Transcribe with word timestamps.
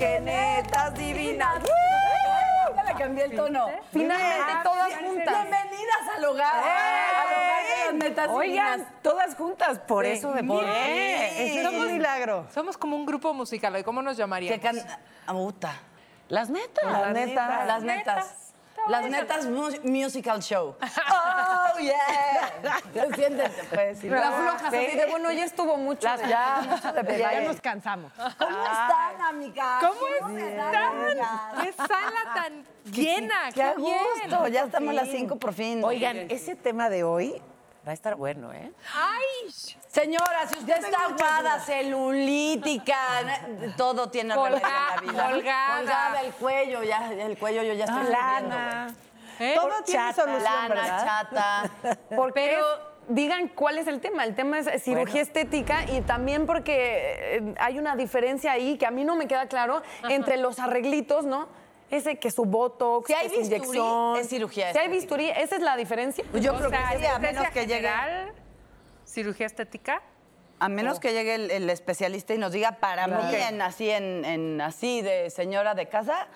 que 0.00 0.18
netas 0.20 0.94
divinas. 0.94 1.62
Ya 2.74 2.84
le 2.84 2.94
cambié 2.94 3.24
el 3.24 3.36
tono. 3.36 3.68
Finalmente 3.92 4.52
todas 4.64 4.94
juntas. 4.96 5.44
Bienvenidas 5.44 6.16
al 6.16 6.24
hogar. 6.24 6.54
Al 6.54 7.26
hogar 7.36 7.62
de 7.62 7.84
las 7.84 7.94
netas 8.08 8.28
Oigan, 8.30 8.78
divinas. 8.78 9.02
todas 9.02 9.34
juntas, 9.34 9.78
por 9.80 10.06
eso 10.06 10.32
de 10.32 10.42
por 10.42 10.64
Eso 10.64 11.68
es 11.68 11.74
un 11.74 11.92
milagro. 11.92 12.46
Somos 12.50 12.78
como 12.78 12.96
un 12.96 13.04
grupo 13.04 13.34
musical. 13.34 13.78
¿y 13.78 13.84
¿Cómo 13.84 14.00
nos 14.00 14.16
llamaríamos? 14.16 14.58
Que 14.58 14.66
can... 14.66 14.78
Ah. 15.26 15.34
Las 16.28 16.48
netas. 16.48 16.84
Las 16.84 17.12
netas. 17.12 17.66
Las 17.66 17.82
netas. 17.82 18.39
Las 18.88 19.04
netas 19.10 19.46
mu- 19.46 19.70
musical 19.84 20.40
show. 20.42 20.74
Oh, 21.72 21.78
yeah. 21.78 22.80
Siéntete, 23.14 23.62
pues. 23.72 24.02
Las 24.04 24.34
flojas 24.34 24.62
así 24.64 24.96
de, 24.96 25.06
bueno, 25.08 25.30
ya 25.32 25.44
estuvo 25.44 25.76
mucho. 25.76 26.06
Las- 26.06 26.28
ya, 26.28 26.62
mucho 26.68 26.92
de 26.92 27.18
Ya, 27.18 27.40
nos 27.42 27.60
cansamos. 27.60 28.12
¿Cómo 28.12 28.62
están, 28.62 29.20
amigas? 29.22 29.80
¿Cómo 29.84 30.06
están, 30.08 30.38
están? 30.38 31.62
¡Qué 31.62 31.72
sala 31.72 32.34
tan 32.34 32.66
llena! 32.92 33.34
Qué 33.54 33.74
gusto. 33.76 34.48
Ya 34.48 34.64
estamos 34.64 34.90
a 34.90 34.92
las 34.92 35.08
cinco 35.08 35.36
por 35.36 35.54
fin. 35.54 35.82
Oigan, 35.84 36.16
ese 36.30 36.56
tema 36.56 36.88
de 36.90 37.04
hoy 37.04 37.40
va 37.86 37.92
a 37.92 37.94
estar 37.94 38.14
bueno, 38.16 38.52
¿eh? 38.52 38.72
¡Ay! 38.94 39.50
Señora, 39.88 40.46
si 40.46 40.58
usted 40.58 40.84
está 40.84 41.04
aguada, 41.04 41.60
celulítica, 41.60 42.96
todo 43.76 44.10
tiene 44.10 44.34
remedio 44.34 44.56
en 44.56 44.62
la 44.62 45.00
vida. 45.00 45.30
colgada. 45.30 45.76
Colgada 45.78 46.20
el 46.22 46.32
cuello, 46.34 46.82
ya, 46.82 47.12
el 47.12 47.38
cuello 47.38 47.62
yo 47.62 47.72
ya 47.72 47.84
estoy 47.84 48.04
Lana. 48.04 48.94
¿Eh? 49.38 49.54
Todo 49.56 49.82
tiene 49.84 50.12
solución, 50.12 50.42
Lana, 50.42 50.74
¿verdad? 50.74 51.04
chata. 51.04 51.70
Porque 52.16 52.58
digan 53.08 53.48
cuál 53.48 53.78
es 53.78 53.86
el 53.86 54.00
tema. 54.00 54.24
El 54.24 54.34
tema 54.34 54.58
es 54.58 54.82
cirugía 54.82 55.22
estética 55.22 55.84
y 55.90 56.02
también 56.02 56.46
porque 56.46 57.36
eh, 57.36 57.54
hay 57.58 57.78
una 57.78 57.96
diferencia 57.96 58.52
ahí 58.52 58.78
que 58.78 58.86
a 58.86 58.90
mí 58.90 59.04
no 59.04 59.16
me 59.16 59.26
queda 59.26 59.46
claro 59.46 59.82
entre 60.08 60.36
los 60.36 60.58
arreglitos, 60.58 61.24
¿no? 61.24 61.48
Ese 61.90 62.18
que 62.18 62.30
su 62.30 62.44
botox, 62.44 63.06
Si 63.08 63.12
hay 63.14 63.28
que 63.28 63.34
su 63.34 63.40
bisturí, 63.40 63.56
inyección. 63.78 64.16
es 64.16 64.28
cirugía 64.28 64.72
Si 64.72 64.78
hay 64.78 64.88
bisturí, 64.88 65.28
esa 65.30 65.56
es 65.56 65.62
la 65.62 65.76
diferencia. 65.76 66.24
Pues 66.30 66.42
yo 66.44 66.54
O 66.54 66.58
creo 66.58 66.70
sea, 66.70 66.90
que 66.92 66.98
sí, 67.00 67.06
a 67.06 67.18
menos 67.18 67.48
que 67.50 67.66
llegue. 67.66 67.90
cirugía 69.04 69.46
estética. 69.46 70.02
A 70.58 70.68
menos 70.68 71.00
que 71.00 71.12
llegue 71.12 71.34
el, 71.36 71.50
el 71.50 71.70
especialista 71.70 72.34
y 72.34 72.38
nos 72.38 72.52
diga, 72.52 72.72
para 72.72 73.06
mí, 73.06 73.34
en, 73.34 73.62
así, 73.62 73.88
en, 73.88 74.24
en 74.26 74.60
así 74.60 75.00
de 75.00 75.30
señora 75.30 75.74
de 75.74 75.88
casa, 75.88 76.28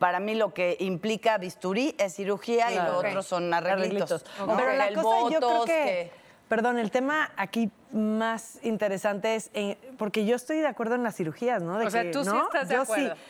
para 0.00 0.18
mí 0.18 0.34
lo 0.34 0.52
que 0.52 0.76
implica 0.80 1.38
bisturí 1.38 1.94
es 1.96 2.14
cirugía 2.16 2.72
y 2.72 2.74
lo 2.74 2.98
otro 2.98 3.22
son 3.22 3.54
arreglitos. 3.54 4.24
¿no? 4.44 4.56
Pero 4.56 4.72
la 4.74 4.88
El 4.88 4.94
cosa, 4.96 5.30
yo 5.30 5.38
creo 5.38 5.64
que, 5.64 6.10
Perdón, 6.48 6.78
el 6.78 6.90
tema 6.90 7.30
aquí 7.36 7.70
más 7.92 8.58
interesante 8.62 9.36
es, 9.36 9.50
eh, 9.54 9.78
porque 9.96 10.26
yo 10.26 10.34
estoy 10.36 10.58
de 10.58 10.66
acuerdo 10.66 10.96
en 10.96 11.02
las 11.04 11.14
cirugías, 11.16 11.62
¿no? 11.62 11.78
De 11.78 11.86
O 11.86 11.90
sea, 11.90 12.02
que, 12.02 12.10
tú 12.10 12.24
sí 12.24 12.30
¿no? 12.30 12.42
estás 12.42 12.68
de 12.68 12.74
Yo 12.74 12.82
acuerdo. 12.82 13.14
sí. 13.14 13.20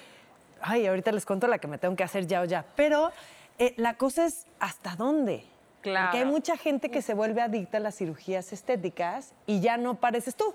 Ay, 0.63 0.87
ahorita 0.87 1.13
les 1.13 1.27
cuento 1.27 1.47
la 1.49 1.59
que 1.59 1.69
me 1.69 1.79
tengo 1.79 1.95
que 1.97 2.05
hacer 2.05 2.27
ya 2.27 2.41
o 2.41 2.45
ya. 2.45 2.65
Pero 2.77 3.11
eh, 3.59 3.75
la 3.77 3.95
cosa 3.95 4.27
es, 4.27 4.47
¿hasta 4.61 4.97
dónde? 4.97 5.45
Claro. 5.83 6.07
Porque 6.07 6.19
hay 6.19 6.25
mucha 6.25 6.57
gente 6.57 6.91
que 6.91 7.03
se 7.03 7.13
vuelve 7.15 7.43
adicta 7.43 7.79
a 7.79 7.81
las 7.81 7.97
cirugías 7.97 8.53
estéticas 8.53 9.33
y 9.47 9.61
ya 9.61 9.77
no 9.77 9.95
pareces 9.97 10.37
tú. 10.37 10.55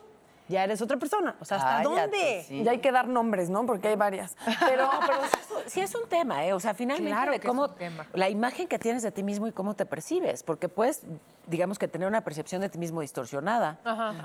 Ya 0.49 0.63
eres 0.63 0.81
otra 0.81 0.95
persona. 0.95 1.35
O 1.41 1.43
sea, 1.45 1.57
¿hasta 1.57 1.83
Cállate, 1.83 2.01
dónde? 2.01 2.45
sí. 2.47 2.63
Ya 2.63 2.71
hay 2.71 2.77
que 2.79 2.93
dar 2.93 3.09
nombres, 3.09 3.49
¿no? 3.49 3.65
Porque 3.65 3.89
hay 3.89 3.97
varias. 3.97 4.37
Pero, 4.65 4.89
pero 5.05 5.19
sí, 5.25 5.37
es 5.41 5.51
un- 5.51 5.69
sí 5.71 5.81
es 5.81 5.95
un 5.95 6.07
tema, 6.07 6.45
¿eh? 6.45 6.53
O 6.53 6.59
sea, 6.61 6.73
finalmente 6.73 7.11
Claro 7.11 7.31
de 7.33 7.41
cómo 7.41 7.65
un 7.65 7.75
tema. 7.75 8.07
la 8.13 8.29
imagen 8.29 8.65
que 8.69 8.79
tienes 8.79 9.03
de 9.03 9.11
ti 9.11 9.23
mismo 9.23 9.47
y 9.47 9.51
cómo 9.51 9.73
te 9.73 9.85
percibes, 9.85 10.43
porque 10.43 10.69
puedes, 10.69 11.01
digamos 11.47 11.77
que 11.77 11.89
tener 11.89 12.07
una 12.07 12.21
percepción 12.21 12.61
de 12.61 12.69
ti 12.69 12.77
mismo 12.77 13.01
distorsionada. 13.01 13.79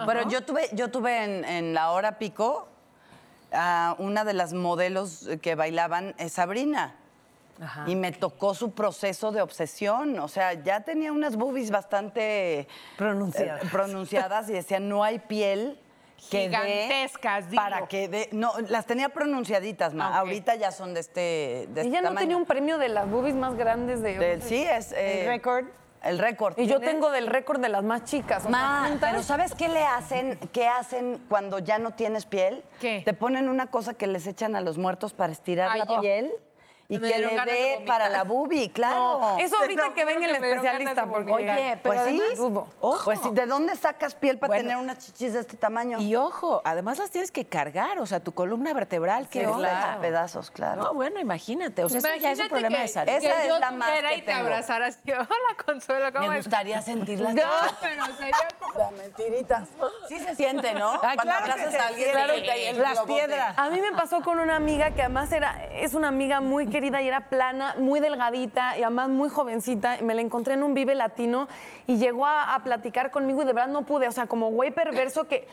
Pero 0.07 0.29
yo 0.29 0.42
tuve, 0.45 0.69
yo 0.73 0.92
tuve 0.92 1.25
en, 1.25 1.45
en 1.45 1.75
la 1.75 1.91
hora 1.91 2.19
pico 2.19 2.69
a 3.52 3.96
una 3.98 4.24
de 4.24 4.33
las 4.35 4.52
modelos 4.52 5.29
que 5.40 5.55
bailaban 5.55 6.14
es 6.18 6.33
Sabrina. 6.33 6.96
Y 7.86 7.95
me 7.95 8.11
tocó 8.11 8.55
su 8.55 8.73
proceso 8.73 9.30
de 9.30 9.40
obsesión. 9.40 10.18
O 10.18 10.27
sea, 10.27 10.55
ya 10.55 10.80
tenía 10.80 11.13
unas 11.13 11.36
boobies 11.36 11.70
bastante 11.70 12.67
Pronunciadas. 12.96 13.62
eh, 13.62 13.68
pronunciadas 13.70 14.48
y 14.51 14.52
decía, 14.55 14.80
no 14.80 15.05
hay 15.05 15.20
piel 15.20 15.79
que 16.30 16.46
Gigantescas, 16.46 17.51
digo. 17.51 17.62
Para 17.62 17.86
que. 17.86 18.29
No, 18.33 18.52
las 18.68 18.86
tenía 18.86 19.11
pronunciaditas, 19.11 19.95
ma. 19.95 20.08
Ah. 20.08 20.18
Ahorita 20.20 20.55
ya 20.57 20.73
son 20.73 20.95
de 20.95 21.01
este, 21.01 21.20
de 21.20 21.67
este 21.68 21.80
Ella 21.83 22.01
no 22.01 22.08
tamaño. 22.08 22.20
tenía 22.20 22.36
un 22.36 22.46
premio 22.46 22.79
de 22.79 22.89
las 22.89 23.08
boobies 23.08 23.35
más 23.35 23.55
grandes 23.57 24.01
de... 24.02 24.18
Del- 24.18 24.42
sí, 24.42 24.62
es. 24.62 24.92
eh, 24.92 25.24
récord. 25.27 25.67
El 26.02 26.18
récord. 26.18 26.58
Y 26.58 26.67
yo 26.67 26.80
tengo 26.80 27.11
del 27.11 27.27
récord 27.27 27.61
de 27.61 27.68
las 27.68 27.85
más 27.85 28.05
chicas. 28.05 28.45
o 28.45 28.51
sea, 28.51 28.96
pero 29.01 29.23
¿sabes 29.23 29.55
qué 29.55 29.68
le 29.68 29.85
hacen? 29.85 30.39
¿Qué 30.52 30.67
hacen 30.67 31.20
cuando 31.29 31.58
ya 31.58 31.79
no 31.79 31.92
tienes 31.92 32.27
piel? 32.27 32.64
¿Qué? 32.80 33.02
Te 33.05 33.13
ponen 33.14 33.48
una 33.48 33.68
cosa 33.68 33.95
que 33.95 34.07
les 34.07 34.27
echan 34.27 34.57
a 34.57 34.61
los 34.61 34.79
muertos 34.79 35.12
para 35.12 35.33
estirar 35.33 35.70
Ay, 35.70 35.83
la 35.86 36.01
piel 36.01 36.33
y 36.89 36.98
Me 36.98 37.11
que 37.11 37.19
le 37.19 37.29
dé 37.45 37.85
para 37.87 38.09
la 38.09 38.25
boobie, 38.25 38.70
claro. 38.75 39.19
No, 39.20 39.39
eso 39.39 39.57
ahorita 39.59 39.95
que 39.95 40.05
venga 40.05 40.27
el 40.27 40.39
que 40.39 40.51
especialista, 40.51 41.07
porque... 41.07 41.33
Oye, 41.33 41.79
pues 41.83 41.95
pero 41.95 41.95
sí. 41.95 42.20
además 42.20 42.37
dudo. 42.37 42.69
Pues 43.05 43.20
sí, 43.23 43.31
¿de 43.33 43.47
dónde 43.47 43.77
sacas 43.77 44.15
piel 44.15 44.39
para 44.39 44.48
Bueno. 44.48 44.63
tener 44.63 44.77
unas 44.77 44.98
chichis 44.98 45.33
de 45.33 45.41
este 45.41 45.57
tamaño? 45.57 45.98
Y 46.01 46.17
ojo, 46.17 46.61
además 46.65 46.98
las 46.98 47.11
tienes 47.11 47.31
que 47.33 47.47
cargar, 47.47 47.98
o 47.98 48.07
sea, 48.07 48.21
tu 48.21 48.33
columna 48.33 48.73
vertebral, 48.75 49.25
Sí, 49.25 49.39
¿qué 49.41 49.47
onda? 49.47 49.69
claro. 49.69 50.01
pedazos, 50.03 50.51
claro. 50.51 50.83
No, 50.83 50.95
bueno, 50.95 51.19
imagínate, 51.19 51.83
o 51.85 51.89
sea, 51.89 51.98
eso 51.98 52.09
ya 52.09 52.15
es 52.15 52.21
un 52.39 52.47
Imagínate 52.47 52.48
problema 52.51 52.77
que, 52.77 52.83
de 52.83 52.89
salud. 52.89 53.09
Esa 53.13 53.21
que 53.21 53.47
es 53.48 53.61
la 53.61 53.71
más 53.71 53.91
que 53.91 54.17
y 54.17 54.23
te 54.23 54.33
abrazara 54.33 54.87
así. 54.87 54.98
Hola, 55.13 55.65
Consuelo, 55.65 56.13
¿cómo 56.13 56.29
Me 56.29 56.37
gustaría 56.37 56.83
sentirlas. 56.83 57.35
No, 57.42 57.42
pero 57.81 58.05
sería 58.17 58.48
como... 58.59 58.79
Las 58.79 58.92
mentiritas. 58.92 59.69
Sí 60.09 60.19
se 60.19 60.35
siente, 60.35 60.75
¿no? 60.75 60.92
Ah, 60.92 60.98
Cuando 61.15 61.23
claro 61.23 61.45
que 61.47 61.53
abrazas 61.53 61.75
a 61.75 61.87
alguien 61.89 62.83
Las 62.83 63.01
piedras. 63.01 63.55
A 63.59 63.71
mí 63.71 63.81
me 63.81 63.92
pasó 63.92 64.21
con 64.23 64.39
una 64.39 64.57
amiga 64.57 64.91
que 64.92 65.03
además 65.03 65.33
era, 65.33 65.65
es 65.73 65.95
una 65.95 66.09
amiga 66.09 66.41
muy 66.41 66.67
querida 66.67 66.82
y 66.83 67.09
era 67.09 67.29
plana, 67.29 67.75
muy 67.79 68.01
delgadita 68.01 68.79
y 68.79 68.83
además 68.83 69.09
muy 69.09 69.29
jovencita. 69.29 69.98
Me 70.03 70.15
la 70.15 70.20
encontré 70.20 70.55
en 70.55 70.63
un 70.63 70.75
Vive 70.75 70.95
Latino 70.95 71.48
y 71.87 71.97
llegó 71.97 72.27
a, 72.27 72.55
a 72.55 72.63
platicar 72.65 73.11
conmigo 73.11 73.43
y 73.43 73.45
de 73.45 73.53
verdad 73.53 73.73
no 73.73 73.83
pude. 73.83 74.09
O 74.09 74.13
sea, 74.13 74.27
como 74.27 74.51
güey 74.51 74.70
perverso 74.70 75.25
que 75.25 75.47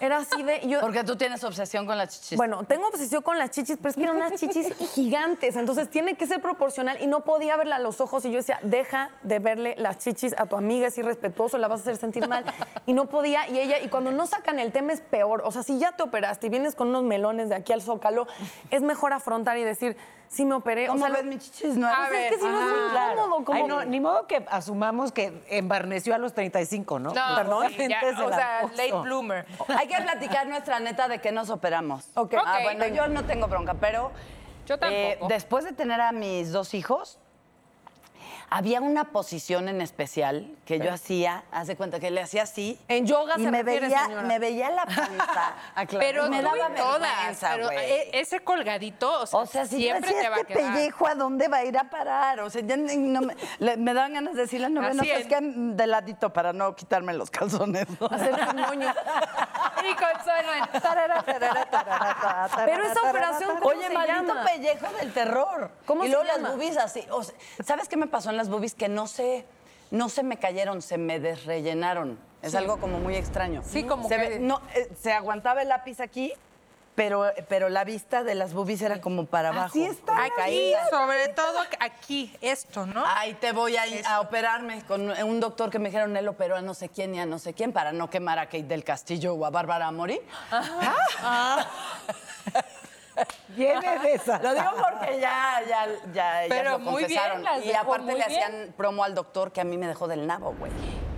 era 0.00 0.18
así 0.18 0.42
de... 0.42 0.66
yo, 0.66 0.80
Porque 0.80 1.04
tú 1.04 1.16
tienes 1.16 1.42
obsesión 1.44 1.86
con 1.86 1.96
las 1.96 2.08
chichis. 2.08 2.36
bueno, 2.36 2.64
tengo 2.64 2.88
obsesión 2.88 3.22
con 3.22 3.38
las 3.38 3.50
chichis, 3.50 3.76
pero 3.76 3.90
es 3.90 3.96
que 3.96 4.02
eran 4.02 4.16
unas 4.16 4.34
chichis 4.34 4.74
gigantes, 4.94 5.56
entonces 5.56 5.88
tiene 5.88 6.14
que 6.14 6.26
ser 6.26 6.40
proporcional 6.40 6.98
y 7.00 7.06
no 7.06 7.20
podía 7.20 7.56
verla 7.56 7.76
a 7.76 7.78
los 7.78 8.00
ojos 8.00 8.24
y 8.24 8.30
yo 8.30 8.36
decía, 8.36 8.58
deja 8.62 9.10
de 9.22 9.38
verle 9.38 9.74
las 9.78 9.98
chichis 9.98 10.34
a 10.38 10.46
tu 10.46 10.56
amiga, 10.56 10.88
es 10.88 10.98
irrespetuoso, 10.98 11.58
la 11.58 11.68
vas 11.68 11.80
a 11.80 11.82
hacer 11.82 11.96
sentir 11.96 12.28
mal. 12.28 12.44
Y 12.86 12.92
no 12.92 13.06
podía, 13.06 13.48
y 13.48 13.58
ella, 13.58 13.80
y 13.80 13.88
cuando 13.88 14.10
no 14.10 14.26
sacan 14.26 14.58
el 14.58 14.72
tema 14.72 14.92
es 14.92 15.00
peor, 15.00 15.42
o 15.44 15.52
sea, 15.52 15.62
si 15.62 15.78
ya 15.78 15.92
te 15.92 16.02
operaste 16.02 16.46
y 16.46 16.50
vienes 16.50 16.74
con 16.74 16.88
unos 16.88 17.04
melones 17.04 17.48
de 17.48 17.54
aquí 17.54 17.72
al 17.72 17.82
zócalo, 17.82 18.26
es 18.70 18.82
mejor 18.82 19.12
afrontar 19.12 19.56
y 19.58 19.64
decir, 19.64 19.96
sí 20.32 20.44
me 20.46 20.54
operé. 20.54 20.86
¿Cómo 20.86 21.04
o 21.04 21.08
sea, 21.08 21.16
ves 21.16 21.24
mis 21.26 21.38
chichis 21.52 21.76
nuevas? 21.76 21.98
A 22.10 22.18
es 22.18 22.32
que 22.32 22.38
si 22.38 22.44
no 22.44 22.60
es 22.60 22.66
muy 22.80 22.90
Claro. 22.90 23.12
incómodo, 23.12 23.44
como... 23.44 23.58
Ay, 23.58 23.64
no, 23.68 23.84
ni 23.84 24.00
modo 24.00 24.26
que 24.26 24.44
asumamos 24.50 25.12
que 25.12 25.42
embarneció 25.50 26.14
a 26.14 26.18
los 26.18 26.32
35, 26.32 26.98
¿no? 26.98 27.12
No, 27.12 27.34
Perdón, 27.36 27.66
sí, 27.68 27.88
ya, 27.88 28.00
gente 28.00 28.16
se 28.16 28.22
o 28.22 28.30
la 28.30 28.36
sea, 28.36 28.58
puso. 28.62 28.74
late 28.76 28.92
bloomer. 29.02 29.46
Hay 29.78 29.86
que 29.88 30.00
platicar 30.00 30.46
nuestra 30.46 30.80
neta 30.80 31.08
de 31.08 31.20
que 31.20 31.32
nos 31.32 31.50
operamos. 31.50 32.08
Ok. 32.14 32.34
Ah, 32.38 32.54
Ok. 32.58 32.62
bueno, 32.64 32.86
yo 32.88 33.06
no 33.08 33.24
tengo 33.24 33.46
bronca, 33.48 33.74
pero. 33.74 34.10
Yo 34.66 34.78
tampoco. 34.78 35.26
después 35.28 35.64
de 35.64 35.72
tener 35.72 36.00
a 36.00 36.12
mis 36.12 36.52
dos 36.52 36.72
hijos, 36.74 37.18
había 38.54 38.80
una 38.80 39.04
posición 39.04 39.68
en 39.68 39.80
especial 39.80 40.50
que 40.66 40.78
yo 40.78 40.92
hacía, 40.92 41.44
hace 41.52 41.74
cuenta 41.76 41.98
que 42.00 42.10
le 42.10 42.20
hacía 42.20 42.42
así. 42.42 42.78
En 42.88 43.06
yoga 43.06 43.34
y 43.38 43.44
se 43.44 43.50
me 43.50 43.62
refiere, 43.62 43.86
veía, 43.86 44.04
señora. 44.04 44.22
me 44.22 44.38
veía 44.38 44.70
la 44.70 44.84
panza. 44.86 45.54
Pero 45.98 46.28
me 46.28 46.42
daba 46.42 46.68
todas, 46.74 47.00
vergüenza, 47.00 47.50
pero 47.54 47.66
güey. 47.66 47.78
e- 47.78 48.20
ese 48.20 48.40
colgadito, 48.40 49.20
o 49.22 49.26
sea, 49.26 49.38
O 49.40 49.46
sea, 49.46 49.64
si 49.66 49.76
siempre 49.76 50.10
yo 50.10 50.16
decía, 50.16 50.22
te 50.22 50.28
va 50.28 50.36
a 50.42 50.44
quedar. 50.44 50.74
pellejo, 50.74 51.06
¿a 51.06 51.14
dónde 51.14 51.48
va 51.48 51.56
a 51.58 51.64
ir 51.64 51.78
a 51.78 51.84
parar? 51.84 52.40
O 52.40 52.50
sea, 52.50 52.60
ya 52.62 52.76
no 52.76 53.20
me, 53.22 53.36
le- 53.58 53.76
me 53.78 53.94
daban 53.94 54.12
ganas 54.14 54.34
de 54.34 54.42
decirle, 54.42 54.68
no, 54.68 54.82
no, 54.82 54.88
Así 55.02 55.10
es 55.10 55.20
es. 55.20 55.26
que 55.26 55.38
de 55.40 55.86
ladito 55.86 56.32
para 56.32 56.52
no 56.52 56.76
quitarme 56.76 57.14
los 57.14 57.30
calzones. 57.30 57.86
¿no? 58.00 58.06
Hacer 58.10 58.34
un 58.54 58.60
moño. 58.60 58.92
Y 59.82 59.94
Consuelo 59.96 60.52
en- 60.52 60.68
Pero 62.66 62.84
esa 62.84 63.02
operación, 63.10 63.50
¿cómo 63.58 63.66
Oye, 63.70 63.88
se 63.88 63.94
maldito 63.94 64.22
llama? 64.34 64.44
pellejo 64.44 64.86
del 64.98 65.12
terror. 65.12 65.70
¿Cómo 65.86 66.04
y 66.04 66.06
se 66.06 66.12
luego 66.12 66.24
llama? 66.28 66.42
las 66.48 66.52
boobies 66.56 66.76
así. 66.76 67.04
o 67.10 67.22
sea, 67.22 67.34
¿Sabes 67.64 67.88
qué 67.88 67.96
me 67.96 68.06
pasó 68.06 68.30
en 68.30 68.36
las 68.42 68.48
boobies? 68.50 68.74
Que 68.74 68.88
no 68.88 69.06
se, 69.06 69.44
no 69.92 70.08
se 70.08 70.24
me 70.24 70.38
cayeron, 70.38 70.82
se 70.82 70.98
me 70.98 71.20
desrellenaron. 71.20 72.18
Es 72.42 72.56
algo 72.56 72.78
como 72.78 72.98
muy 72.98 73.14
extraño. 73.14 73.62
Sí, 73.64 73.84
como 73.84 74.08
se 74.08 74.16
que- 74.16 74.28
ve- 74.28 74.38
no, 74.40 74.60
eh, 74.74 74.90
se 75.00 75.12
aguantaba 75.12 75.62
el 75.62 75.68
lápiz 75.68 76.00
aquí, 76.00 76.32
pero, 76.96 77.30
pero 77.48 77.68
la 77.68 77.84
vista 77.84 78.24
de 78.24 78.34
las 78.34 78.52
boobies 78.52 78.82
era 78.82 79.00
como 79.00 79.26
para 79.26 79.50
abajo. 79.50 79.66
Así 79.66 79.84
está. 79.84 80.24
Aquí, 80.24 80.72
sobre 80.90 81.28
todo 81.28 81.60
aquí, 81.78 82.36
esto, 82.40 82.84
¿no? 82.84 83.04
Ahí 83.06 83.34
te 83.34 83.52
voy 83.52 83.76
a, 83.76 84.20
operarme 84.20 84.82
con 84.86 85.08
un 85.08 85.38
doctor 85.40 85.70
que 85.70 85.78
me 85.78 85.88
dijeron, 85.90 86.16
él 86.16 86.26
operó 86.26 86.56
a 86.56 86.62
no 86.62 86.74
sé 86.74 86.88
quién 86.88 87.14
y 87.14 87.20
a 87.20 87.26
no 87.26 87.38
sé 87.38 87.54
quién 87.54 87.72
para 87.72 87.92
no 87.92 88.10
quemar 88.10 88.40
a 88.40 88.46
Kate 88.46 88.64
del 88.64 88.82
Castillo 88.84 89.34
o 89.34 89.46
a 89.46 89.50
Bárbara 89.50 89.88
Mori. 89.92 90.20
Viene 93.48 93.98
de 93.98 94.14
esa. 94.14 94.38
Lo 94.42 94.54
digo 94.54 94.70
porque 94.76 95.20
ya, 95.20 95.60
ya, 95.68 95.86
ya 96.12 96.42
Pero 96.48 96.70
lo 96.72 96.78
muy 96.78 97.04
bien, 97.04 97.18
confesaron. 97.20 97.42
las 97.44 97.64
y 97.64 97.72
aparte 97.72 98.06
le 98.06 98.14
bien. 98.14 98.22
hacían 98.26 98.74
promo 98.76 99.04
al 99.04 99.14
doctor 99.14 99.52
que 99.52 99.60
a 99.60 99.64
mí 99.64 99.76
me 99.78 99.86
dejó 99.86 100.08
del 100.08 100.26
nabo, 100.26 100.54
güey. 100.58 100.72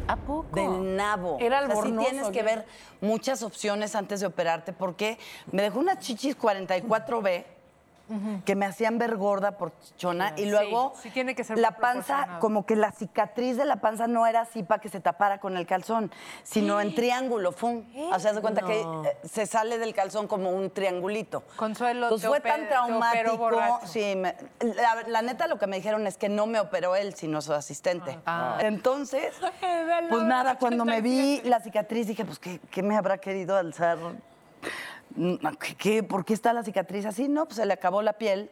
¿A 0.06 0.16
poco? 0.16 0.48
Del 0.52 0.96
nabo. 0.96 1.38
Era 1.40 1.62
O 1.62 1.66
sea, 1.66 1.82
sí 1.82 1.92
tienes 1.92 2.28
que 2.28 2.42
ver 2.42 2.66
muchas 3.00 3.42
opciones 3.42 3.94
antes 3.94 4.20
de 4.20 4.26
operarte 4.26 4.72
porque 4.72 5.18
me 5.50 5.62
dejó 5.62 5.78
unas 5.78 5.98
chichis 6.00 6.36
44B 6.38 7.44
que 8.44 8.54
me 8.54 8.66
hacían 8.66 8.98
ver 8.98 9.16
gorda 9.16 9.56
por 9.56 9.72
chichona 9.80 10.34
y 10.36 10.46
luego 10.46 10.92
sí 11.00 11.10
tiene 11.10 11.34
que 11.34 11.42
ser 11.42 11.58
la 11.58 11.70
panza, 11.72 12.38
como 12.40 12.66
que 12.66 12.76
la 12.76 12.92
cicatriz 12.92 13.56
de 13.56 13.64
la 13.64 13.76
panza 13.76 14.06
no 14.06 14.26
era 14.26 14.42
así 14.42 14.62
para 14.62 14.80
que 14.80 14.88
se 14.88 15.00
tapara 15.00 15.38
con 15.40 15.56
el 15.56 15.66
calzón, 15.66 16.10
sino 16.42 16.80
en 16.80 16.94
triángulo, 16.94 17.52
¡fum! 17.52 17.84
O 18.12 18.18
sea, 18.18 18.34
se 18.34 18.40
cuenta 18.40 18.62
que 18.62 18.80
eh, 18.80 19.16
se 19.24 19.46
sale 19.46 19.78
del 19.78 19.94
calzón 19.94 20.26
como 20.28 20.50
un 20.50 20.70
triangulito. 20.70 21.42
Consuelo, 21.56 22.14
te 22.14 22.26
fue 22.28 22.40
tan 22.40 22.68
traumático. 22.68 23.38
borracho. 23.38 23.86
Sí, 23.86 24.14
me- 24.16 24.36
la, 24.60 25.04
la 25.06 25.22
neta 25.22 25.46
lo 25.46 25.58
que 25.58 25.66
me 25.66 25.76
dijeron 25.76 26.06
es 26.06 26.16
que 26.18 26.28
no 26.28 26.46
me 26.46 26.60
operó 26.60 26.96
él, 26.96 27.14
sino 27.14 27.40
su 27.40 27.52
asistente. 27.54 28.18
Entonces, 28.60 29.34
pues 30.10 30.22
nada, 30.24 30.56
cuando 30.58 30.84
me 30.84 31.00
vi 31.00 31.40
la 31.44 31.60
cicatriz 31.60 32.06
dije, 32.06 32.24
pues, 32.24 32.38
¿qué, 32.38 32.60
qué 32.70 32.82
me 32.82 32.96
habrá 32.96 33.18
querido 33.18 33.56
alzar? 33.56 33.98
Mm, 35.16 35.34
¿Qué, 35.78 36.02
por 36.02 36.24
qué 36.24 36.34
está 36.34 36.52
la 36.52 36.62
cicatriz 36.62 37.06
así? 37.06 37.28
No, 37.28 37.44
pues 37.46 37.56
se 37.56 37.66
le 37.66 37.72
acabó 37.72 38.02
la 38.02 38.14
piel 38.14 38.50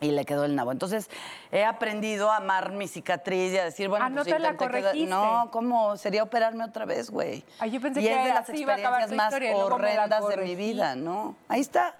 y 0.00 0.10
le 0.10 0.24
quedó 0.24 0.44
el 0.44 0.54
nabo. 0.54 0.72
Entonces, 0.72 1.08
he 1.52 1.64
aprendido 1.64 2.30
a 2.30 2.36
amar 2.38 2.72
mi 2.72 2.86
cicatriz 2.88 3.52
y 3.52 3.58
a 3.58 3.64
decir, 3.64 3.88
bueno, 3.88 4.04
Ah, 4.04 4.08
¿no 4.10 4.16
pues 4.22 4.26
te 4.34 4.38
la 4.38 4.50
intenté 4.52 4.64
quedar- 4.66 4.82
corregiste? 4.82 5.10
No, 5.10 5.48
¿cómo? 5.50 5.96
Sería 5.96 6.22
operarme 6.22 6.64
otra 6.64 6.84
vez, 6.84 7.10
güey. 7.10 7.44
Ay, 7.58 7.70
yo 7.70 7.80
pensé 7.80 8.00
y 8.00 8.04
que 8.04 8.10
es 8.14 8.24
de 8.24 8.28
las 8.34 8.48
experiencias 8.48 9.12
más 9.12 9.32
historia 9.32 9.56
horrendas 9.56 10.28
de 10.28 10.36
mi 10.38 10.54
vida, 10.54 10.94
¿no? 10.96 11.36
Ahí 11.48 11.60
está. 11.60 11.94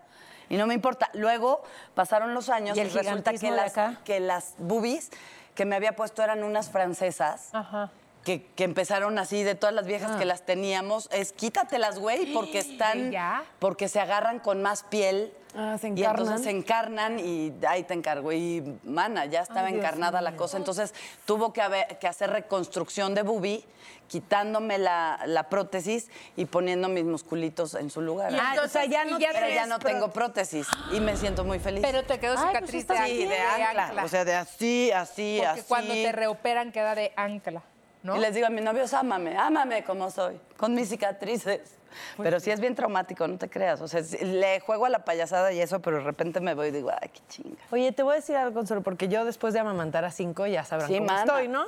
Y 0.49 0.57
no 0.57 0.67
me 0.67 0.75
importa. 0.75 1.11
Luego 1.15 1.63
pasaron 1.95 2.33
los 2.35 2.49
años 2.51 2.77
¿Y 2.77 2.81
y, 2.83 2.85
resulta 2.85 3.33
que 3.35 3.51
las, 3.51 3.75
que 4.05 4.21
las 4.21 4.55
boobies 4.59 5.11
que 5.55 5.65
me 5.65 5.75
había 5.75 5.97
puesto 5.97 6.23
eran 6.23 6.45
unas 6.45 6.71
francesas. 6.71 7.49
Ajá. 7.53 7.91
Que, 8.27 8.43
que 8.57 8.65
empezaron 8.65 9.21
así 9.21 9.45
de 9.45 9.55
todas 9.55 9.73
las 9.73 9.87
viejas 9.87 10.17
que 10.17 10.25
las 10.25 10.45
teníamos, 10.45 11.09
es 11.13 11.33
quítatelas, 11.33 12.01
güey, 12.01 12.33
porque 12.35 12.59
están, 12.69 13.13
¿Ya? 13.13 13.45
porque 13.61 13.87
se 13.89 14.01
agarran 14.01 14.41
con 14.41 14.63
más 14.63 14.83
piel. 14.83 15.33
Ah, 15.55 15.79
se 15.81 15.87
Y 15.91 16.03
entonces 16.05 16.05
encarnan. 16.05 16.43
se 16.43 16.51
encarnan 16.51 17.19
y 17.21 17.55
ahí 17.69 17.85
te 17.85 17.95
encargo. 17.95 18.33
Y, 18.33 18.79
mana, 18.83 19.27
ya 19.27 19.43
estaba 19.43 19.71
encarnada 19.71 20.21
la 20.21 20.35
cosa. 20.35 20.57
Entonces 20.57 20.93
tuvo 21.25 21.53
que, 21.53 21.63
haber, 21.63 21.99
que 22.01 22.09
hacer 22.09 22.31
reconstrucción 22.31 23.15
de 23.15 23.23
boobie, 23.23 23.65
quitándome 24.09 24.77
la, 24.79 25.21
la 25.27 25.45
prótesis 25.49 26.09
y 26.37 26.47
poniendo 26.47 26.89
mis 26.89 27.05
musculitos 27.05 27.75
en 27.75 27.91
su 27.91 28.01
lugar. 28.03 28.33
Y 28.33 28.37
Ah, 28.41 28.57
o 28.65 28.69
sea, 28.69 28.85
ya 28.87 29.05
no 29.05 29.19
y 29.19 29.23
ya 29.23 29.29
Pero 29.33 29.47
ya 29.47 29.53
tienes 29.53 29.69
no 29.69 29.79
pro- 29.79 29.91
tengo 29.91 30.11
prótesis 30.11 30.67
y 30.93 30.99
me 31.01 31.17
siento 31.17 31.45
muy 31.45 31.59
feliz. 31.61 31.81
Pero 31.83 32.03
te 32.03 32.19
quedó 32.19 32.33
Ay, 32.33 32.39
pues 32.39 32.49
cicatriz 32.51 32.81
estás 32.83 33.01
de, 33.03 33.07
sí, 33.07 33.19
de 33.19 33.29
de 33.29 33.41
ancla. 33.41 34.05
O 34.05 34.09
sea, 34.09 34.25
de 34.25 34.35
así, 34.35 34.91
así, 34.93 35.37
Porque 35.39 35.61
así. 35.61 35.69
cuando 35.69 35.95
te 35.95 36.13
reoperan 36.13 36.73
queda 36.73 36.95
de 36.97 37.13
ancla, 37.17 37.63
¿no? 38.07 38.17
Y 38.17 38.21
les 38.21 38.35
digo 38.35 38.47
a 38.47 38.51
mis 38.51 38.63
novios, 38.63 38.95
ámame, 38.95 39.37
ámame 39.37 39.85
como 39.85 40.11
soy, 40.11 40.41
con 40.57 40.75
mis 40.75 40.89
cicatrices. 40.89 41.61
Pero 42.19 42.41
sí 42.41 42.51
es 42.51 42.61
bien 42.61 42.75
traumático, 42.75 43.27
no 43.27 43.39
te 43.39 43.49
creas. 43.49 43.81
O 43.81 43.89
sea, 43.89 44.03
le 44.21 44.61
juego 44.61 44.85
a 44.85 44.91
la 44.91 44.99
payasada 45.05 45.51
y 45.53 45.61
eso, 45.61 45.81
pero 45.81 45.97
de 45.99 46.03
repente 46.05 46.41
me 46.41 46.53
voy 46.55 46.69
y 46.69 46.71
digo, 46.71 46.91
ay, 46.91 47.09
qué 47.09 47.21
chinga. 47.29 47.57
Oye, 47.71 47.91
te 47.93 48.03
voy 48.03 48.13
a 48.13 48.17
decir 48.17 48.37
algo, 48.37 48.53
Consuelo, 48.55 48.83
porque 48.83 49.09
yo 49.09 49.25
después 49.25 49.55
de 49.55 49.61
amamantar 49.61 50.05
a 50.05 50.11
cinco 50.11 50.47
ya 50.47 50.63
sabrán 50.65 50.89
Sí, 50.89 50.95
cómo 50.97 51.07
mana. 51.07 51.21
estoy, 51.21 51.49
¿no? 51.49 51.65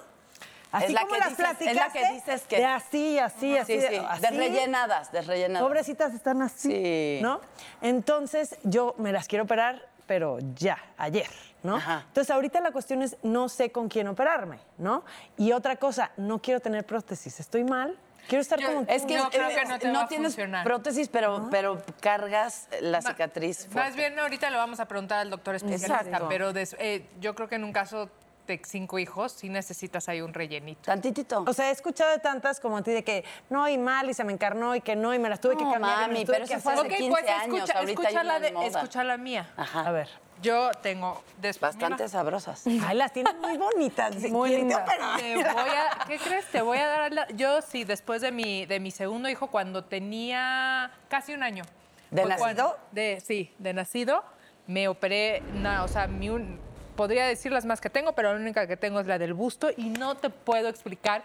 Así 0.70 0.84
Es 0.86 0.92
la 0.92 1.00
como 1.00 1.14
que 1.14 1.18
las 1.20 1.28
dices- 1.30 1.56
es 1.66 1.74
la 1.76 1.88
que 1.90 2.12
dices 2.12 2.42
que- 2.42 2.56
de 2.58 2.64
así, 2.66 3.18
así, 3.18 3.56
así, 3.56 3.80
Sí, 3.80 3.86
sí, 3.88 3.96
así. 3.96 4.20
desrellenadas, 4.20 5.10
desrellenadas. 5.12 5.66
Pobrecitas 5.66 6.12
están 6.12 6.42
así, 6.42 6.70
Sí. 6.72 7.20
¿no? 7.22 7.40
Entonces, 7.80 8.56
yo 8.64 8.94
me 8.98 9.12
las 9.12 9.28
quiero 9.28 9.44
operar, 9.44 9.88
pero 10.06 10.36
ya, 10.56 10.76
ayer, 10.98 11.26
¿no? 11.62 11.76
Ajá. 11.76 12.04
Entonces, 12.08 12.30
ahorita 12.30 12.60
la 12.60 12.70
cuestión 12.70 13.02
es, 13.02 13.16
no 13.22 13.48
sé 13.48 13.70
con 13.72 13.88
quién 13.88 14.08
operarme, 14.08 14.58
¿no? 14.78 15.04
Y 15.36 15.52
otra 15.52 15.76
cosa, 15.76 16.10
no 16.16 16.40
quiero 16.40 16.60
tener 16.60 16.84
prótesis, 16.86 17.40
estoy 17.40 17.64
mal, 17.64 17.96
quiero 18.28 18.42
estar 18.42 18.62
como 18.62 18.82
tú. 18.84 18.92
Es 18.92 19.04
que, 19.04 19.14
Yo 19.14 19.28
creo 19.30 19.48
que 19.48 19.64
no 19.64 19.78
te 19.78 19.90
va 19.90 20.02
a 20.02 20.08
tienes 20.08 20.34
funcionar. 20.34 20.64
prótesis, 20.64 21.08
pero, 21.08 21.48
pero 21.50 21.82
cargas 22.00 22.68
la 22.80 23.00
Ma- 23.00 23.10
cicatriz. 23.10 23.68
Más 23.74 23.96
bien 23.96 24.18
ahorita 24.18 24.50
le 24.50 24.56
vamos 24.56 24.80
a 24.80 24.86
preguntar 24.86 25.18
al 25.18 25.30
doctor 25.30 25.54
especialista, 25.56 26.00
Exacto. 26.02 26.26
pero 26.28 26.52
des- 26.52 26.76
eh, 26.78 27.06
yo 27.20 27.34
creo 27.34 27.48
que 27.48 27.56
en 27.56 27.64
un 27.64 27.72
caso 27.72 28.08
de 28.46 28.60
cinco 28.64 28.98
hijos 28.98 29.32
sí 29.32 29.50
necesitas 29.50 30.08
ahí 30.08 30.22
un 30.22 30.32
rellenito. 30.32 30.80
Tantitito. 30.82 31.44
O 31.46 31.52
sea, 31.52 31.68
he 31.68 31.70
escuchado 31.72 32.10
de 32.12 32.18
tantas 32.18 32.60
como 32.60 32.78
a 32.78 32.82
ti 32.82 32.92
de 32.92 33.04
que 33.04 33.22
no, 33.50 33.68
y 33.68 33.76
mal, 33.76 34.08
y 34.08 34.14
se 34.14 34.24
me 34.24 34.32
encarnó, 34.32 34.74
y 34.74 34.80
que 34.80 34.96
no, 34.96 35.12
y 35.12 35.18
me 35.18 35.28
las 35.28 35.38
tuve 35.40 35.54
que 35.56 35.64
cambiar. 35.64 35.80
y 35.82 35.84
me 35.84 35.90
mami, 36.06 36.14
las 36.14 36.24
tuve 36.24 36.34
pero 36.36 36.46
que 36.46 36.54
eso 36.54 36.62
fue 36.62 36.72
hacer. 36.72 36.86
hace 36.86 36.96
15 36.96 37.28
años, 37.30 37.40
pues 37.40 37.60
escucha, 37.60 37.78
ahorita 37.78 38.02
escucha 38.02 38.20
hay 38.20 38.26
la, 38.26 38.40
de, 38.40 38.66
escucha 38.68 39.04
la 39.04 39.16
mía. 39.18 39.50
Ajá. 39.54 39.80
A 39.86 39.92
ver. 39.92 40.08
Yo 40.42 40.70
tengo 40.82 41.22
después 41.40 41.74
Bastante 41.74 42.08
sabrosas. 42.08 42.64
Ay, 42.86 42.96
las 42.96 43.12
tienes 43.12 43.34
muy 43.36 43.56
bonitas. 43.56 44.14
Muy 44.30 44.50
¿Quién 44.50 44.68
te 44.68 44.74
lindas. 44.76 44.82
operó? 44.82 45.16
Te 45.16 45.34
voy 45.52 45.70
a, 45.70 46.04
¿Qué 46.06 46.18
crees? 46.18 46.46
Te 46.46 46.62
voy 46.62 46.78
a 46.78 46.86
dar 46.86 47.12
la- 47.12 47.28
Yo 47.28 47.60
sí, 47.62 47.84
después 47.84 48.20
de 48.22 48.30
mi, 48.32 48.66
de 48.66 48.78
mi 48.80 48.90
segundo 48.90 49.28
hijo, 49.28 49.48
cuando 49.48 49.84
tenía 49.84 50.90
casi 51.08 51.34
un 51.34 51.42
año. 51.42 51.64
¿De 52.10 52.22
nacido? 52.24 52.38
cuando- 52.38 52.76
de, 52.92 53.20
sí, 53.24 53.52
de 53.58 53.72
nacido. 53.74 54.22
Me 54.66 54.86
operé, 54.88 55.40
na- 55.54 55.82
o 55.84 55.88
sea, 55.88 56.06
mi 56.06 56.28
un- 56.30 56.60
podría 56.96 57.26
decir 57.26 57.52
las 57.52 57.64
más 57.64 57.80
que 57.80 57.90
tengo, 57.90 58.12
pero 58.12 58.32
la 58.32 58.40
única 58.40 58.66
que 58.66 58.76
tengo 58.76 59.00
es 59.00 59.06
la 59.06 59.18
del 59.18 59.34
busto 59.34 59.68
y 59.76 59.84
no 59.90 60.16
te 60.16 60.30
puedo 60.30 60.68
explicar 60.68 61.22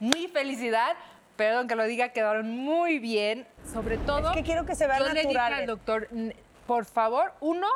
mi 0.00 0.28
felicidad. 0.28 0.94
Perdón 1.36 1.66
que 1.66 1.74
lo 1.74 1.84
diga, 1.84 2.10
quedaron 2.10 2.48
muy 2.50 2.98
bien. 3.00 3.46
Sobre 3.72 3.98
todo. 3.98 4.30
Es 4.30 4.36
que 4.36 4.42
quiero 4.44 4.64
que 4.64 4.74
se 4.76 4.86
vean 4.86 5.00
yo 5.00 5.04
le 5.08 5.14
dije 5.14 5.24
naturales. 5.26 5.58
al 5.60 5.66
doctor, 5.66 6.08
"N- 6.12 6.36
por 6.66 6.84
favor, 6.84 7.32
uno, 7.40 7.66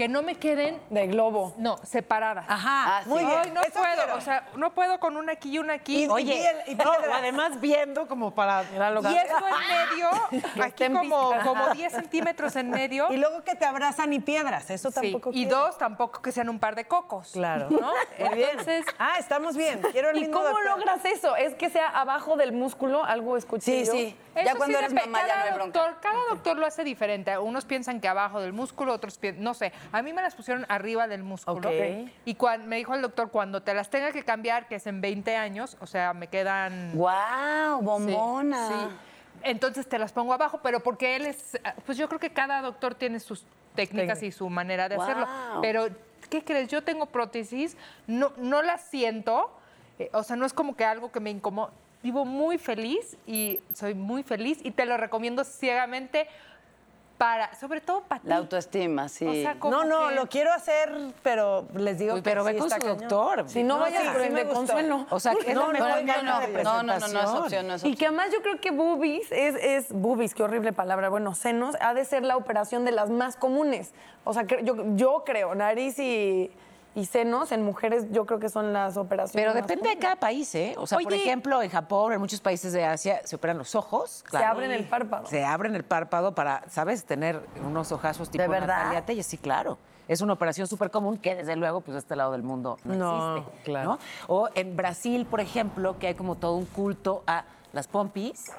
que 0.00 0.08
no 0.08 0.22
me 0.22 0.36
queden 0.36 0.80
De 0.88 1.06
globo. 1.08 1.52
no, 1.58 1.76
separadas. 1.84 2.46
Ajá, 2.48 2.96
Ah, 2.96 3.00
sí. 3.02 3.10
muy 3.10 3.22
bien. 3.22 3.38
Ay, 3.44 3.50
no 3.50 3.60
eso 3.60 3.72
puedo, 3.80 3.94
quiero. 3.96 4.14
o 4.16 4.20
sea, 4.22 4.48
no 4.56 4.72
puedo 4.72 4.98
con 4.98 5.18
una 5.18 5.32
aquí 5.32 5.50
y 5.50 5.58
una 5.58 5.74
aquí. 5.74 6.04
Y- 6.04 6.08
Oye, 6.08 6.42
y- 6.66 6.70
y- 6.72 6.74
no, 6.74 6.90
además 7.12 7.60
viendo 7.60 8.08
como 8.08 8.30
para... 8.34 8.62
Y 8.62 8.66
esto 9.16 9.36
en 9.46 9.90
medio, 9.90 10.10
aquí 10.64 10.88
como, 10.88 11.32
como 11.44 11.68
10 11.74 11.92
centímetros 11.92 12.56
en 12.56 12.70
medio. 12.70 13.12
Y 13.12 13.18
luego 13.18 13.44
que 13.44 13.54
te 13.56 13.66
abrazan 13.66 14.10
y 14.14 14.20
piedras, 14.20 14.70
eso 14.70 14.88
Sí, 14.90 14.94
tampoco 15.02 15.30
y 15.34 15.44
quiero. 15.44 15.58
dos, 15.58 15.76
tampoco 15.76 16.22
que 16.22 16.32
sean 16.32 16.48
un 16.48 16.58
par 16.58 16.76
de 16.76 16.86
cocos. 16.86 17.32
Claro. 17.32 17.68
¿no? 17.68 17.92
Muy 18.18 18.36
bien. 18.36 18.48
Entonces, 18.52 18.86
Ah, 18.98 19.16
estamos 19.18 19.54
bien. 19.54 19.82
Quiero 19.92 20.08
el 20.08 20.16
¿Y 20.16 20.30
cómo 20.30 20.44
doctor. 20.46 20.64
logras 20.64 21.04
eso? 21.04 21.36
¿Es 21.36 21.54
que 21.56 21.68
sea 21.68 21.88
abajo 21.88 22.36
del 22.38 22.52
músculo? 22.52 23.04
Algo 23.04 23.36
escuché 23.36 23.84
Sí, 23.84 23.84
yo. 23.84 23.92
sí. 23.92 24.16
eso 24.34 24.46
Ya 24.46 24.54
cuando 24.54 24.78
sí 24.78 24.84
eres 24.84 24.94
mamá 24.94 25.20
ya 25.20 25.26
cada 25.26 25.40
no 25.40 25.44
hay 25.44 25.52
bronca. 25.58 25.78
doctor, 25.80 26.00
Cada 26.00 26.24
doctor 26.30 26.56
lo 26.56 26.64
hace 26.66 26.84
diferente. 26.84 27.36
Unos 27.36 27.66
piensan 27.66 28.00
que 28.00 28.08
abajo 28.08 28.40
del 28.40 28.54
músculo, 28.54 28.94
otros 28.94 29.18
piensan, 29.18 29.44
no 29.44 29.52
sé. 29.52 29.72
A 29.92 30.02
mí 30.02 30.12
me 30.12 30.22
las 30.22 30.34
pusieron 30.34 30.66
arriba 30.68 31.08
del 31.08 31.22
músculo. 31.22 31.68
Ok. 31.68 32.08
Y 32.24 32.36
me 32.66 32.76
dijo 32.76 32.94
el 32.94 33.02
doctor, 33.02 33.30
cuando 33.30 33.62
te 33.62 33.74
las 33.74 33.90
tenga 33.90 34.12
que 34.12 34.24
cambiar, 34.24 34.68
que 34.68 34.76
es 34.76 34.86
en 34.86 35.00
20 35.00 35.36
años, 35.36 35.76
o 35.80 35.86
sea, 35.86 36.14
me 36.14 36.28
quedan... 36.28 36.92
¡Wow! 36.94 37.82
Bombona. 37.82 38.68
sí. 38.68 38.96
Entonces 39.42 39.88
te 39.88 39.98
las 39.98 40.12
pongo 40.12 40.34
abajo, 40.34 40.60
pero 40.62 40.80
porque 40.80 41.16
él 41.16 41.26
es, 41.26 41.58
pues 41.86 41.96
yo 41.96 42.08
creo 42.08 42.20
que 42.20 42.30
cada 42.30 42.60
doctor 42.60 42.94
tiene 42.94 43.20
sus 43.20 43.44
técnicas 43.74 44.22
y 44.22 44.32
su 44.32 44.48
manera 44.50 44.88
de 44.88 44.96
hacerlo. 44.96 45.26
Pero, 45.62 45.88
¿qué 46.28 46.44
crees? 46.44 46.68
Yo 46.68 46.82
tengo 46.82 47.06
prótesis, 47.06 47.76
no, 48.06 48.32
no 48.36 48.62
las 48.62 48.82
siento, 48.82 49.50
eh, 49.98 50.10
o 50.12 50.22
sea, 50.22 50.36
no 50.36 50.44
es 50.44 50.52
como 50.52 50.76
que 50.76 50.84
algo 50.84 51.10
que 51.10 51.20
me 51.20 51.30
incomoda. 51.30 51.70
Vivo 52.02 52.24
muy 52.24 52.56
feliz 52.56 53.16
y 53.26 53.60
soy 53.74 53.94
muy 53.94 54.22
feliz 54.22 54.58
y 54.62 54.70
te 54.70 54.86
lo 54.86 54.96
recomiendo 54.96 55.44
ciegamente 55.44 56.28
para, 57.20 57.54
sobre 57.56 57.82
todo 57.82 58.00
para 58.00 58.22
ti. 58.22 58.28
La 58.28 58.36
autoestima, 58.38 59.06
sí. 59.10 59.26
O 59.26 59.32
sea, 59.34 59.58
como 59.58 59.76
No, 59.76 59.84
no, 59.84 60.08
que- 60.08 60.14
lo 60.14 60.26
quiero 60.30 60.54
hacer, 60.54 60.90
pero 61.22 61.66
les 61.74 61.98
digo 61.98 62.14
Uy, 62.14 62.20
que 62.22 62.30
pero 62.30 62.42
sí 62.46 62.52
ve 62.54 62.58
con 62.58 62.66
está 62.68 62.76
su 62.80 62.86
cañón. 62.96 62.98
doctor. 63.08 63.44
Si 63.46 63.62
no, 63.62 63.74
No, 63.74 63.80
vayas 63.82 64.04
sí, 64.04 64.08
por 64.08 64.20
sí 64.22 64.26
el 64.28 64.34
de 64.36 64.44
consuelo. 64.48 65.06
O 65.10 65.20
sea, 65.20 65.34
que 65.34 65.50
es 65.50 65.54
No, 65.54 65.60
la 65.60 65.66
no, 65.66 65.72
mejor 65.74 65.88
no, 65.88 65.94
no, 65.96 66.00
de 66.00 66.02
no, 66.06 66.22
no, 66.22 66.22
no, 66.22 66.82
no 66.82 66.92
es 66.94 66.98
presentación. 67.04 67.42
opción, 67.42 67.66
no 67.68 67.74
es 67.74 67.84
Y 67.84 67.88
opción. 67.88 67.96
que 67.98 68.06
además 68.06 68.30
yo 68.32 68.40
creo 68.40 68.58
que 68.58 68.70
boobies 68.70 69.30
es, 69.32 69.54
es 69.56 69.92
boobies, 69.92 70.34
qué 70.34 70.42
horrible 70.44 70.72
palabra, 70.72 71.10
bueno, 71.10 71.34
senos, 71.34 71.76
ha 71.82 71.92
de 71.92 72.06
ser 72.06 72.22
la 72.24 72.38
operación 72.38 72.86
de 72.86 72.92
las 72.92 73.10
más 73.10 73.36
comunes. 73.36 73.92
O 74.24 74.32
sea, 74.32 74.44
que 74.44 74.64
yo, 74.64 74.76
yo 74.96 75.22
creo, 75.26 75.54
nariz 75.54 75.98
y, 75.98 76.50
y 76.94 77.06
senos 77.06 77.52
en 77.52 77.62
mujeres 77.62 78.06
yo 78.10 78.26
creo 78.26 78.40
que 78.40 78.48
son 78.48 78.72
las 78.72 78.96
operaciones 78.96 79.34
Pero 79.34 79.54
más 79.54 79.66
depende 79.66 79.90
de 79.90 79.98
cada 79.98 80.16
país, 80.16 80.52
¿eh? 80.54 80.74
O 80.76 80.86
sea, 80.86 80.98
por 80.98 81.12
ejemplo, 81.12 81.62
en 81.62 81.70
Japón, 81.70 82.12
en 82.12 82.20
muchos 82.20 82.40
países 82.40 82.72
de 82.72 82.84
Asia, 82.84 83.20
se 83.24 83.36
operan 83.36 83.58
los 83.58 83.74
ojos. 83.74 84.24
Se 84.30 84.38
abren 84.38 84.72
el 84.72 84.84
párpado. 84.84 85.26
Se 85.26 85.44
abren 85.44 85.74
el 85.74 85.84
párpado 85.84 86.34
para, 86.34 86.62
¿sabes? 86.68 87.04
Tener 87.04 87.40
unos 87.64 87.92
ojazos 87.92 88.30
tipo 88.30 88.42
¿De 88.42 88.48
verdad? 88.48 88.78
Natalia 88.78 89.06
Telles. 89.06 89.26
Sí, 89.26 89.38
claro. 89.38 89.78
Es 90.08 90.20
una 90.20 90.32
operación 90.32 90.66
súper 90.66 90.90
común 90.90 91.18
que, 91.18 91.36
desde 91.36 91.54
luego, 91.54 91.82
pues, 91.82 91.92
de 91.92 92.00
este 92.00 92.16
lado 92.16 92.32
del 92.32 92.42
mundo 92.42 92.78
no, 92.82 92.94
No, 92.94 93.36
existe. 93.36 93.62
claro. 93.62 93.90
¿no? 93.90 93.98
O 94.26 94.48
en 94.56 94.76
Brasil, 94.76 95.24
por 95.24 95.40
ejemplo, 95.40 95.98
que 96.00 96.08
hay 96.08 96.14
como 96.14 96.34
todo 96.34 96.56
un 96.56 96.66
culto 96.66 97.22
a 97.28 97.44
las 97.72 97.86
pompis. 97.86 98.50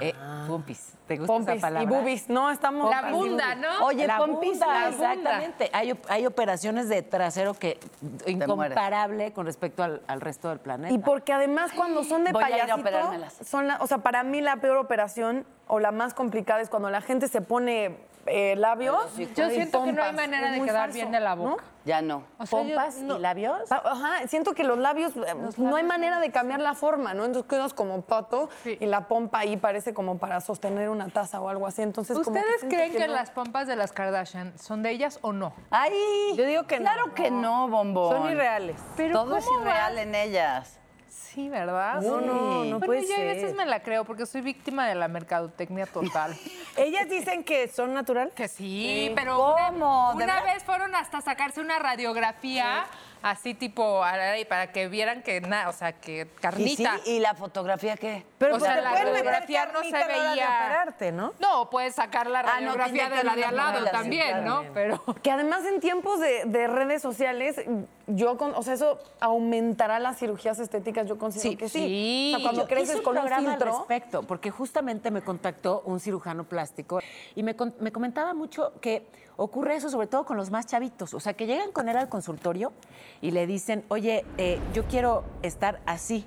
Eh, 0.00 0.14
pompis. 0.48 0.94
¿Te 1.06 1.16
gusta 1.16 1.32
Pompis 1.32 1.54
esa 1.56 1.60
palabra? 1.66 1.82
y 1.82 1.86
boobies, 1.86 2.28
no, 2.28 2.50
estamos... 2.50 2.88
La 2.88 3.10
bunda, 3.10 3.54
¿no? 3.56 3.84
Oye, 3.86 4.06
la 4.06 4.18
pompis, 4.18 4.50
bunda, 4.52 4.66
la 4.66 4.88
exactamente. 4.90 5.70
Hay, 5.72 5.92
op- 5.92 6.06
hay 6.08 6.24
operaciones 6.26 6.88
de 6.88 7.02
trasero 7.02 7.54
que 7.54 7.78
incomparable 8.26 9.32
con 9.32 9.46
respecto 9.46 9.82
al, 9.82 10.02
al 10.06 10.20
resto 10.20 10.48
del 10.48 10.58
planeta. 10.60 10.92
Y 10.94 10.98
porque 10.98 11.32
además 11.32 11.72
cuando 11.74 12.04
son 12.04 12.24
de 12.24 12.32
Voy 12.32 12.44
a 12.44 12.48
ir 12.64 12.70
a 12.70 12.76
payasito, 12.76 13.44
son 13.44 13.66
la- 13.68 13.78
o 13.80 13.86
sea, 13.86 13.98
para 13.98 14.22
mí 14.22 14.40
la 14.40 14.56
peor 14.56 14.76
operación 14.76 15.44
o 15.66 15.80
la 15.80 15.92
más 15.92 16.14
complicada 16.14 16.60
es 16.60 16.68
cuando 16.68 16.90
la 16.90 17.00
gente 17.00 17.28
se 17.28 17.40
pone 17.40 17.98
eh, 18.26 18.54
labios. 18.56 19.16
Yo 19.34 19.50
siento 19.50 19.84
que 19.84 19.92
no 19.92 20.02
hay 20.02 20.12
manera 20.12 20.50
de 20.50 20.60
quedar 20.60 20.82
falso, 20.82 20.94
bien 20.94 21.10
de 21.10 21.20
la 21.20 21.36
¿no? 21.36 21.42
boca. 21.50 21.64
Ya 21.86 22.02
no. 22.02 22.24
O 22.38 22.44
sea, 22.44 22.60
yo 22.62 22.66
pompas 22.74 22.96
no- 22.98 23.16
y 23.16 23.20
labios. 23.20 23.72
Ajá, 23.72 24.26
siento 24.28 24.52
que 24.52 24.64
los 24.64 24.76
labios, 24.78 25.16
eh, 25.16 25.34
no 25.56 25.76
hay 25.76 25.82
manera 25.84 26.20
de 26.20 26.30
cambiar 26.30 26.60
la 26.60 26.74
forma, 26.74 27.14
¿no? 27.14 27.24
Entonces 27.24 27.48
quedas 27.48 27.72
como 27.72 28.02
pato 28.02 28.50
Sí. 28.62 28.76
y 28.78 28.84
la 28.86 29.08
pompa 29.08 29.38
ahí 29.40 29.56
parece 29.56 29.94
como 29.94 30.18
para 30.18 30.40
sostener 30.42 30.90
una 30.90 31.08
taza 31.08 31.40
o 31.40 31.48
algo 31.48 31.66
así. 31.66 31.80
Entonces, 31.80 32.18
como 32.18 32.34
que 32.34 32.40
¿Ustedes 32.40 32.64
creen 32.68 32.92
que, 32.92 33.06
no. 33.08 33.14
las 33.14 33.30
pompas 33.30 33.66
de 33.66 33.76
las 33.76 33.92
Kardashian 33.92 34.52
son 34.58 34.82
de 34.82 34.90
ellas 34.90 35.18
o 35.22 35.32
no? 35.32 35.54
Ay, 35.70 35.92
Yo 36.36 36.44
digo 36.44 36.64
que 36.66 36.78
no. 36.78 36.82
Claro 36.84 37.14
que 37.14 37.30
no, 37.30 37.68
bombón. 37.68 38.14
Son 38.14 38.30
irreales. 38.30 38.76
Pero 38.96 39.22
Todo 39.24 39.36
es 39.38 39.44
¿cómo 39.46 39.60
irreal 39.62 39.98
en 39.98 40.14
ellas. 40.14 40.76
Sí, 41.34 41.48
¿verdad? 41.48 42.00
No, 42.00 42.20
no, 42.20 42.64
no 42.64 42.78
Bueno, 42.78 42.80
puede 42.80 43.06
yo 43.06 43.14
a 43.14 43.20
veces 43.20 43.54
me 43.54 43.64
la 43.64 43.80
creo 43.82 44.04
porque 44.04 44.26
soy 44.26 44.40
víctima 44.40 44.88
de 44.88 44.96
la 44.96 45.06
mercadotecnia 45.06 45.86
total. 45.86 46.36
Ellas 46.76 47.08
dicen 47.08 47.44
que 47.44 47.68
son 47.68 47.94
naturales. 47.94 48.34
Que 48.34 48.48
sí, 48.48 49.12
pero 49.14 49.36
¿Cómo? 49.36 50.10
una, 50.12 50.42
vez 50.42 50.64
fueron 50.64 50.94
hasta 50.96 51.20
sacarse 51.20 51.60
una 51.60 51.78
radiografía 51.78 52.84
así 53.22 53.54
tipo 53.54 54.02
para 54.48 54.72
que 54.72 54.88
vieran 54.88 55.22
que 55.22 55.40
nada, 55.40 55.68
o 55.68 55.72
sea, 55.72 55.92
que 55.92 56.22
¿Y, 56.22 56.24
sí? 56.24 56.30
carnita. 56.40 56.96
¿Y 57.04 57.20
la 57.20 57.34
fotografía 57.34 57.96
qué? 57.96 58.24
Pero 58.38 58.56
O 58.56 58.58
pues 58.58 58.68
sea, 58.68 58.76
te 58.76 58.82
la 58.82 58.90
radiografía 58.92 59.66
no 59.66 59.82
se 59.82 59.92
veía. 59.92 60.32
operarte, 60.32 61.12
¿no? 61.12 61.34
No, 61.38 61.70
puedes 61.70 61.94
sacar 61.94 62.28
la 62.28 62.40
Ah, 62.40 62.60
no, 62.60 62.74
radiografía 62.74 63.08
de 63.10 63.24
la 63.24 63.36
de 63.36 63.44
al 63.44 63.56
lado 63.56 63.84
sí, 63.84 63.92
también, 63.92 64.44
¿no? 64.44 64.64
Pero 64.74 65.02
Que 65.22 65.30
además 65.30 65.64
en 65.66 65.80
tiempos 65.80 66.18
de, 66.18 66.44
de 66.46 66.66
redes 66.66 67.02
sociales, 67.02 67.60
yo, 68.16 68.36
con, 68.36 68.54
o 68.54 68.62
sea, 68.62 68.74
eso 68.74 68.98
aumentará 69.20 69.98
las 69.98 70.18
cirugías 70.18 70.58
estéticas, 70.58 71.06
yo 71.06 71.18
considero 71.18 71.58
que 71.58 71.68
sí. 71.68 71.78
Sí. 71.78 72.32
O 72.34 72.38
sea, 72.38 72.44
cuando 72.44 72.62
Yo 72.62 72.68
creces 72.68 72.94
hice 72.96 73.02
con 73.02 73.16
un 73.16 73.22
programa 73.22 73.52
al 73.52 73.58
filtro, 73.58 73.78
respecto, 73.78 74.22
porque 74.22 74.50
justamente 74.50 75.10
me 75.10 75.22
contactó 75.22 75.82
un 75.84 76.00
cirujano 76.00 76.44
plástico 76.44 77.00
y 77.34 77.42
me, 77.42 77.56
me 77.80 77.92
comentaba 77.92 78.34
mucho 78.34 78.72
que 78.80 79.06
ocurre 79.36 79.76
eso 79.76 79.88
sobre 79.88 80.06
todo 80.06 80.24
con 80.24 80.36
los 80.36 80.50
más 80.50 80.66
chavitos, 80.66 81.14
o 81.14 81.20
sea, 81.20 81.34
que 81.34 81.46
llegan 81.46 81.72
con 81.72 81.88
él 81.88 81.96
al 81.96 82.08
consultorio 82.08 82.72
y 83.20 83.30
le 83.30 83.46
dicen, 83.46 83.84
oye, 83.88 84.24
eh, 84.36 84.58
yo 84.74 84.84
quiero 84.84 85.24
estar 85.42 85.80
así. 85.86 86.26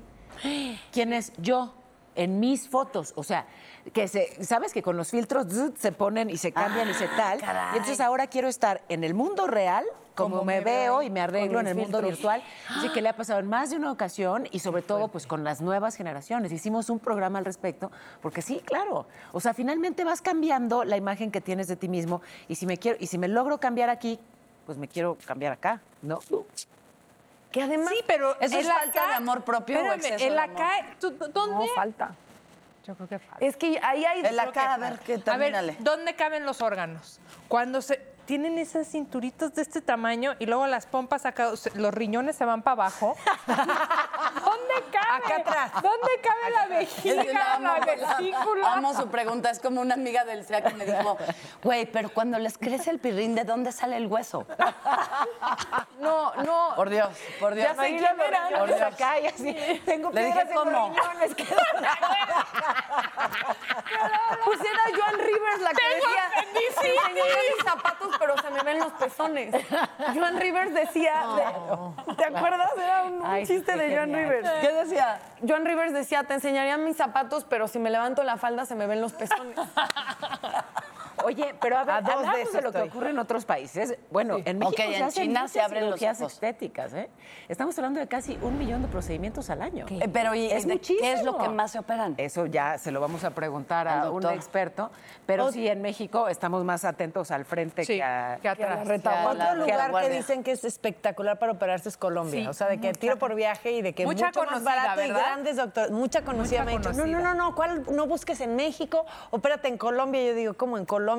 ¿Quién 0.92 1.14
es 1.14 1.32
yo? 1.38 1.74
En 2.16 2.40
mis 2.40 2.70
fotos, 2.70 3.14
o 3.16 3.24
sea, 3.24 3.48
que 3.92 4.08
se, 4.08 4.44
sabes 4.44 4.72
que 4.72 4.82
con 4.82 4.96
los 4.98 5.10
filtros 5.10 5.48
zzz, 5.48 5.80
se 5.80 5.92
ponen 5.92 6.30
y 6.30 6.38
se 6.38 6.52
cambian 6.52 6.90
y 6.90 6.94
se 6.94 7.08
tal. 7.08 7.40
Y 7.40 7.78
entonces 7.78 8.00
ahora 8.00 8.28
quiero 8.28 8.48
estar 8.48 8.82
en 8.90 9.04
el 9.04 9.14
mundo 9.14 9.48
real, 9.48 9.86
como, 10.16 10.44
me, 10.44 10.62
veo 10.62 11.02
y 11.02 11.10
me 11.10 11.22
arreglo 11.22 11.60
en 11.60 11.68
el 11.68 11.76
mundo 11.76 12.02
virtual. 12.02 12.44
Así 12.70 12.90
que 12.90 13.02
le 13.02 13.10
ha 13.10 13.16
pasado 13.16 13.40
en 13.40 13.48
más 13.48 13.72
de 13.72 13.78
una 13.78 13.92
ocasión 13.92 14.48
y 14.52 14.60
sobre 14.60 14.82
todo 14.82 15.08
pues 15.08 15.26
con 15.28 15.44
las 15.44 15.62
nuevas 15.62 15.96
generaciones. 15.96 16.52
Hicimos 16.52 16.90
un 16.90 17.00
programa 17.00 17.40
al 17.40 17.46
respecto, 17.46 17.92
porque 18.22 18.42
sí, 18.42 18.62
claro. 18.64 19.08
O 19.32 19.40
sea, 19.40 19.54
finalmente 19.54 20.04
vas 20.04 20.22
cambiando 20.22 20.84
la 20.84 20.98
imagen 20.98 21.32
que 21.32 21.42
tienes 21.42 21.68
de 21.68 21.76
ti 21.76 21.88
mismo 21.88 22.22
y 22.48 22.56
si 22.56 22.66
me 22.66 22.78
quiero 22.78 22.98
y 23.00 23.08
si 23.08 23.18
me 23.18 23.28
logro 23.28 23.60
cambiar 23.60 23.90
aquí, 23.90 24.20
pues 24.66 24.78
me 24.78 24.88
quiero 24.88 25.18
cambiar 25.26 25.54
acá, 25.54 25.82
¿no? 26.02 26.20
Que 27.54 27.62
además... 27.62 27.90
sí, 27.96 28.04
pero 28.06 28.32
¿Eso 28.42 28.60
es 28.60 28.66
el 28.66 28.72
falta 28.74 29.00
acá- 29.00 29.08
de 29.10 29.14
amor 29.16 29.44
propio 29.44 29.78
o 29.78 29.82
Espérame, 29.94 30.00
exceso 30.14 30.26
el 30.28 30.34
de 30.34 30.40
amor? 30.42 30.62
acá, 30.62 30.86
¿tú- 31.00 31.12
¿dónde? 31.32 31.68
No, 31.68 31.74
falta. 31.74 32.12
Yo 32.86 32.96
creo 32.96 33.08
que 33.08 33.20
falta. 33.20 33.46
Es 33.46 33.56
que 33.56 33.80
ahí 33.82 34.04
hay... 34.04 34.26
El 34.26 34.38
acá, 34.38 34.74
a 34.74 34.78
ver, 34.78 35.00
que 35.00 35.22
A 35.26 35.38
ver. 35.38 35.76
¿dónde 35.80 36.16
caben 36.16 36.46
los 36.46 36.62
órganos? 36.62 37.22
Cuando 37.48 37.82
se 37.82 38.13
tienen 38.26 38.58
esas 38.58 38.88
cinturitas 38.88 39.54
de 39.56 39.62
este 39.62 39.82
tamaño 39.82 40.34
y 40.40 40.46
luego 40.46 40.66
las 40.68 40.86
pompas 40.86 41.26
acá, 41.26 41.52
los 41.76 41.94
riñones 41.94 42.36
se 42.36 42.46
van 42.46 42.62
para 42.62 42.74
abajo. 42.74 43.16
¿Dónde 43.48 44.74
cabe? 44.92 45.26
Acá 45.26 45.36
atrás. 45.38 45.72
¿Dónde 45.74 46.10
cabe 46.22 46.52
la 46.52 46.68
vejiga, 46.78 47.54
amo, 47.56 47.68
la 47.68 47.80
la- 47.80 48.18
vesícula? 48.18 48.74
Amo 48.74 48.94
su 48.94 49.08
pregunta. 49.10 49.50
Es 49.50 49.60
como 49.60 49.82
una 49.82 49.94
amiga 49.96 50.24
del 50.26 50.46
SEA 50.46 50.62
que 50.64 50.74
me 50.74 50.86
dijo, 50.86 51.18
güey, 51.64 51.86
pero 51.86 52.10
cuando 52.10 52.40
les 52.40 52.58
crece 52.58 52.90
el 52.90 53.00
pirrín, 53.00 53.36
¿de 53.36 53.44
dónde 53.44 53.72
sale 53.72 53.98
el 53.98 54.08
hueso? 54.08 54.46
No, 56.00 56.34
no. 56.36 56.74
Por 56.76 56.90
Dios, 56.90 57.10
por 57.40 57.54
Dios. 57.54 57.68
Ya 57.68 57.76
sé 57.82 57.90
quién 57.98 58.20
era. 58.20 58.50
Por 58.58 58.68
Dios. 58.68 58.82
acá 58.82 59.20
y 59.20 59.28
así. 59.28 59.82
Tengo 59.86 60.12
Le 60.12 60.26
dije, 60.26 60.42
en 60.42 60.54
¿cómo? 60.54 60.70
riñones. 60.90 61.36
Pues 64.46 64.60
era 64.60 64.98
Joan 64.98 65.20
Rivers 65.20 65.62
la 65.62 65.70
que 65.72 65.88
decía, 65.96 66.44
te 66.54 66.68
enseñaré 66.68 67.22
mis 67.56 67.64
zapatos, 67.64 68.13
pero 68.20 68.38
se 68.42 68.50
me 68.52 68.62
ven 68.64 68.80
los 68.80 68.92
pezones. 68.94 69.54
Joan 70.16 70.40
Rivers 70.40 70.74
decía, 70.74 71.24
de- 71.36 72.16
¿te 72.16 72.26
acuerdas? 72.26 72.70
Era 72.78 73.04
un, 73.04 73.14
un 73.22 73.26
Ay, 73.26 73.46
sí, 73.46 73.56
chiste 73.56 73.76
de 73.76 73.96
Joan 73.96 74.10
genial. 74.10 74.30
Rivers. 74.30 74.50
¿Qué 74.62 74.72
decía? 74.72 75.20
Joan 75.48 75.66
Rivers 75.66 75.94
decía, 75.94 76.24
te 76.24 76.34
enseñaría 76.36 76.78
mis 76.78 76.98
zapatos, 76.98 77.46
pero 77.46 77.68
si 77.68 77.80
me 77.80 77.90
levanto 77.90 78.24
la 78.24 78.38
falda 78.38 78.66
se 78.66 78.76
me 78.76 78.88
ven 78.88 79.02
los 79.02 79.14
pezones. 79.14 79.58
Oye, 81.24 81.56
pero 81.62 81.78
a 81.78 81.84
ver, 81.84 81.96
A 81.96 82.02
dos 82.02 82.08
de 82.08 82.14
hablamos 82.14 82.40
eso 82.40 82.58
de 82.58 82.62
lo 82.64 82.72
que 82.72 82.82
ocurre 82.82 83.10
en 83.12 83.20
otros 83.20 83.46
países. 83.46 83.98
Bueno, 84.12 84.38
en 84.46 84.60
México 84.60 84.82
Ok, 84.84 84.90
se 84.90 84.98
en 84.98 85.04
hacen 85.04 85.24
China 85.28 85.48
se 85.48 85.62
abren 85.62 85.90
los 85.90 86.02
ojos. 86.02 86.34
estéticas, 86.34 86.94
¿eh? 86.94 87.10
Estamos 87.50 87.78
hablando 87.78 88.00
de 88.00 88.08
casi 88.08 88.38
un 88.42 88.58
millón 88.58 88.82
de 88.82 88.88
procedimientos 88.88 89.50
al 89.50 89.62
año. 89.62 89.86
Eh, 89.90 90.08
pero 90.12 90.34
¿y 90.36 90.48
es 90.52 90.66
de- 90.68 90.74
muchísimo. 90.74 91.00
qué 91.02 91.14
es 91.14 91.24
lo 91.24 91.38
que 91.38 91.50
más 91.50 91.72
se 91.72 91.80
operan? 91.80 92.16
Eso 92.18 92.46
ya 92.46 92.78
se 92.78 92.92
lo 92.92 93.00
vamos 93.00 93.24
a 93.24 93.32
preguntar 93.32 93.88
a 93.88 94.10
un 94.12 94.26
experto. 94.28 94.92
Pero 95.26 95.52
sí, 95.52 95.68
en 95.68 95.82
México 95.82 96.28
estamos 96.28 96.64
más 96.64 96.86
atentos 96.86 97.32
al 97.32 97.46
frente 97.46 97.86
Sí, 97.86 97.96
que, 97.96 98.04
a- 98.04 98.40
que 98.42 98.50
atrás. 98.50 98.80
Otro 98.88 99.34
la 99.36 99.56
lugar 99.56 99.92
que 100.02 100.10
dicen 100.10 100.44
que 100.44 100.52
es 100.52 100.64
espectacular 100.64 101.40
para 101.40 101.52
operarse 101.54 101.90
es 101.90 101.98
Colombia. 101.98 102.42
Sí, 102.42 102.48
o 102.48 102.54
sea, 102.54 102.68
de 102.68 102.80
que 102.80 102.94
tiro 102.94 103.18
por 103.18 103.36
viaje 103.36 103.72
y 103.72 103.82
de 103.82 103.94
que 103.94 104.06
Mucha 104.06 104.28
mucho 104.28 104.40
más 104.42 104.50
conocida, 104.50 104.76
barato 104.76 105.02
y 105.02 105.08
¿verdad? 105.08 105.22
grandes 105.26 105.56
doctores. 105.58 105.92
Mucha 105.92 106.24
conocida 106.24 106.62
Mucha 106.62 106.66
me 106.66 106.72
ha 106.74 106.78
dicho, 106.78 106.90
no, 106.92 106.96
conocida. 107.04 107.20
no, 107.22 107.34
no, 107.36 107.50
no, 107.50 107.56
¿cuál 107.56 107.84
no 107.92 108.08
busques 108.08 108.42
en 108.42 108.56
México? 108.56 109.06
Opérate 109.32 109.68
en 109.68 109.78
Colombia. 109.78 110.24
Yo 110.24 110.34
digo, 110.34 110.54
¿cómo 110.56 110.78
en 110.78 110.86
Colombia? 110.86 111.13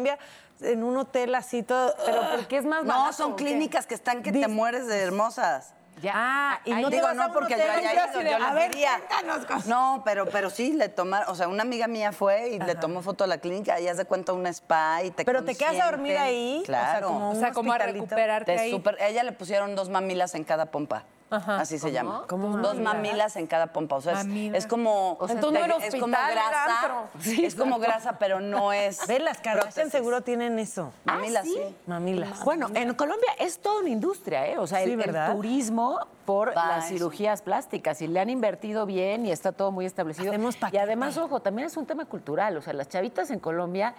En 0.60 0.82
un 0.84 0.96
hotel 0.96 1.34
así 1.34 1.62
todo. 1.62 1.94
Pero 2.06 2.30
¿por 2.30 2.46
qué 2.46 2.58
es 2.58 2.64
más 2.64 2.84
barato? 2.86 3.06
No, 3.06 3.12
son 3.12 3.32
o 3.32 3.36
qué? 3.36 3.44
clínicas 3.44 3.86
que 3.86 3.94
están 3.94 4.22
que 4.22 4.32
te 4.32 4.48
mueres 4.48 4.86
de 4.86 5.00
hermosas. 5.00 5.74
Ya, 6.02 6.12
Ah, 6.14 6.60
y 6.64 6.72
ahí- 6.72 6.82
no 6.82 6.90
te 6.90 6.96
Digo, 6.96 7.06
vas 7.06 7.16
no 7.16 7.32
porque 7.32 7.56
yo 7.56 7.62
haya 7.70 7.92
ido, 7.94 8.12
yo 8.14 8.20
les 8.22 8.42
a 8.42 8.52
ver, 8.52 8.70
diría. 8.72 8.98
cuéntanos 9.08 9.46
cosas. 9.46 9.66
No, 9.66 10.02
pero, 10.04 10.26
pero 10.26 10.50
sí, 10.50 10.72
le 10.72 10.88
tomaron, 10.88 11.30
o 11.30 11.36
sea, 11.36 11.46
una 11.46 11.62
amiga 11.62 11.86
mía 11.86 12.10
fue 12.12 12.48
y 12.50 12.58
le 12.58 12.74
tomó 12.74 13.00
foto 13.00 13.22
a 13.22 13.26
la 13.28 13.38
clínica 13.38 13.78
y 13.80 13.86
hace 13.86 14.04
cuenta 14.04 14.32
un 14.32 14.44
spa 14.48 15.04
y 15.04 15.12
te 15.12 15.24
Pero 15.24 15.44
te 15.44 15.54
quedas 15.54 15.80
a 15.80 15.86
dormir 15.92 16.18
ahí, 16.18 16.58
o 16.62 16.66
sea, 16.66 16.82
Claro. 16.84 17.06
como 17.08 17.30
O 17.30 17.34
sea, 17.36 17.52
como 17.52 17.72
a 17.72 17.76
hospitalito. 17.76 18.04
recuperarte 18.06 18.54
Te 18.56 18.60
ahí. 18.60 18.70
super- 18.72 18.96
ella 19.00 19.22
le 19.22 19.32
pusieron 19.32 19.76
dos 19.76 19.88
mamilas 19.88 20.34
en 20.34 20.42
cada 20.42 20.66
pompa. 20.66 21.04
Así 21.31 21.78
se 21.78 21.90
llama. 21.90 22.25
¿Cómo 22.28 22.57
Dos 22.59 22.76
mamilas? 22.76 22.95
mamilas 22.95 23.37
en 23.37 23.47
cada 23.47 23.69
pompa. 23.69 23.97
O 23.97 24.00
sea, 24.00 24.21
es, 24.52 24.66
como. 24.66 25.19
sea, 25.26 25.35
entonces 25.35 25.59
no 25.61 25.64
era 25.64 25.76
es 25.85 25.95
como 25.95 26.04
hospital, 26.04 26.33
era 26.33 26.49
grasa. 26.49 26.81
antro. 26.83 27.09
es 27.43 27.54
como 27.54 27.78
grasa, 27.78 28.19
pero 28.19 28.40
no 28.40 28.73
es. 28.73 29.07
Ve, 29.07 29.19
las 29.19 29.38
Kardashian 29.38 29.73
prótesis. 29.73 29.93
seguro 29.93 30.21
tienen 30.21 30.59
eso. 30.59 30.93
Mamilas, 31.04 31.45
sí. 31.45 31.59
Mamilas. 31.87 32.45
Bueno, 32.45 32.69
en 32.75 32.95
Colombia 32.95 33.31
es 33.38 33.59
toda 33.59 33.81
una 33.81 33.88
industria, 33.90 34.47
¿eh? 34.47 34.59
O 34.59 34.66
sea, 34.66 34.85
Sí, 34.85 34.93
el, 34.93 35.14
turismo 35.33 35.99
por 36.25 36.57
Va, 36.57 36.66
las 36.69 36.85
eso. 36.87 36.95
cirugías 36.95 37.43
plásticas 37.43 38.00
y 38.02 38.07
le 38.07 38.21
han 38.21 38.31
invertido 38.31 38.87
bien 38.87 39.26
y 39.26 39.33
está 39.33 39.52
todo 39.52 39.73
muy 39.73 39.87
establecido. 39.87 40.31
Hacemos 40.31 40.57
y 40.73 40.76
además, 40.76 41.16
ojo, 41.19 41.40
también 41.40 41.66
es 41.66 41.76
un 41.76 41.87
tema 41.87 42.04
cultural. 42.04 42.57
O 42.57 42.62
sea, 42.62 42.73
las 42.75 42.88
chavitas 42.88 43.31
en 43.31 43.40
Colombia, 43.40 43.95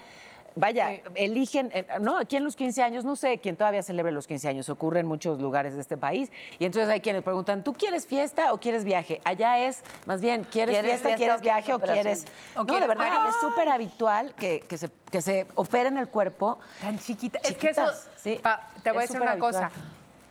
vaya, 0.55 1.01
eligen, 1.15 1.69
eh, 1.73 1.85
no, 1.99 2.17
aquí 2.17 2.35
en 2.37 2.43
los 2.43 2.55
15 2.55 2.81
años, 2.83 3.03
no 3.05 3.15
sé 3.15 3.39
quién 3.39 3.55
todavía 3.55 3.83
celebra 3.83 4.11
los 4.11 4.27
15 4.27 4.47
años, 4.47 4.69
ocurre 4.69 5.01
en 5.01 5.05
muchos 5.07 5.39
lugares 5.41 5.75
de 5.75 5.81
este 5.81 5.97
país. 5.97 6.31
Y 6.59 6.65
entonces 6.65 6.89
hay 6.89 7.01
quienes 7.01 7.23
preguntan, 7.23 7.63
¿tú 7.63 7.73
quieres 7.73 8.05
fiesta 8.07 8.53
o 8.53 8.59
quieres 8.59 8.83
viaje? 8.85 9.21
Allá 9.23 9.59
es, 9.59 9.83
más 10.05 10.21
bien, 10.21 10.43
¿quieres, 10.43 10.73
¿Quieres 10.75 11.01
fiesta, 11.01 11.17
quieres 11.17 11.41
viaje 11.41 11.73
o 11.73 11.79
quieres...? 11.79 12.25
¿O 12.55 12.63
no, 12.63 12.79
de 12.79 12.87
verdad, 12.87 13.07
¡Ah! 13.09 13.27
es 13.29 13.35
súper 13.41 13.69
habitual 13.69 14.33
que, 14.35 14.61
que 14.61 14.77
se, 14.77 14.89
que 15.11 15.21
se 15.21 15.45
operen 15.55 15.97
el 15.97 16.07
cuerpo 16.07 16.59
Tan 16.81 16.97
chiquita. 16.99 17.39
Es 17.43 17.55
que 17.57 17.69
eso, 17.69 17.81
Chiquitas, 17.81 18.09
sí. 18.17 18.39
pa- 18.41 18.67
te 18.83 18.91
voy 18.91 18.99
a 18.99 19.01
decir 19.01 19.21
una 19.21 19.37
cosa. 19.39 19.71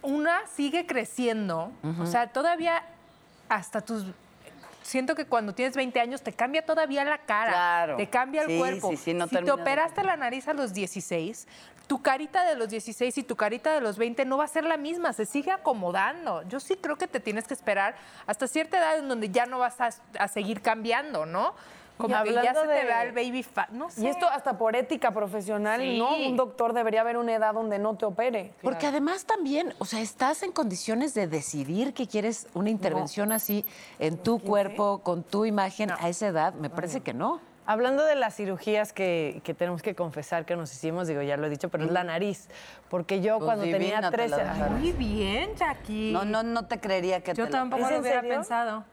Una 0.03 0.47
sigue 0.55 0.85
creciendo, 0.87 1.71
o 2.01 2.07
sea, 2.07 2.29
todavía 2.33 2.83
hasta 3.49 3.81
tus... 3.81 4.05
Siento 4.85 5.15
que 5.15 5.25
cuando 5.25 5.55
tienes 5.55 5.75
20 5.77 5.99
años 5.99 6.21
te 6.23 6.33
cambia 6.33 6.65
todavía 6.67 7.05
la 7.05 7.19
cara, 7.19 7.51
Claro. 7.53 7.97
te 7.97 8.09
cambia 8.11 8.43
el 8.43 8.49
Sí, 8.49 8.59
cuerpo. 8.59 8.91
sí, 8.91 8.97
sí, 8.99 9.15
no 9.15 9.27
si 9.27 9.37
te 9.37 9.43
de 9.43 9.51
operaste 9.51 10.05
la 10.05 10.17
nariz 10.19 10.47
a 10.47 10.53
los 10.53 10.75
16, 10.75 11.49
tu 11.87 12.03
carita 12.03 12.45
de 12.45 12.55
los 12.55 12.69
16 12.69 13.17
y 13.17 13.23
tu 13.23 13.35
carita 13.35 13.73
de 13.73 13.81
los 13.81 13.97
20 13.97 14.27
no 14.27 14.37
va 14.37 14.45
a 14.45 14.49
ser 14.49 14.65
la 14.65 14.77
misma, 14.77 15.15
se 15.15 15.25
sigue 15.25 15.51
acomodando. 15.53 16.43
Yo 16.49 16.61
sí 16.61 16.77
creo 16.77 16.97
que 16.97 17.09
te 17.09 17.19
tienes 17.19 17.47
que 17.49 17.55
esperar 17.55 17.95
hasta 18.27 18.47
cierta 18.47 18.77
edad 18.79 18.99
en 18.99 19.09
donde 19.09 19.31
ya 19.31 19.47
no 19.47 19.59
vas 19.59 19.81
a, 19.81 19.89
a 20.19 20.29
seguir 20.29 20.61
cambiando, 20.61 21.25
¿no? 21.25 21.55
Como 21.97 22.09
que 22.09 22.33
ya 22.33 22.39
hablando 22.41 22.61
se 22.63 22.67
te 22.67 22.73
de- 22.75 22.85
vea 22.85 23.03
el 23.05 23.13
baby 23.13 23.43
fat, 23.43 23.71
no 23.71 23.89
sé. 23.89 24.03
Y 24.03 24.09
esto 24.09 24.27
hasta 24.29 24.59
por 24.59 24.75
ética 24.75 25.13
profesional, 25.13 25.81
Sí. 25.81 25.97
¿no? 25.99 26.17
Un 26.17 26.37
doctor 26.37 26.73
debería 26.73 27.03
haber 27.03 27.17
una 27.17 27.35
edad 27.35 27.55
donde 27.55 27.79
no 27.79 27.97
te 27.97 28.05
opere. 28.05 28.53
Porque 28.63 28.87
además 28.89 29.25
también, 29.27 29.75
o 29.79 29.85
sea, 29.85 30.01
estás 30.01 30.43
en 30.43 30.51
condiciones 30.53 31.15
de 31.15 31.29
decidir 31.29 31.95
que 31.95 32.07
quieres 32.09 32.49
una 32.55 32.71
intervención 32.71 33.31
así 33.33 33.65
en 34.01 34.19
tu 34.19 34.41
cuerpo, 34.41 34.99
con 35.05 35.23
tu 35.23 35.45
imagen 35.45 35.91
a 35.93 36.09
esa 36.09 36.27
edad. 36.27 36.55
Me 36.55 36.69
parece 36.71 37.01
que 37.01 37.15
no. 37.15 37.41
Hablando 37.67 38.05
de 38.05 38.15
las 38.15 38.35
cirugías 38.37 38.93
que, 38.93 39.41
que 39.43 39.55
tenemos 39.55 39.81
que 39.81 39.95
confesar 39.95 40.45
que 40.45 40.55
nos 40.55 40.71
hicimos, 40.75 41.07
digo, 41.09 41.23
ya 41.23 41.39
lo 41.39 41.47
he 41.47 41.49
dicho, 41.49 41.71
pero 41.71 41.85
es 41.85 41.91
la 41.93 42.05
nariz. 42.05 42.49
Porque 42.91 43.23
yo 43.23 43.39
Pues 43.39 43.47
cuando 43.47 43.65
tenía 43.65 43.79
divina 43.79 44.11
te 44.11 44.17
13 44.19 44.37
la 44.37 44.45
dejaron. 44.53 44.81
Muy 44.81 44.93
bien, 44.93 45.55
Jackie. 45.57 46.13
No, 46.13 46.27
no, 46.27 46.43
no 46.43 46.67
te 46.67 46.79
creería 46.79 47.23
que 47.23 47.33
Yo 47.33 47.47
te 47.47 47.53
la- 47.53 47.59
tampoco 47.61 47.85
¿Es 47.85 47.91
lo 47.93 47.99
hubiera 48.01 48.21
serio? 48.21 48.35
pensado. 48.37 48.85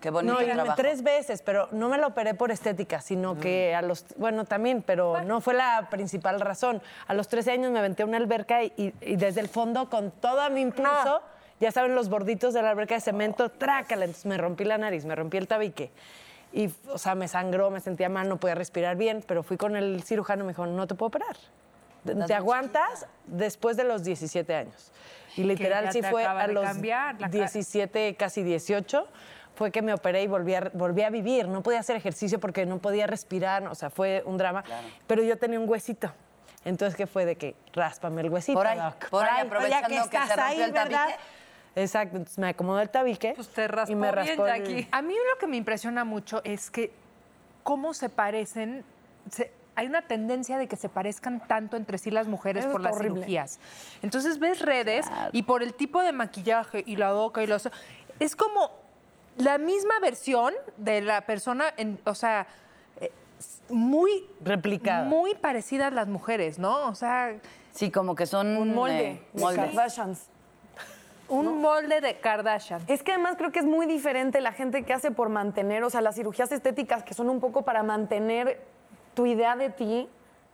Qué 0.00 0.10
bonito 0.10 0.34
No, 0.34 0.44
trabajo. 0.44 0.74
tres 0.76 1.02
veces, 1.02 1.42
pero 1.42 1.68
no 1.72 1.88
me 1.88 1.98
la 1.98 2.06
operé 2.06 2.34
por 2.34 2.50
estética, 2.52 3.00
sino 3.00 3.36
que 3.38 3.74
a 3.74 3.82
los, 3.82 4.04
bueno, 4.16 4.44
también, 4.44 4.82
pero 4.82 5.22
no 5.24 5.40
fue 5.40 5.54
la 5.54 5.88
principal 5.90 6.40
razón. 6.40 6.80
A 7.08 7.14
los 7.14 7.26
13 7.28 7.50
años 7.52 7.72
me 7.72 7.80
aventé 7.80 8.04
a 8.04 8.06
una 8.06 8.16
alberca 8.16 8.62
y, 8.62 8.72
y- 8.76 8.94
y 9.00 9.16
desde 9.16 9.40
el 9.40 9.48
fondo, 9.48 9.90
con 9.90 10.12
todo 10.12 10.48
mi 10.50 10.60
impulso, 10.60 11.20
ya 11.58 11.72
saben, 11.72 11.96
los 11.96 12.08
borditos 12.08 12.54
de 12.54 12.62
la 12.62 12.70
alberca 12.70 12.94
de 12.94 13.00
cemento, 13.00 13.48
trácala. 13.48 14.04
Entonces 14.04 14.26
me 14.26 14.36
rompí 14.38 14.64
la 14.64 14.78
nariz, 14.78 15.04
me 15.04 15.16
rompí 15.16 15.36
el 15.36 15.48
tabique. 15.48 15.90
Y, 16.52 16.70
o 16.92 16.96
sea, 16.98 17.16
me 17.16 17.26
sangró, 17.26 17.68
me 17.70 17.80
sentía 17.80 18.08
mal, 18.08 18.28
no 18.28 18.36
podía 18.38 18.54
respirar 18.54 18.96
bien, 18.96 19.24
pero 19.26 19.42
fui 19.42 19.56
con 19.56 19.74
el 19.74 20.02
cirujano 20.04 20.44
y 20.44 20.46
me 20.46 20.52
dijo, 20.52 20.64
no 20.66 20.86
te 20.86 20.94
puedo 20.94 21.08
operar. 21.08 21.36
Te 22.26 22.32
aguantas 22.34 23.06
después 23.26 23.76
de 23.76 23.82
los 23.84 24.04
17 24.04 24.54
años. 24.54 24.92
Y 25.36 25.42
literal 25.42 25.92
sí 25.92 26.00
fue 26.02 26.24
a 26.24 26.46
los 26.46 26.64
cambiar 26.64 27.14
la 27.14 27.28
cara. 27.28 27.30
17, 27.32 28.14
casi 28.16 28.42
18, 28.44 29.06
fue 29.58 29.72
que 29.72 29.82
me 29.82 29.92
operé 29.92 30.22
y 30.22 30.26
volví 30.28 30.54
a, 30.54 30.70
volví 30.72 31.02
a 31.02 31.10
vivir. 31.10 31.48
No 31.48 31.62
podía 31.64 31.80
hacer 31.80 31.96
ejercicio 31.96 32.38
porque 32.38 32.64
no 32.64 32.78
podía 32.78 33.08
respirar, 33.08 33.66
o 33.66 33.74
sea, 33.74 33.90
fue 33.90 34.22
un 34.24 34.38
drama. 34.38 34.62
Pero 35.08 35.22
yo 35.24 35.36
tenía 35.36 35.58
un 35.58 35.68
huesito. 35.68 36.12
Entonces, 36.64 36.96
¿qué 36.96 37.06
fue? 37.08 37.24
De 37.26 37.36
que 37.36 37.56
ráspame 37.72 38.20
el 38.22 38.30
huesito, 38.30 38.56
Por 38.56 38.66
ahí, 38.68 38.78
doc. 38.78 39.08
por 39.10 39.24
ahí, 39.24 39.30
ya 39.36 39.42
aprovechando 39.42 39.88
que 39.88 39.94
se 39.94 40.00
estás 40.04 40.28
rompió 40.28 40.44
ahí, 40.44 40.60
el 40.62 40.72
tabique. 40.72 40.94
¿verdad? 40.96 41.14
Exacto, 41.74 42.16
entonces 42.16 42.38
me 42.38 42.48
acomodó 42.48 42.80
el 42.80 42.88
tabique. 42.88 43.32
Pues 43.34 43.48
te 43.48 43.66
raspó 43.68 43.92
y 43.92 43.96
me 43.96 44.12
bien, 44.12 44.14
raspó 44.14 44.46
el-. 44.46 44.88
A 44.92 45.02
mí 45.02 45.14
lo 45.14 45.38
que 45.38 45.46
me 45.48 45.56
impresiona 45.56 46.04
mucho 46.04 46.40
es 46.44 46.70
que 46.70 46.92
cómo 47.64 47.94
se 47.94 48.08
parecen, 48.08 48.84
se- 49.30 49.50
hay 49.74 49.86
una 49.86 50.02
tendencia 50.02 50.56
de 50.58 50.66
que 50.68 50.76
se 50.76 50.88
parezcan 50.88 51.40
tanto 51.46 51.76
entre 51.76 51.98
sí 51.98 52.10
las 52.12 52.26
mujeres 52.28 52.64
Eso 52.64 52.72
por 52.72 52.80
las 52.80 52.94
horrible. 52.96 53.16
cirugías. 53.20 53.58
Entonces 54.02 54.38
ves 54.38 54.60
redes 54.60 55.06
y 55.32 55.42
por 55.42 55.62
el 55.64 55.74
tipo 55.74 56.02
de 56.02 56.12
maquillaje 56.12 56.82
y 56.86 56.94
la 56.96 57.12
boca 57.12 57.42
y 57.42 57.46
los... 57.48 57.68
Es 58.20 58.34
como 58.34 58.70
la 59.38 59.58
misma 59.58 59.94
versión 60.00 60.52
de 60.76 61.00
la 61.00 61.22
persona, 61.22 61.66
en- 61.76 61.98
o 62.04 62.14
sea, 62.14 62.46
eh, 63.00 63.10
muy... 63.68 64.26
Replicada. 64.44 65.04
Muy 65.04 65.34
parecidas 65.34 65.92
las 65.92 66.08
mujeres, 66.08 66.58
¿no? 66.58 66.86
O 66.88 66.94
sea, 66.94 67.34
Sí, 67.72 67.90
como 67.90 68.14
que 68.14 68.26
son... 68.26 68.56
Un 68.56 68.74
molde 68.74 69.10
eh, 69.10 69.22
de 69.32 69.40
moldes. 69.40 69.64
Kardashians. 69.66 70.26
un 71.28 71.60
molde 71.60 72.00
de 72.00 72.18
Kardashian. 72.18 72.80
Es 72.88 73.02
que 73.02 73.12
además 73.12 73.36
creo 73.36 73.52
que 73.52 73.58
es 73.60 73.66
muy 73.66 73.86
diferente 73.86 74.40
la 74.40 74.52
gente 74.52 74.82
que 74.84 74.92
hace 74.92 75.10
por 75.10 75.28
mantener, 75.28 75.84
o 75.84 75.90
sea, 75.90 76.00
las 76.00 76.16
cirugías 76.16 76.50
estéticas 76.52 77.02
que 77.04 77.14
son 77.14 77.28
un 77.30 77.38
poco 77.38 77.62
para 77.62 77.82
mantener 77.82 78.60
tu 79.14 79.26
idea 79.26 79.54
de 79.56 79.70
ti, 79.70 80.08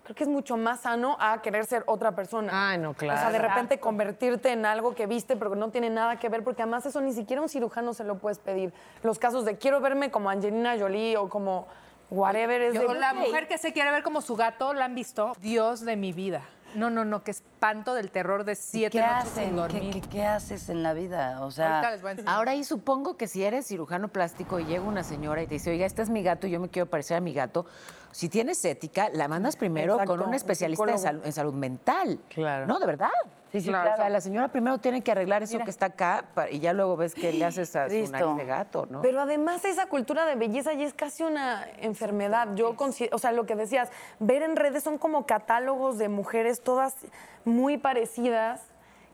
creo 0.05 0.15
que 0.15 0.25
es 0.25 0.29
mucho 0.29 0.57
más 0.57 0.81
sano 0.81 1.17
a 1.19 1.41
querer 1.43 1.65
ser 1.65 1.83
otra 1.87 2.13
persona. 2.13 2.71
Ay, 2.71 2.79
no, 2.79 2.91
O 2.91 2.95
sea, 2.95 3.09
claro. 3.09 3.33
de 3.33 3.39
repente 3.39 3.81
convertirte 3.81 4.53
en 4.53 4.67
algo 4.67 4.95
que 4.95 5.07
viste, 5.07 5.35
pero 5.35 5.51
que 5.51 5.57
no 5.57 5.71
tiene 5.71 5.91
nada 5.91 6.19
que 6.19 6.29
ver, 6.29 6.45
porque 6.45 6.63
además 6.63 6.87
eso 6.87 7.01
ni 7.01 7.13
siquiera 7.13 7.43
un 7.43 7.49
cirujano 7.49 7.95
se 7.95 8.05
lo 8.05 8.19
puedes 8.19 8.39
pedir. 8.39 8.73
Los 9.03 9.19
casos 9.19 9.45
de 9.45 9.57
quiero 9.57 9.81
verme 9.81 10.11
como 10.11 10.31
Angelina 10.31 10.79
Jolie 10.79 11.17
o 11.17 11.29
como 11.29 11.67
whatever 12.11 12.61
es 12.61 12.75
de... 12.75 12.81
Yo, 12.81 12.95
la 12.95 13.15
mujer 13.15 13.49
que 13.49 13.59
se 13.59 13.73
quiere 13.73 13.91
ver 13.91 14.03
como 14.03 14.21
su 14.21 14.37
gato, 14.37 14.75
¿la 14.75 14.85
han 14.85 14.95
visto? 14.95 15.33
Dios 15.41 15.81
de 15.85 15.97
mi 15.97 16.13
vida. 16.13 16.43
No, 16.75 16.91
no, 16.91 17.05
no, 17.05 17.23
qué 17.25 17.31
espanto 17.31 17.95
del 17.95 18.11
terror 18.11 18.45
de 18.45 18.55
siete 18.55 18.99
¿Qué 18.99 19.01
noches 19.07 19.29
sin 19.31 19.43
hacen? 19.43 19.51
¿Qué, 19.51 19.57
dormir. 19.57 19.93
qué- 20.03 20.09
qué 20.09 20.25
haces 20.27 20.69
en 20.69 20.83
la 20.83 20.93
vida? 20.93 21.45
O 21.45 21.51
sea, 21.51 21.77
Ahorita 21.79 21.91
les 21.93 22.03
voy 22.03 22.09
a 22.09 22.13
enseñar. 22.13 22.35
Ahora, 22.35 22.55
y 22.55 22.65
supongo 22.65 23.17
que 23.17 23.27
si 23.29 23.45
eres 23.45 23.67
cirujano 23.67 24.09
plástico 24.09 24.59
y 24.61 24.65
llega 24.65 24.83
una 24.83 25.05
señora 25.05 25.43
y 25.43 25.47
te 25.47 25.55
dice, 25.55 25.71
oiga, 25.71 25.87
este 25.87 26.03
es 26.03 26.11
mi 26.11 26.23
gato 26.23 26.47
y 26.47 26.51
yo 26.51 26.61
me 26.61 26.69
quiero 26.69 26.87
parecer 26.91 27.17
a 27.17 27.21
mi 27.21 27.33
gato, 27.33 27.67
si 28.11 28.29
tienes 28.29 28.65
ética, 28.65 29.09
la 29.13 29.29
mandas 29.29 29.57
primero 29.57 29.95
Exacto, 29.95 30.13
con 30.13 30.21
un 30.23 30.29
un 30.29 30.35
especialista 30.35 30.91
en, 30.91 30.99
sal- 30.99 31.23
en 31.25 31.33
salud 31.33 31.55
mental. 31.55 32.19
Claro. 32.29 32.67
No, 32.67 32.79
de 32.79 32.87
verdad. 32.87 33.11
Sí, 33.55 33.61
sí, 33.61 33.69
O 33.69 33.73
claro. 33.73 33.95
sea, 33.95 34.09
la 34.09 34.21
señora 34.21 34.49
primero 34.49 34.79
tiene 34.79 35.01
que 35.03 35.13
arreglar 35.13 35.45
eso 35.45 35.61
que 35.61 35.71
está 35.71 35.87
acá 35.87 36.25
y 36.51 36.59
ya 36.59 36.73
luego 36.73 36.97
ves 36.97 37.15
que 37.15 37.33
le 37.33 37.45
haces 37.45 37.77
a 37.77 37.89
su 37.89 37.95
Listo. 37.95 38.11
nariz 38.19 38.37
de 38.37 38.45
gato, 38.47 38.89
¿no? 38.91 39.01
Pero 39.01 39.21
además 39.21 39.65
esa 39.65 39.87
cultura 39.87 40.27
de 40.27 40.35
belleza 40.35 40.73
ya 40.73 40.85
es 40.85 40.93
casi 40.93 41.23
una 41.23 41.65
enfermedad. 41.79 42.49
Yo 42.57 42.75
considero, 42.75 43.15
o 43.15 43.21
sea, 43.21 43.31
lo 43.31 43.47
que 43.47 43.55
decías, 43.55 43.91
ver 44.19 44.43
en 44.43 44.57
redes 44.57 44.83
son 44.83 44.99
como 44.99 45.25
catálogos 45.25 45.99
de 45.99 46.09
mujeres 46.09 46.63
todas 46.63 46.97
muy 47.45 47.79
parecidas 47.79 48.61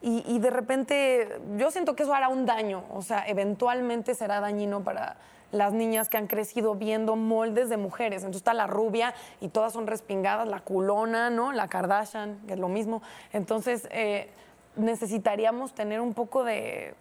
y, 0.00 0.25
y 0.26 0.38
de 0.38 0.49
repente 0.49 1.38
yo 1.59 1.70
siento 1.70 1.94
que 1.94 2.04
eso 2.04 2.14
hará 2.14 2.30
un 2.30 2.47
daño, 2.47 2.85
o 2.94 3.02
sea, 3.02 3.28
eventualmente 3.28 4.14
será 4.14 4.40
dañino 4.40 4.82
para 4.82 5.18
las 5.52 5.73
niñas 5.73 6.09
que 6.09 6.16
han 6.16 6.27
crecido 6.27 6.74
viendo 6.74 7.16
moldes 7.16 7.68
de 7.68 7.77
mujeres. 7.77 8.22
Entonces 8.22 8.40
está 8.40 8.55
la 8.55 8.66
rubia 8.66 9.14
y 9.40 9.48
todas 9.48 9.72
son 9.72 9.87
respingadas, 9.87 10.46
la 10.48 10.61
culona, 10.61 11.31
¿no? 11.31 11.53
La 11.53 11.68
Kardashian, 11.68 12.38
que 12.46 12.53
es 12.55 12.59
lo 12.59 12.68
mismo. 12.68 13.03
Entonces 13.33 13.88
eh, 13.90 14.31
necesitaríamos 14.77 15.74
tener 15.74 16.01
un 16.01 16.14
poco 16.14 16.44
de 16.44 16.94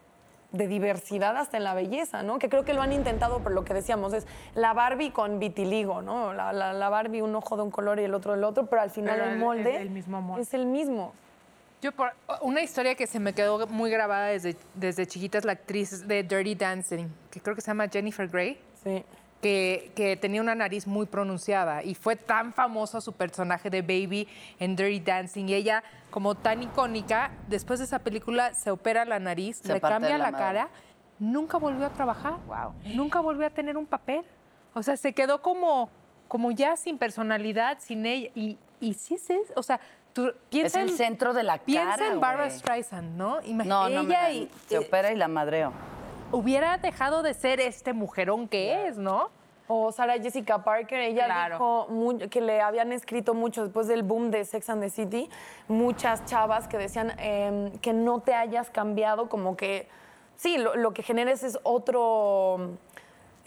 de 0.51 0.67
diversidad 0.67 1.37
hasta 1.37 1.57
en 1.57 1.63
la 1.63 1.75
belleza, 1.75 2.23
¿no? 2.23 2.39
Que 2.39 2.49
creo 2.49 2.65
que 2.65 2.73
lo 2.73 2.81
han 2.81 2.91
intentado, 2.91 3.37
pero 3.43 3.53
lo 3.53 3.63
que 3.63 3.75
decíamos 3.75 4.13
es 4.13 4.25
la 4.55 4.73
Barbie 4.73 5.11
con 5.11 5.37
vitiligo, 5.37 6.01
¿no? 6.01 6.33
La, 6.33 6.51
la- 6.53 6.73
la 6.73 6.89
Barbie 6.89 7.21
un 7.21 7.35
ojo 7.35 7.55
de 7.55 7.61
un 7.61 7.69
color 7.69 7.99
y 7.99 8.03
el 8.05 8.15
otro 8.15 8.31
del 8.33 8.43
otro, 8.43 8.65
pero 8.65 8.81
al 8.81 8.89
final 8.89 9.19
el 9.21 9.29
el- 9.33 9.37
molde 9.37 9.75
el- 9.75 9.81
el 9.83 9.89
mismo 9.91 10.19
molde. 10.23 10.41
es 10.41 10.51
el 10.55 10.65
mismo. 10.65 11.13
Yo 11.81 11.91
por 11.93 12.11
una 12.41 12.61
historia 12.61 12.95
que 12.95 13.07
se 13.07 13.19
me 13.19 13.33
quedó 13.33 13.65
muy 13.67 13.89
grabada 13.89 14.27
desde, 14.27 14.57
desde 14.75 15.07
chiquita 15.07 15.37
es 15.37 15.45
la 15.45 15.53
actriz 15.53 16.05
de 16.07 16.23
Dirty 16.23 16.55
Dancing, 16.55 17.07
que 17.31 17.39
creo 17.39 17.55
que 17.55 17.61
se 17.61 17.67
llama 17.67 17.87
Jennifer 17.87 18.27
Grey, 18.27 18.59
Sí. 18.83 19.03
que, 19.41 19.91
que 19.95 20.17
tenía 20.17 20.41
una 20.41 20.55
nariz 20.55 20.85
muy 20.87 21.05
pronunciada 21.05 21.81
y 21.83 21.95
fue 21.95 22.17
tan 22.17 22.53
famoso 22.53 22.99
su 22.99 23.13
personaje 23.13 23.69
de 23.69 23.81
Baby 23.81 24.27
en 24.59 24.75
Dirty 24.75 24.99
Dancing 24.99 25.45
y 25.47 25.53
ella 25.53 25.83
como 26.11 26.35
tan 26.35 26.63
icónica, 26.63 27.31
después 27.47 27.79
de 27.79 27.85
esa 27.85 27.99
película 27.99 28.53
se 28.53 28.71
opera 28.71 29.05
la 29.05 29.19
nariz, 29.19 29.57
Se 29.63 29.73
le 29.73 29.79
cambia 29.79 30.17
la 30.17 30.31
la, 30.31 30.37
cara, 30.37 30.69
nunca 31.17 31.57
volvió 31.57 31.85
a 31.85 31.89
trabajar, 31.91 32.33
nunca 32.93 33.21
volvió 33.21 33.47
a 33.47 33.49
tener 33.51 33.77
un 33.77 33.85
papel, 33.85 34.23
o 34.73 34.83
sea, 34.83 34.97
se 34.97 35.13
quedó 35.13 35.41
como, 35.41 35.89
como 36.27 36.51
ya 36.51 36.75
sin 36.75 36.97
personalidad, 36.97 37.77
sin 37.79 38.05
ella 38.05 38.29
y, 38.35 38.57
y 38.81 38.93
sí 38.95 39.15
es, 39.15 39.29
es- 39.29 39.53
o 39.55 39.63
sea, 39.63 39.79
tú 40.13 40.27
es 40.27 40.33
piensa 40.49 40.81
el 40.81 40.89
en- 40.89 40.97
centro 40.97 41.33
de 41.33 41.43
la 41.43 41.57
Piensa 41.59 41.97
cara, 41.97 42.07
en 42.11 42.19
Barbara. 42.19 42.49
Streisand, 42.49 43.15
¿no? 43.17 43.41
Imag- 43.41 43.65
No, 43.65 43.89
no, 43.89 44.01
ella 44.01 44.21
la- 44.23 44.31
y- 44.31 44.49
se 44.67 44.75
eh, 44.75 44.79
opera 44.79 45.11
y 45.11 45.15
la 45.15 45.27
madreo. 45.27 45.71
hubiera 46.31 46.77
dejado 46.77 47.23
de 47.23 47.33
ser 47.33 47.59
este 47.59 47.93
mujerón 47.93 48.47
que 48.47 48.87
es, 48.87 48.97
¿no? 48.97 49.29
O 49.71 49.91
Sarah 49.91 50.17
Jessica 50.19 50.63
Parker, 50.63 50.99
ella 50.99 51.25
Claro. 51.25 51.87
dijo 51.89 52.29
que 52.29 52.41
le 52.41 52.59
habían 52.61 52.91
escrito 52.91 53.33
mucho 53.35 53.63
después 53.63 53.87
del 53.87 54.01
boom 54.03 54.31
de 54.31 54.43
Sex 54.45 54.67
and 54.69 54.81
the 54.81 54.89
City, 54.89 55.29
muchas 55.67 56.25
chavas 56.25 56.67
que 56.67 56.77
decían 56.79 57.13
em, 57.19 57.71
que 57.79 57.93
no 57.93 58.19
te 58.19 58.33
hayas 58.33 58.69
cambiado, 58.71 59.29
como 59.29 59.55
que 59.55 59.87
sí, 60.35 60.57
lo, 60.57 60.75
lo 60.75 60.91
que 60.93 61.03
generes 61.03 61.43
es 61.43 61.59
otro, 61.63 62.77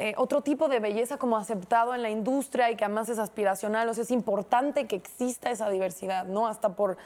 eh, 0.03 0.15
otro 0.17 0.41
tipo 0.41 0.67
de 0.67 0.81
belleza 0.81 1.17
como 1.17 1.37
aceptado 1.37 1.95
en 1.95 2.03
la 2.03 2.11
industria 2.11 2.71
y 2.73 2.77
que 2.77 2.85
además 2.85 3.09
es 3.09 3.21
aspiracional, 3.21 3.89
o 3.89 3.95
sea, 3.95 4.03
es 4.03 4.11
importante 4.11 4.89
que 4.89 4.97
exista 4.97 5.51
esa 5.51 5.71
diversidad, 5.71 6.25
¿no? 6.25 6.49
Hasta 6.49 6.71
por... 6.71 6.97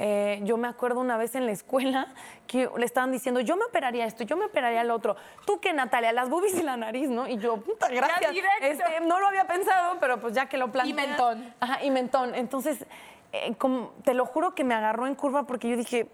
eh, 0.00 0.40
yo 0.42 0.56
me 0.56 0.66
acuerdo 0.66 0.98
una 0.98 1.16
vez 1.16 1.36
en 1.36 1.46
la 1.46 1.52
escuela 1.52 2.08
que 2.48 2.68
le 2.76 2.84
estaban 2.84 3.12
diciendo, 3.12 3.38
yo 3.40 3.56
me 3.56 3.64
operaría 3.64 4.06
esto, 4.06 4.24
yo 4.24 4.36
me 4.36 4.46
operaría 4.46 4.80
el 4.80 4.90
otro. 4.90 5.14
¿Tú 5.46 5.60
qué, 5.60 5.72
Natalia? 5.72 6.10
Las 6.12 6.28
boobies 6.30 6.58
y 6.58 6.64
la 6.64 6.76
nariz, 6.76 7.08
¿no? 7.10 7.28
Y 7.28 7.36
yo, 7.38 7.58
puta, 7.58 7.86
gracias. 7.88 8.32
Este, 8.60 9.00
no 9.06 9.20
lo 9.20 9.28
había 9.28 9.46
pensado, 9.46 9.98
pero 10.00 10.18
pues 10.20 10.34
ya 10.34 10.46
que 10.46 10.56
lo 10.58 10.72
planteé. 10.72 10.94
mentón. 10.94 11.54
Ajá, 11.60 11.84
y 11.84 11.90
mentón. 11.92 12.34
Entonces, 12.34 12.84
eh, 13.32 13.54
como- 13.56 13.92
te 14.02 14.14
lo 14.14 14.26
juro 14.26 14.56
que 14.56 14.64
me 14.64 14.74
agarró 14.74 15.06
en 15.06 15.14
curva 15.14 15.44
porque 15.44 15.68
yo 15.68 15.76
dije, 15.76 16.08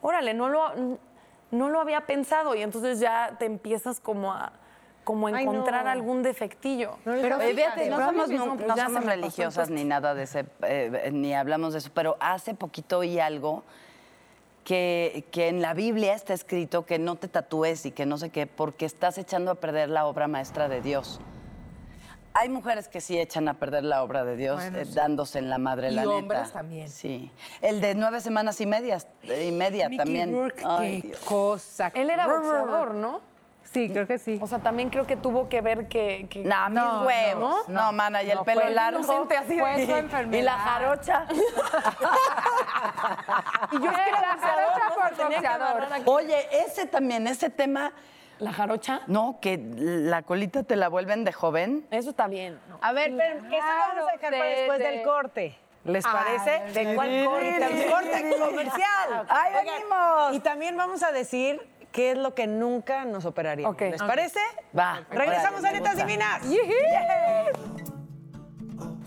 órale, 0.00 0.32
no 0.32 0.48
lo, 0.48 0.72
no 1.50 1.68
lo 1.68 1.78
había 1.80 2.06
pensado. 2.06 2.54
Y 2.54 2.62
entonces 2.62 3.00
ya 3.00 3.36
te 3.38 3.44
empiezas 3.44 4.00
como 4.00 4.32
a, 4.32 4.52
como 5.04 5.26
Ay, 5.28 5.32
no. 5.44 5.52
encontrar 5.52 5.86
algún 5.86 6.22
defectillo. 6.22 6.96
Pero 7.04 7.36
Oye, 7.36 7.54
fíjate, 7.54 7.88
no 7.90 7.96
pero 7.96 8.08
a 8.08 8.12
mí 8.12 8.18
somos, 8.36 8.58
no- 8.58 8.66
no 8.66 8.76
somos 8.76 9.04
me 9.04 9.10
religiosas 9.12 9.70
ni 9.70 9.84
nada 9.84 10.14
de 10.14 10.22
ese, 10.24 10.46
eh, 10.62 11.10
ni 11.12 11.34
hablamos 11.34 11.72
de 11.74 11.78
eso, 11.80 11.90
pero 11.94 12.16
hace 12.20 12.54
poquito 12.54 12.98
oí 12.98 13.18
algo 13.20 13.62
que, 14.64 15.24
que 15.30 15.48
en 15.48 15.60
la 15.60 15.74
Biblia 15.74 16.14
está 16.14 16.32
escrito 16.32 16.86
que 16.86 16.98
no 16.98 17.16
te 17.16 17.28
tatúes 17.28 17.84
y 17.86 17.90
que 17.90 18.06
no 18.06 18.16
sé 18.18 18.30
qué, 18.30 18.46
porque 18.46 18.86
estás 18.86 19.18
echando 19.18 19.50
a 19.50 19.54
perder 19.56 19.90
la 19.90 20.06
obra 20.06 20.26
maestra 20.26 20.68
de 20.68 20.80
Dios. 20.80 21.20
Hay 22.36 22.48
mujeres 22.48 22.88
que 22.88 23.00
sí 23.00 23.16
echan 23.16 23.46
a 23.46 23.54
perder 23.54 23.84
la 23.84 24.02
obra 24.02 24.24
de 24.24 24.34
Dios 24.36 24.56
Bueno, 24.56 24.78
eh, 24.78 24.86
dándose 24.92 25.38
en 25.38 25.50
la 25.50 25.58
madre, 25.58 25.90
Y 25.90 25.94
la 25.94 26.00
neta. 26.02 26.14
hombres 26.16 26.50
también. 26.52 26.88
Sí. 26.88 27.30
El 27.60 27.80
de 27.80 27.94
nueve 27.94 28.20
semanas 28.20 28.60
y 28.60 28.66
medias 28.66 29.06
y 29.22 29.52
media 29.52 29.88
Mickey 29.88 30.04
también. 30.04 30.32
Rourke, 30.32 30.62
Ay, 30.66 31.02
qué 31.02 31.08
Dios. 31.08 31.20
cosa. 31.20 31.92
Él 31.94 32.10
era 32.10 32.26
boxeador, 32.26 32.94
¿no? 32.94 33.20
Sí, 33.74 33.90
creo 33.90 34.06
que 34.06 34.18
sí. 34.18 34.38
O 34.40 34.46
sea, 34.46 34.60
también 34.60 34.88
creo 34.88 35.04
que 35.06 35.16
tuvo 35.16 35.48
que 35.48 35.60
ver 35.60 35.88
que... 35.88 36.26
que 36.30 36.44
No, 36.44 36.64
mis 36.70 36.74
No, 36.74 37.02
huevos. 37.02 37.68
No, 37.68 37.92
mana, 37.92 38.22
y 38.22 38.30
el 38.30 38.36
no, 38.38 38.44
pelo 38.44 38.60
fue 38.62 38.70
largo. 38.70 39.00
inocente 39.00 39.36
así 39.36 39.56
de- 39.56 39.60
Fue 39.60 39.74
su 40.30 40.34
y 40.36 40.42
la 40.42 40.52
jarocha. 40.52 41.26
Y 43.72 43.76
yo 43.82 43.90
era 43.90 44.20
la 44.20 44.32
boxeador, 44.34 44.72
jarocha 44.72 45.58
¿no? 45.58 45.74
por 45.88 46.04
que. 46.04 46.10
Oye, 46.10 46.48
ese 46.66 46.86
también, 46.86 47.26
ese 47.26 47.50
tema, 47.50 47.92
¿La 48.38 48.52
jarocha? 48.52 49.00
no, 49.06 49.38
que 49.40 49.58
la 49.76 50.22
colita 50.22 50.62
te 50.62 50.76
la 50.76 50.88
vuelven 50.88 51.24
de 51.24 51.32
joven. 51.32 51.86
Eso 51.90 52.10
está 52.10 52.26
bien. 52.28 52.58
A 52.80 52.92
ver, 52.92 53.12
pero 53.16 53.38
eso 53.38 53.66
vamos 53.66 54.08
a 54.08 54.12
dejar 54.12 54.30
para 54.30 54.44
de- 54.44 54.50
después 54.56 54.78
de- 54.78 54.84
del 54.84 55.02
corte. 55.02 55.58
¿Les 55.84 56.02
parece? 56.02 56.62
¿De 56.72 56.94
cuál 56.94 57.24
corte? 57.26 57.58
de- 57.60 57.86
corte 57.90 58.36
comercial. 58.40 59.26
¡Ay, 59.28 59.52
Oigan, 59.60 59.74
venimos! 59.76 60.34
Y 60.34 60.40
también 60.40 60.76
vamos 60.78 61.02
a 61.02 61.12
decir 61.12 61.60
qué 61.94 62.10
es 62.10 62.18
lo 62.18 62.34
que 62.34 62.46
nunca 62.48 63.04
nos 63.06 63.24
operaría. 63.24 63.70
¿Les 63.70 64.02
parece? 64.02 64.40
Va. 64.76 65.06
Regresamos 65.10 65.64
a 65.64 65.70
Netas. 65.70 65.96
Divinas. 65.96 66.42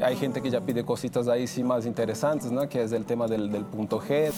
Hay 0.01 0.15
gente 0.15 0.41
que 0.41 0.49
ya 0.49 0.61
pide 0.61 0.85
cositas 0.85 1.27
ahí 1.27 1.47
sí 1.47 1.63
más 1.63 1.85
interesantes, 1.85 2.49
¿no? 2.49 2.67
Que 2.69 2.83
es 2.83 2.93
el 2.93 3.05
tema 3.05 3.27
del, 3.27 3.51
del 3.51 3.65
punto 3.65 3.99
G. 3.99 4.31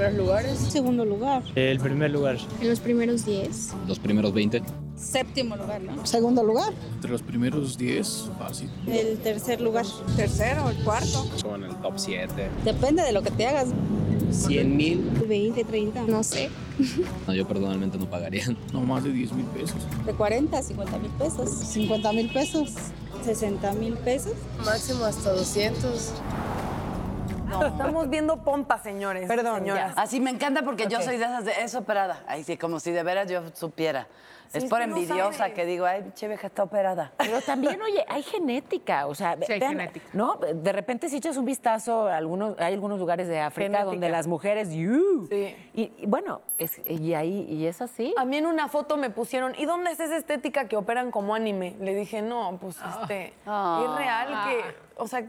primeros 0.00 0.26
lugares. 0.26 0.58
Segundo 0.58 1.04
lugar. 1.04 1.42
El 1.54 1.78
primer 1.78 2.10
lugar. 2.10 2.38
En 2.60 2.68
los 2.68 2.80
primeros 2.80 3.26
10. 3.26 3.74
Los 3.86 3.98
primeros 3.98 4.32
20. 4.32 4.62
Séptimo 4.96 5.56
lugar, 5.56 5.80
¿no? 5.82 6.06
Segundo 6.06 6.42
lugar. 6.42 6.72
Entre 6.94 7.10
los 7.10 7.22
primeros 7.22 7.76
10, 7.76 8.30
fácil. 8.38 8.70
El 8.86 9.18
tercer 9.18 9.60
lugar. 9.60 9.84
Tercero, 10.16 10.70
el 10.70 10.76
cuarto. 10.84 11.26
Son 11.36 11.64
el 11.64 11.74
top 11.76 11.94
7. 11.96 12.48
Depende 12.64 13.02
de 13.02 13.12
lo 13.12 13.22
que 13.22 13.30
te 13.30 13.46
hagas. 13.46 13.68
100 14.30 14.76
mil. 14.76 15.10
20, 15.28 15.64
30, 15.64 16.02
no 16.06 16.22
sé. 16.22 16.50
No, 17.26 17.34
yo 17.34 17.46
personalmente 17.46 17.98
no 17.98 18.08
pagaría. 18.08 18.44
No 18.72 18.80
más 18.80 19.04
de 19.04 19.12
10 19.12 19.32
mil 19.32 19.44
pesos. 19.46 19.76
De 20.06 20.14
40 20.14 20.56
a 20.56 20.62
50 20.62 20.98
mil 20.98 21.10
pesos. 21.10 21.50
50 21.50 22.12
mil 22.14 22.32
pesos. 22.32 22.72
60 23.22 23.72
mil 23.74 23.94
pesos. 23.94 24.32
Máximo 24.64 25.04
hasta 25.04 25.32
200. 25.32 26.12
Estamos 27.50 28.08
viendo 28.08 28.42
pompas, 28.44 28.82
señores. 28.82 29.26
Perdón, 29.28 29.58
señoras. 29.60 29.92
Así 29.96 30.20
me 30.20 30.30
encanta 30.30 30.62
porque 30.62 30.86
yo 30.88 31.00
soy 31.02 31.16
de 31.18 31.24
esas 31.24 31.44
de 31.44 31.52
es 31.62 31.74
operada. 31.74 32.22
Ahí 32.26 32.44
sí, 32.44 32.56
como 32.56 32.80
si 32.80 32.92
de 32.92 33.02
veras 33.02 33.28
yo 33.30 33.42
supiera. 33.54 34.06
es 34.52 34.64
es 34.64 34.70
por 34.70 34.78
no 34.80 34.96
envidiosa 34.96 35.50
que 35.50 35.64
digo, 35.66 35.84
ay, 35.86 36.10
che 36.14 36.26
vieja 36.28 36.46
está 36.46 36.62
operada. 36.62 37.12
Pero 37.18 37.40
también, 37.42 37.80
oye, 37.82 38.04
hay 38.08 38.22
genética, 38.22 39.06
o 39.06 39.14
sea, 39.14 39.36
Sí, 39.46 39.52
hay 39.52 39.60
vean, 39.60 39.72
genética. 39.72 40.06
¿no? 40.12 40.36
De 40.36 40.72
repente 40.72 41.08
si 41.08 41.16
echas 41.16 41.36
un 41.36 41.44
vistazo, 41.44 42.06
a 42.08 42.16
algunos, 42.16 42.58
hay 42.58 42.72
algunos 42.74 42.98
lugares 42.98 43.28
de 43.28 43.40
África 43.40 43.66
Genética. 43.68 43.84
donde 43.90 44.08
las 44.08 44.26
mujeres. 44.26 44.68
Sí. 44.68 45.56
Y, 45.74 45.92
y 45.98 46.06
bueno, 46.06 46.40
es, 46.58 46.80
y 46.88 47.14
ahí, 47.14 47.46
y 47.48 47.66
es 47.66 47.80
así. 47.82 48.14
A 48.16 48.24
mí 48.24 48.36
en 48.36 48.46
una 48.46 48.68
foto 48.68 48.96
me 48.96 49.10
pusieron, 49.10 49.54
¿y 49.58 49.66
dónde 49.66 49.90
es 49.92 50.00
esa 50.00 50.16
estética 50.16 50.66
que 50.68 50.76
operan 50.76 51.10
como 51.10 51.34
anime? 51.34 51.76
Le 51.80 51.94
dije, 51.94 52.22
no, 52.22 52.58
pues 52.60 52.76
este, 53.00 53.34
Ah. 53.46 53.84
es 53.84 53.96
real 53.96 54.28
que, 54.48 54.64
o 54.96 55.06
sea, 55.06 55.24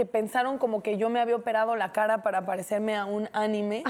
que 0.00 0.06
pensaron 0.06 0.56
como 0.56 0.82
que 0.82 0.96
yo 0.96 1.10
me 1.10 1.20
había 1.20 1.36
operado 1.36 1.76
la 1.76 1.92
cara 1.92 2.22
para 2.22 2.46
parecerme 2.46 2.96
a 2.96 3.04
un 3.04 3.28
anime. 3.34 3.84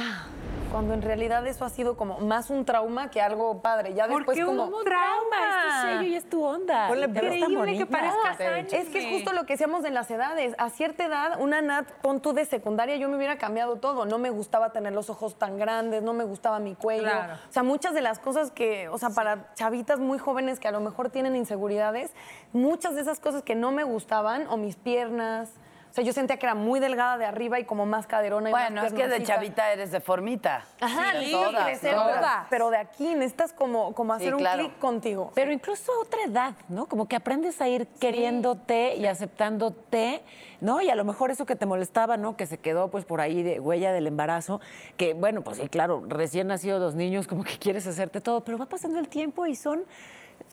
Cuando 0.73 0.92
en 0.92 1.03
realidad 1.03 1.46
eso 1.46 1.64
ha 1.64 1.68
sido 1.68 1.96
como 1.96 2.18
más 2.18 2.51
un 2.51 2.64
trauma 2.64 3.11
que 3.11 3.20
algo 3.20 3.62
padre. 3.62 3.94
Ya 3.94 4.09
¿Por 4.09 4.18
después 4.18 4.37
qué 4.37 4.44
como 4.44 4.64
un 4.64 4.85
trauma, 4.85 5.37
es 5.37 5.83
tu 5.83 5.87
sello 5.88 6.03
y 6.03 6.14
es 6.16 6.29
tu 6.29 6.44
onda. 6.44 6.88
Ponle 6.88 7.07
Increíble 7.07 7.79
que 7.79 7.87
parezcas 7.87 8.38
No, 8.40 8.44
Sánchez. 8.44 8.87
es 8.87 8.88
que 8.88 8.99
es 8.99 9.14
justo 9.14 9.33
lo 9.33 9.46
que 9.46 9.53
decíamos 9.55 9.85
de 9.85 9.90
las 9.90 10.11
edades. 10.11 10.57
A 10.59 10.70
cierta 10.70 11.05
edad, 11.05 11.40
una 11.40 11.62
Nat, 11.62 11.88
pon 12.03 12.20
tú 12.20 12.33
de 12.33 12.44
secundaria, 12.44 12.96
yo 12.96 13.09
me 13.09 13.16
hubiera 13.16 13.38
cambiado 13.38 13.77
todo. 13.77 14.05
No 14.05 14.18
me 14.18 14.31
gustaba 14.31 14.73
tener 14.73 14.92
los 14.92 15.11
ojos 15.11 15.37
tan 15.37 15.59
grandes, 15.59 16.03
no 16.03 16.12
me 16.12 16.25
gustaba 16.25 16.59
mi 16.59 16.75
cuello. 16.75 17.03
Claro. 17.03 17.35
O 17.35 17.53
sea, 17.53 17.62
muchas 17.62 17.94
de 17.94 18.01
las 18.01 18.18
cosas 18.18 18.51
que, 18.51 18.88
o 18.88 18.99
sea, 18.99 19.11
para 19.11 19.53
chavitas 19.55 20.01
muy 20.01 20.18
jóvenes 20.18 20.59
que 20.59 20.66
a 20.66 20.73
lo 20.73 20.81
mejor 20.81 21.11
tienen 21.11 21.37
inseguridades, 21.37 22.12
muchas 22.53 22.96
de 22.96 23.01
esas 23.01 23.20
cosas 23.20 23.44
que 23.44 23.55
no 23.55 23.70
me 23.70 23.85
gustaban, 23.85 24.49
o 24.49 24.57
mis 24.57 24.75
piernas. 24.75 25.51
O 25.90 25.92
sea, 25.92 26.05
yo 26.05 26.12
sentía 26.12 26.37
que 26.38 26.46
era 26.46 26.55
muy 26.55 26.79
delgada 26.79 27.18
de 27.18 27.24
arriba 27.26 27.59
y 27.59 27.64
como 27.64 27.85
más 27.85 28.07
caderona 28.07 28.50
y 28.50 28.53
más 28.53 28.62
Bueno, 28.70 28.85
es 28.87 28.92
que 28.92 29.09
de 29.09 29.24
chavita 29.24 29.72
eres 29.72 29.90
deformita. 29.90 30.64
Ajá, 30.81 31.18
Sí, 31.20 31.33
todas, 31.33 31.64
crecer, 31.64 31.94
todas. 31.96 32.20
pero- 32.20 32.46
pero 32.48 32.70
de 32.70 32.76
aquí 32.76 33.09
necesitas 33.14 33.53
como, 33.53 33.92
como 33.92 34.14
Sí, 34.16 34.22
hacer 34.29 34.35
un 34.37 34.44
clic 34.44 34.79
contigo. 34.79 35.33
Pero 35.35 35.50
incluso 35.53 35.90
a 35.92 35.98
otra 36.03 36.20
edad, 36.24 36.55
¿no? 36.68 36.87
Como 36.87 37.09
que 37.09 37.16
aprendes 37.16 37.61
a 37.61 37.68
ir 37.68 37.88
queriéndote 37.98 38.94
y 38.96 39.07
aceptándote, 39.07 40.22
¿no? 40.61 40.81
Y 40.81 40.90
a 40.90 40.94
lo 40.94 41.05
mejor 41.05 41.33
eso 41.33 41.44
que 41.44 41.57
te 41.57 41.66
molestaba, 41.66 42.16
¿no? 42.16 42.37
Que 42.37 42.46
se 42.46 42.59
quedó 42.59 42.88
pues 42.88 43.05
por 43.05 43.20
ahí 43.20 43.42
de 43.42 43.59
huella 43.59 43.92
del 43.92 44.07
embarazo, 44.07 44.61
que 44.96 45.14
bueno, 45.14 45.42
pues 45.42 45.57
sí, 45.59 45.68
claro, 45.68 46.05
recién 46.07 46.46
nacidos 46.46 46.81
los 46.81 46.94
niños 46.94 47.26
como 47.26 47.42
que 47.42 47.59
quieres 47.59 47.87
hacerte 47.88 48.20
todo, 48.20 48.44
pero 48.44 48.59
va 48.59 48.66
pasando 48.66 48.98
el 49.00 49.09
tiempo 49.09 49.44
y 49.46 49.57
son 49.57 49.85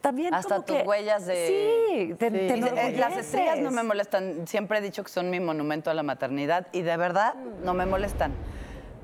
también 0.01 0.33
Hasta 0.33 0.55
como 0.55 0.65
tus 0.65 0.75
que- 0.77 0.83
huellas 0.83 1.25
de... 1.25 1.47
Sí, 2.07 2.13
te, 2.15 2.31
te 2.31 2.57
Y, 2.57 2.95
Las 2.95 3.17
estrías 3.17 3.59
no 3.59 3.71
me 3.71 3.83
molestan. 3.83 4.47
Siempre 4.47 4.79
he 4.79 4.81
dicho 4.81 5.03
que 5.03 5.09
son 5.09 5.29
mi 5.29 5.39
monumento 5.39 5.89
a 5.89 5.93
la 5.93 6.03
maternidad 6.03 6.67
y 6.71 6.81
de 6.81 6.97
verdad 6.97 7.33
no 7.63 7.73
me 7.73 7.85
molestan. 7.85 8.31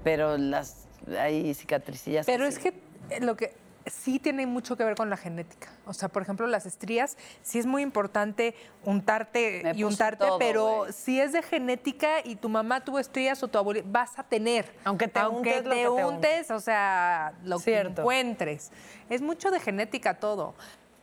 Pero 0.04 0.38
las 0.38 0.86
hay 1.20 1.54
cicatricillas. 1.54 2.26
Pero 2.26 2.44
que 2.44 2.50
es 2.50 2.56
sí. 2.56 2.62
que 2.62 3.16
eh, 3.16 3.20
lo 3.22 3.36
que 3.36 3.54
sí 3.86 4.20
tiene 4.20 4.46
mucho 4.48 4.78
que 4.78 4.84
ver 4.84 4.96
con 4.96 5.10
la 5.10 5.18
genética. 5.18 5.70
O 5.86 5.94
sea, 5.94 6.08
por 6.08 6.22
ejemplo, 6.22 6.48
las 6.48 6.66
estrías, 6.66 7.18
sí 7.42 7.60
es 7.60 7.66
muy 7.66 7.82
importante 7.82 8.56
untarte 8.86 9.62
Me 9.64 9.72
y 9.76 9.84
untarte, 9.84 10.26
todo, 10.26 10.40
pero 10.40 10.86
si 10.92 11.20
es 11.20 11.34
de 11.34 11.42
genética 11.44 12.20
y 12.24 12.36
tu 12.38 12.48
mamá 12.48 12.84
tuvo 12.84 13.00
estrías 13.00 13.44
o 13.44 13.50
tu 13.50 13.58
abuelita, 13.58 13.86
vas 13.92 14.18
a 14.18 14.24
tener. 14.24 14.74
Aunque 14.86 15.08
te 15.10 15.20
Aunque 15.20 15.58
untes 15.58 15.66
lo 15.66 15.96
te 15.96 16.06
untes, 16.06 16.52
o 16.52 16.60
sea, 16.62 17.34
lo 17.44 17.60
Cierto. 17.60 17.96
que 17.96 18.02
encuentres. 18.02 18.72
Es 19.10 19.22
mucho 19.22 19.52
de 19.52 19.60
genética 19.60 20.14
todo. 20.14 20.54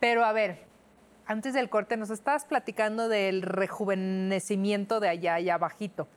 Pero 0.01 0.25
a 0.25 0.33
ver, 0.33 0.57
antes 1.27 1.53
del 1.53 1.69
corte 1.69 1.95
nos 1.95 2.09
estabas 2.09 2.43
platicando 2.43 3.07
del 3.07 3.43
rejuvenecimiento 3.43 4.99
de 4.99 5.07
allá, 5.09 5.35
allá 5.35 5.53
abajito. 5.53 6.07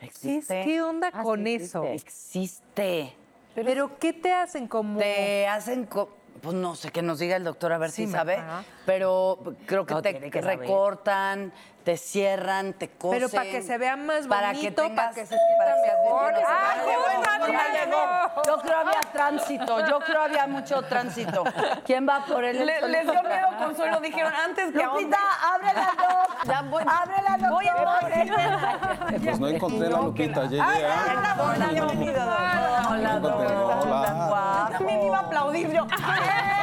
Existe. 0.00 0.62
¿Qué 0.62 0.82
onda 0.82 1.10
Ah, 1.12 1.22
con 1.22 1.42
sí, 1.44 1.54
eso? 1.54 1.82
Existe. 1.84 3.14
Pero, 3.54 3.98
¿qué 3.98 4.12
te 4.12 4.32
hacen 4.34 4.68
como...? 4.68 4.98
Te 5.00 5.48
hacen, 5.48 5.86
co- 5.86 6.10
pues 6.42 6.54
no 6.54 6.74
sé, 6.74 6.90
que 6.90 7.00
nos 7.00 7.18
diga 7.18 7.34
el 7.36 7.44
doctor 7.44 7.72
a 7.72 7.78
ver 7.78 7.90
Sí, 7.90 8.04
si 8.04 8.12
sabe, 8.12 8.36
ajá. 8.36 8.62
pero 8.84 9.38
creo 9.64 9.86
que 9.86 9.94
No, 9.94 10.02
te 10.02 10.12
saber. 10.42 10.66
Te 11.86 11.96
cierran, 11.96 12.72
te 12.72 12.88
cosen. 12.90 13.20
Pero 13.20 13.30
para 13.30 13.48
que 13.48 13.62
se 13.62 13.78
vea 13.78 13.94
más 13.94 14.26
para 14.26 14.48
bonito, 14.48 14.82
que 14.82 14.88
tengas, 14.88 15.04
para 15.04 15.14
que 15.14 15.20
se 15.24 15.36
sienta 15.38 15.56
para 15.64 15.74
que 15.76 16.02
mejor. 16.02 16.32
bien, 16.34 16.44
¡Ah, 16.48 17.84
llegó! 17.84 18.42
Yo 18.44 18.58
creo 18.60 18.78
había 18.78 19.00
tránsito, 19.12 19.86
yo 19.86 20.00
creo 20.00 20.22
había 20.22 20.46
mucho 20.48 20.82
tránsito. 20.82 21.44
¿Quién 21.84 22.08
va 22.08 22.24
por 22.26 22.44
él? 22.44 22.66
Le- 22.66 22.88
les 22.88 23.04
dio 23.04 23.22
miedo 23.22 23.48
consuelo, 23.56 24.00
dijeron 24.00 24.32
antes 24.34 24.72
que 24.72 24.82
Lupita, 24.82 25.18
abre 25.54 25.72
la 25.74 25.90
dos. 25.96 26.48
Ya 26.48 26.62
voy. 26.62 26.82
Abre 26.88 27.22
la 27.22 27.48
Voy 27.50 27.68
a 27.68 27.74
doctor. 27.76 29.20
Pues 29.22 29.38
no 29.38 29.46
encontré 29.46 29.88
la 29.88 29.98
Lupita, 30.00 30.42
llegué 30.46 30.60
a... 30.62 31.36
Hola, 31.38 31.66
bienvenido. 31.68 32.20
Hola, 32.90 33.20
hola. 33.22 34.68
También 34.72 35.02
iba 35.04 35.18
a 35.18 35.20
aplaudir 35.20 35.70
yo. 35.70 35.86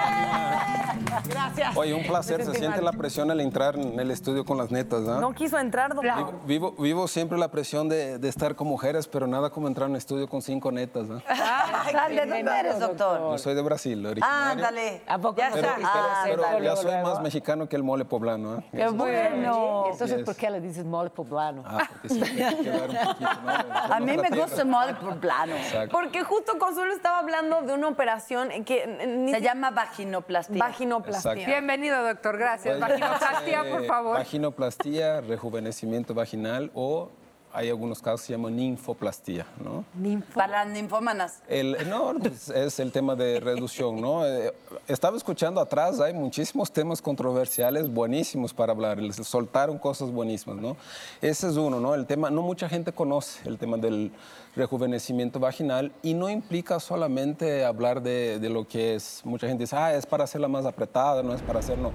Gracias. 1.27 1.75
Oye, 1.77 1.93
un 1.93 2.03
placer, 2.03 2.43
se 2.43 2.51
siente 2.53 2.77
mal. 2.81 2.85
la 2.85 2.91
presión 2.93 3.31
al 3.31 3.39
entrar 3.41 3.75
en 3.77 3.99
el 3.99 4.11
estudio 4.11 4.45
con 4.45 4.57
las 4.57 4.71
netas, 4.71 5.01
¿no? 5.01 5.19
No 5.21 5.33
quiso 5.33 5.57
entrar, 5.57 5.93
doctor. 5.93 6.33
Vivo, 6.45 6.71
vivo 6.77 7.07
siempre 7.07 7.37
la 7.37 7.49
presión 7.49 7.87
de, 7.89 8.17
de 8.19 8.29
estar 8.29 8.55
con 8.55 8.67
mujeres, 8.67 9.07
pero 9.07 9.27
nada 9.27 9.49
como 9.49 9.67
entrar 9.67 9.85
en 9.87 9.91
un 9.91 9.97
estudio 9.97 10.27
con 10.27 10.41
cinco 10.41 10.71
netas, 10.71 11.07
¿no? 11.07 11.21
Ay, 11.27 12.15
¿De 12.15 12.25
dónde 12.25 12.59
eres, 12.59 12.79
doctor? 12.79 13.19
Yo 13.19 13.37
soy 13.37 13.55
de 13.55 13.61
Brasil, 13.61 14.05
originario. 14.05 14.51
Ándale. 14.65 15.01
¿A 15.07 15.17
poco 15.17 15.37
Ya 15.37 15.49
Pero, 15.53 15.67
pero- 15.75 15.89
el 16.33 16.39
pero 16.53 16.63
ya 16.63 16.75
soy 16.75 16.85
luego? 16.91 17.09
más 17.09 17.21
mexicano 17.21 17.67
que 17.69 17.75
el 17.75 17.83
mole 17.83 18.05
poblano, 18.05 18.57
¿eh? 18.59 18.63
Qué 18.71 18.83
Eso- 18.83 18.93
bueno. 18.93 19.85
Entonces, 19.91 20.17
Yes. 20.17 20.25
¿por 20.25 20.35
qué 20.35 20.49
le 20.49 20.61
dices 20.61 20.85
mole 20.85 21.09
poblano? 21.09 21.63
Ah, 21.65 21.87
porque 21.91 22.09
sí, 22.09 22.21
que 22.21 22.43
un 22.43 22.51
poquito, 22.51 22.71
¿no? 22.71 23.93
A 23.93 23.99
mí 23.99 24.17
me 24.17 24.29
gusta 24.29 24.61
el 24.61 24.67
mole 24.67 24.93
por 24.95 25.17
plano. 25.19 25.55
Exacto. 25.55 25.89
Porque 25.91 26.23
justo 26.23 26.57
Consuelo 26.59 26.93
estaba 26.93 27.19
hablando 27.19 27.61
de 27.61 27.73
una 27.73 27.87
operación 27.87 28.49
que 28.65 28.85
ni 29.07 29.31
Se 29.33 29.41
llama 29.41 29.71
vaginoplastia. 29.71 30.57
vaginoplastia. 30.57 31.12
Bienvenido, 31.45 32.03
doctor. 32.03 32.37
Gracias. 32.37 32.79
Vaginoplastia, 32.79 33.61
eh, 33.65 33.71
por 33.71 33.85
favor. 33.85 34.17
Vaginoplastia, 34.17 35.21
rejuvenecimiento 35.21 36.13
vaginal 36.13 36.71
o 36.73 37.09
hay 37.53 37.69
algunos 37.69 38.01
casos 38.01 38.21
que 38.21 38.27
se 38.27 38.33
llama 38.33 38.49
ninfoplastía, 38.49 39.45
¿no? 39.63 39.85
Para 40.33 40.65
las 40.65 40.73
ninfómanas. 40.73 41.43
El, 41.47 41.77
no, 41.87 42.15
pues, 42.19 42.49
es 42.49 42.79
el 42.79 42.91
tema 42.91 43.15
de 43.15 43.39
reducción, 43.39 44.01
¿no? 44.01 44.25
Eh, 44.25 44.51
estaba 44.87 45.15
escuchando 45.15 45.61
atrás, 45.61 45.99
hay 45.99 46.13
muchísimos 46.13 46.71
temas 46.71 46.99
controversiales 46.99 47.93
buenísimos 47.93 48.53
para 48.53 48.73
hablar, 48.73 48.97
les 48.99 49.15
soltaron 49.17 49.77
cosas 49.77 50.09
buenísimas, 50.09 50.57
¿no? 50.57 50.75
Ese 51.21 51.47
es 51.47 51.55
uno, 51.55 51.79
¿no? 51.79 51.93
El 51.93 52.07
tema, 52.07 52.31
no 52.31 52.41
mucha 52.41 52.67
gente 52.67 52.91
conoce 52.91 53.47
el 53.47 53.59
tema 53.59 53.77
del 53.77 54.11
rejuvenecimiento 54.55 55.39
vaginal 55.39 55.91
y 56.01 56.13
no 56.13 56.29
implica 56.29 56.79
solamente 56.79 57.65
hablar 57.65 58.01
de, 58.01 58.39
de 58.39 58.49
lo 58.49 58.67
que 58.67 58.95
es, 58.95 59.21
mucha 59.25 59.47
gente 59.47 59.63
dice, 59.63 59.75
ah, 59.75 59.93
es 59.95 60.05
para 60.05 60.23
hacerla 60.25 60.47
más 60.47 60.65
apretada, 60.65 61.23
no 61.23 61.33
es 61.33 61.41
para 61.41 61.59
hacer, 61.59 61.77
no. 61.77 61.91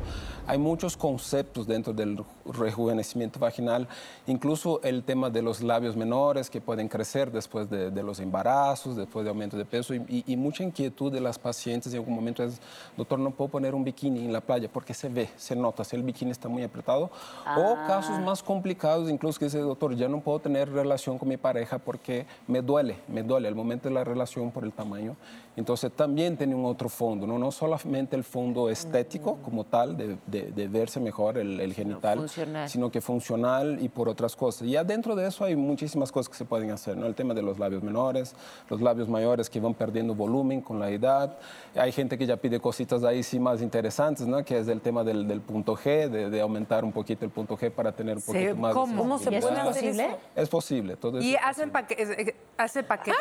Hay 0.47 0.59
muchos 0.59 0.97
conceptos 0.97 1.67
dentro 1.67 1.93
del 1.93 2.25
rejuvenecimiento 2.47 3.39
vaginal, 3.39 3.87
incluso 4.27 4.81
el 4.83 5.03
tema 5.05 5.31
de 5.31 5.43
los 5.43 5.63
labios 5.63 5.97
menores 5.97 6.51
que 6.51 6.61
pueden 6.61 6.89
crecer 6.89 7.31
después 7.31 7.69
de, 7.71 7.91
de 7.91 8.03
los 8.03 8.19
embarazos, 8.21 8.97
después 8.97 9.25
de 9.25 9.31
aumento 9.31 9.57
de 9.57 9.65
peso 9.65 9.95
y, 9.95 9.99
y- 10.09 10.25
y 10.27 10.37
mucha 10.37 10.63
inquietud 10.65 11.13
de 11.13 11.21
las 11.21 11.39
pacientes 11.39 11.93
en 11.93 11.99
algún 12.01 12.15
momento 12.15 12.43
es, 12.43 12.61
doctor, 12.97 13.19
no 13.19 13.31
puedo 13.31 13.51
poner 13.51 13.75
un 13.75 13.85
bikini 13.85 14.25
en 14.25 14.33
la 14.33 14.41
playa 14.41 14.69
porque 14.73 14.95
se 14.95 15.09
ve, 15.09 15.29
se 15.37 15.55
nota, 15.55 15.85
si 15.85 15.97
el 15.97 16.03
bikini 16.03 16.31
está 16.31 16.49
muy 16.49 16.63
apretado. 16.63 17.11
O 17.57 17.75
casos 17.87 18.19
más 18.21 18.43
complicados, 18.43 19.11
incluso 19.11 19.39
que 19.39 19.47
dice, 19.47 19.59
doctor, 19.59 19.95
ya 19.95 20.09
no 20.09 20.21
puedo 20.21 20.39
tener 20.39 20.71
relación 20.71 21.19
con 21.19 21.29
mi 21.29 21.37
pareja 21.37 21.79
porque 21.79 22.27
me 22.49 22.63
duele, 22.63 22.97
me 23.09 23.23
duele 23.23 23.47
al 23.47 23.55
momento 23.55 23.89
de 23.89 23.95
la 23.95 24.03
relación 24.05 24.51
por 24.51 24.65
el 24.65 24.73
tamaño. 24.73 25.17
Entonces 25.57 25.91
también 25.93 26.37
tiene 26.37 26.55
un 26.55 26.65
otro 26.67 26.89
fondo, 26.89 27.27
no, 27.27 27.37
no 27.39 27.51
solamente 27.51 28.15
el 28.17 28.23
fondo 28.25 28.71
estético 28.71 29.37
como 29.43 29.65
tal, 29.65 29.97
de, 29.97 30.17
de- 30.27 30.53
de 30.53 30.69
verse 30.69 31.01
mejor 31.01 31.37
el, 31.37 31.59
el 31.61 31.75
genital, 31.75 32.19
funcional. 32.19 32.69
sino 32.69 32.91
que 32.91 33.01
funcional 33.01 33.79
y 33.83 33.89
por 33.89 34.09
otras 34.09 34.37
cosas. 34.37 34.67
Y 34.69 34.77
adentro 34.77 35.17
de 35.17 35.27
eso 35.27 35.45
hay 35.45 35.57
muchísimas 35.57 36.11
cosas 36.13 36.29
que 36.29 36.37
se 36.37 36.45
pueden 36.45 36.71
hacer, 36.71 36.97
¿no? 36.97 37.07
El 37.07 37.15
tema 37.17 37.35
de 37.35 37.43
los 37.43 37.59
labios 37.59 37.83
menores, 37.83 38.35
los 38.71 38.81
labios 38.81 39.09
mayores 39.09 39.51
que 39.51 39.59
van 39.61 39.75
perdiendo 39.75 40.15
volumen 40.15 40.61
con 40.61 40.79
la 40.79 40.91
edad. 40.91 41.37
Hay 41.75 41.91
gente 41.93 42.17
que 42.17 42.25
ya 42.27 42.37
pide 42.37 42.61
cositas 42.61 43.03
ahí 43.03 43.23
sí 43.25 43.39
más 43.41 43.61
interesantes, 43.61 44.27
¿no? 44.29 44.45
Que 44.45 44.59
es 44.59 44.69
el 44.69 44.81
tema 44.81 45.03
del, 45.03 45.27
del 45.27 45.41
punto 45.41 45.75
G, 45.77 46.09
de, 46.09 46.31
de 46.31 46.41
aumentar 46.41 46.85
un 46.85 46.93
poquito 46.93 47.25
el 47.25 47.31
punto 47.33 47.57
G 47.59 47.71
para 47.71 47.91
tener 47.93 48.15
un 48.17 48.23
Sí, 48.23 48.33
poquito 48.33 48.57
más 48.57 48.71
de 48.71 48.81
¿cómo? 48.81 48.97
¿Cómo 49.03 49.19
se 49.19 49.33
¿Y 49.33 49.35
eso 49.35 49.49
puede 49.49 49.61
es 49.61 49.67
posible? 49.67 50.17
Es 50.37 50.49
posible, 50.49 50.97
todo 50.97 51.21
Y 51.21 51.35
hacen 51.37 51.71
paque- 51.73 51.97
eh, 52.01 52.35
hace 52.57 52.83
paquetes. 52.83 53.21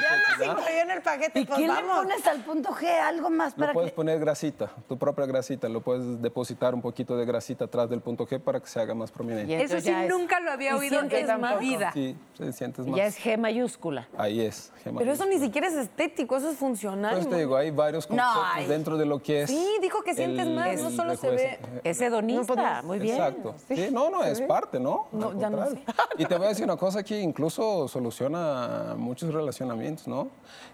Ya 0.00 0.46
nos 0.46 0.58
incluyó 0.60 0.80
en 0.82 0.90
el 0.92 1.02
paquete, 1.02 1.40
¿Y 1.40 1.44
pues 1.44 1.58
qué 1.58 1.66
le 1.66 1.82
pones 1.82 2.24
al 2.26 2.40
punto 2.44 2.70
G? 2.70 2.86
Algo 2.86 3.30
más 3.30 3.52
Lo 3.54 3.58
para 3.58 3.72
puedes 3.72 3.90
que... 3.90 3.96
poner 3.96 4.20
grasita, 4.20 4.70
tu 4.88 4.96
propia 4.96 5.26
grasita, 5.26 5.68
lo 5.68 5.80
puedes 5.80 6.22
depositar 6.22 6.72
un 6.74 6.80
poquito 6.80 7.16
de 7.16 7.24
grasita 7.26 7.64
atrás 7.64 7.90
del 7.90 8.00
punto 8.00 8.26
G 8.26 8.38
para 8.38 8.60
que 8.60 8.68
se 8.68 8.80
haga 8.80 8.94
más 8.94 9.10
prominente. 9.10 9.52
Y 9.52 9.56
Eso 9.56 9.80
sí, 9.80 9.90
es- 9.90 10.08
nunca 10.08 10.38
lo 10.40 10.52
había 10.52 10.70
¿Y 10.70 10.74
oído 10.74 11.00
en 11.00 11.08
mi 11.08 11.56
vida. 11.58 11.90
Sí, 11.92 12.16
te 12.36 12.52
sientes 12.52 12.86
más. 12.86 12.96
Ya 12.96 13.06
es 13.06 13.18
G 13.18 13.36
mayúscula. 13.36 14.06
Ahí 14.16 14.40
es. 14.40 14.72
Gemma. 14.84 15.00
Pero 15.00 15.12
eso 15.12 15.26
ni 15.26 15.38
siquiera 15.40 15.66
es 15.66 15.74
estético, 15.74 16.36
eso 16.36 16.50
es 16.50 16.56
funcional. 16.58 17.14
Pues 17.16 17.28
te 17.28 17.36
digo, 17.38 17.56
hay 17.56 17.72
varios 17.72 18.06
conceptos 18.06 18.68
dentro 18.68 18.96
de 18.96 19.06
lo 19.06 19.20
que 19.20 19.42
es. 19.42 19.50
Sí, 19.50 19.78
dijo 19.82 20.02
que 20.02 20.14
sientes 20.14 20.46
más, 20.46 20.80
no 20.80 20.90
solo 20.90 21.16
se 21.16 21.30
ve- 21.30 21.58
Es 21.82 22.00
hedonista, 22.00 22.82
muy 22.82 23.00
bien. 23.00 23.16
Exacto. 23.16 23.56
Sí, 23.66 23.88
no, 23.90 24.10
no, 24.10 24.22
es 24.22 24.40
parte, 24.42 24.78
¿no? 24.78 25.08
No, 25.10 25.32
ya 25.38 25.50
no 25.50 25.56
contrario. 25.58 25.84
Y 26.18 26.24
te 26.24 26.36
voy 26.36 26.46
a 26.46 26.48
decir 26.50 26.64
una 26.64 26.76
cosa 26.76 27.02
que 27.02 27.18
incluso 27.18 27.88
soluciona 28.10 28.94
muchos 28.96 29.34
relacionamientos, 29.34 30.08
¿no? 30.08 30.28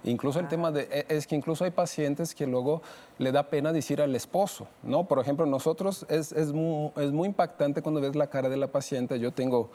Incluso 0.05 0.39
el 0.39 0.47
tema 0.49 0.71
de, 0.71 0.83
e- 0.83 1.07
es 1.09 1.27
que 1.27 1.35
incluso 1.35 1.65
hay 1.65 1.71
pacientes 1.73 2.35
que 2.35 2.47
luego 2.47 2.81
le 3.19 3.33
da 3.33 3.43
pena 3.49 3.73
decir 3.73 4.01
al 4.01 4.15
esposo, 4.15 4.69
¿no? 4.83 5.05
Por 5.05 5.19
ejemplo, 5.19 5.45
nosotros 5.47 6.07
es, 6.09 6.31
es, 6.33 6.53
muy, 6.53 6.93
es 6.97 7.11
muy 7.11 7.27
impactante 7.29 7.83
cuando 7.83 8.01
ves 8.01 8.15
la 8.15 8.29
cara 8.29 8.49
de 8.49 8.57
la 8.57 8.69
paciente. 8.69 9.19
Yo 9.19 9.33
tengo 9.33 9.71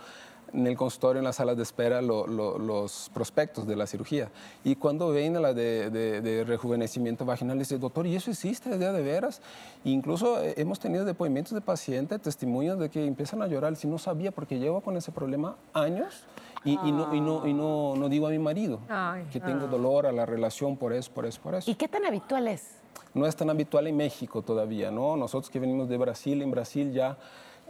en 0.54 0.68
el 0.68 0.76
consultorio, 0.78 1.20
en 1.20 1.26
la 1.26 1.34
sala 1.34 1.56
de 1.56 1.64
espera, 1.64 2.02
lo- 2.02 2.28
lo- 2.28 2.58
los 2.58 3.10
prospectos 3.14 3.68
de 3.68 3.76
la 3.76 3.88
cirugía. 3.88 4.30
Y 4.64 4.76
cuando 4.76 5.10
ven 5.10 5.42
la 5.42 5.54
de, 5.54 5.90
de- 5.90 6.22
de 6.22 6.44
rejuvenecimiento 6.44 7.26
vaginal, 7.26 7.58
dice, 7.60 7.78
doctor, 7.78 8.06
¿y 8.08 8.16
eso 8.16 8.32
existe 8.32 8.70
de 8.70 8.78
día 8.78 8.92
de 8.92 9.02
veras? 9.02 9.42
Incluso 9.84 10.42
eh, 10.44 10.54
hemos 10.58 10.80
tenido 10.80 11.06
depoimientos 11.06 11.54
de 11.54 11.62
pacientes, 11.62 12.22
testimonios 12.22 12.80
de 12.80 12.90
que 12.90 13.06
empiezan 13.06 13.42
a 13.42 13.48
llorar, 13.48 13.76
si 13.76 13.88
no 13.88 13.98
sabía, 13.98 14.32
porque 14.32 14.60
llevo 14.60 14.82
con 14.82 14.98
ese 14.98 15.12
problema 15.12 15.56
años 15.74 16.24
y, 16.66 16.72
y 16.74 16.92
no, 16.92 17.16
y 17.16 17.22
no, 17.22 17.48
y 17.48 17.54
no, 17.54 17.96
no 17.96 18.10
digo 18.10 18.28
a 18.28 18.32
mi 18.32 18.40
marido 18.40 18.80
Ay. 18.90 19.24
que 19.32 19.40
tengo 19.40 19.68
dolor 19.68 20.06
a 20.06 20.12
la 20.12 20.26
relación 20.26 20.76
por 20.76 20.92
eso, 20.92 21.10
por 21.14 21.26
eso, 21.26 21.40
por 21.42 21.56
eso 21.56 21.72
¿Y 21.72 21.76
qué 21.76 21.88
tan 21.88 22.06
habitual 22.06 22.48
es? 22.50 22.72
no 23.14 23.26
es 23.26 23.36
tan 23.36 23.50
habitual 23.50 23.88
en 23.88 23.96
México 23.98 24.42
todavía, 24.42 24.92
¿no? 24.92 25.16
Nosotros 25.16 25.50
que 25.50 25.60
venimos 25.60 25.88
de 25.90 25.98
Brasil, 25.98 26.42
en 26.42 26.52
Brasil 26.52 26.92
ya 26.94 27.18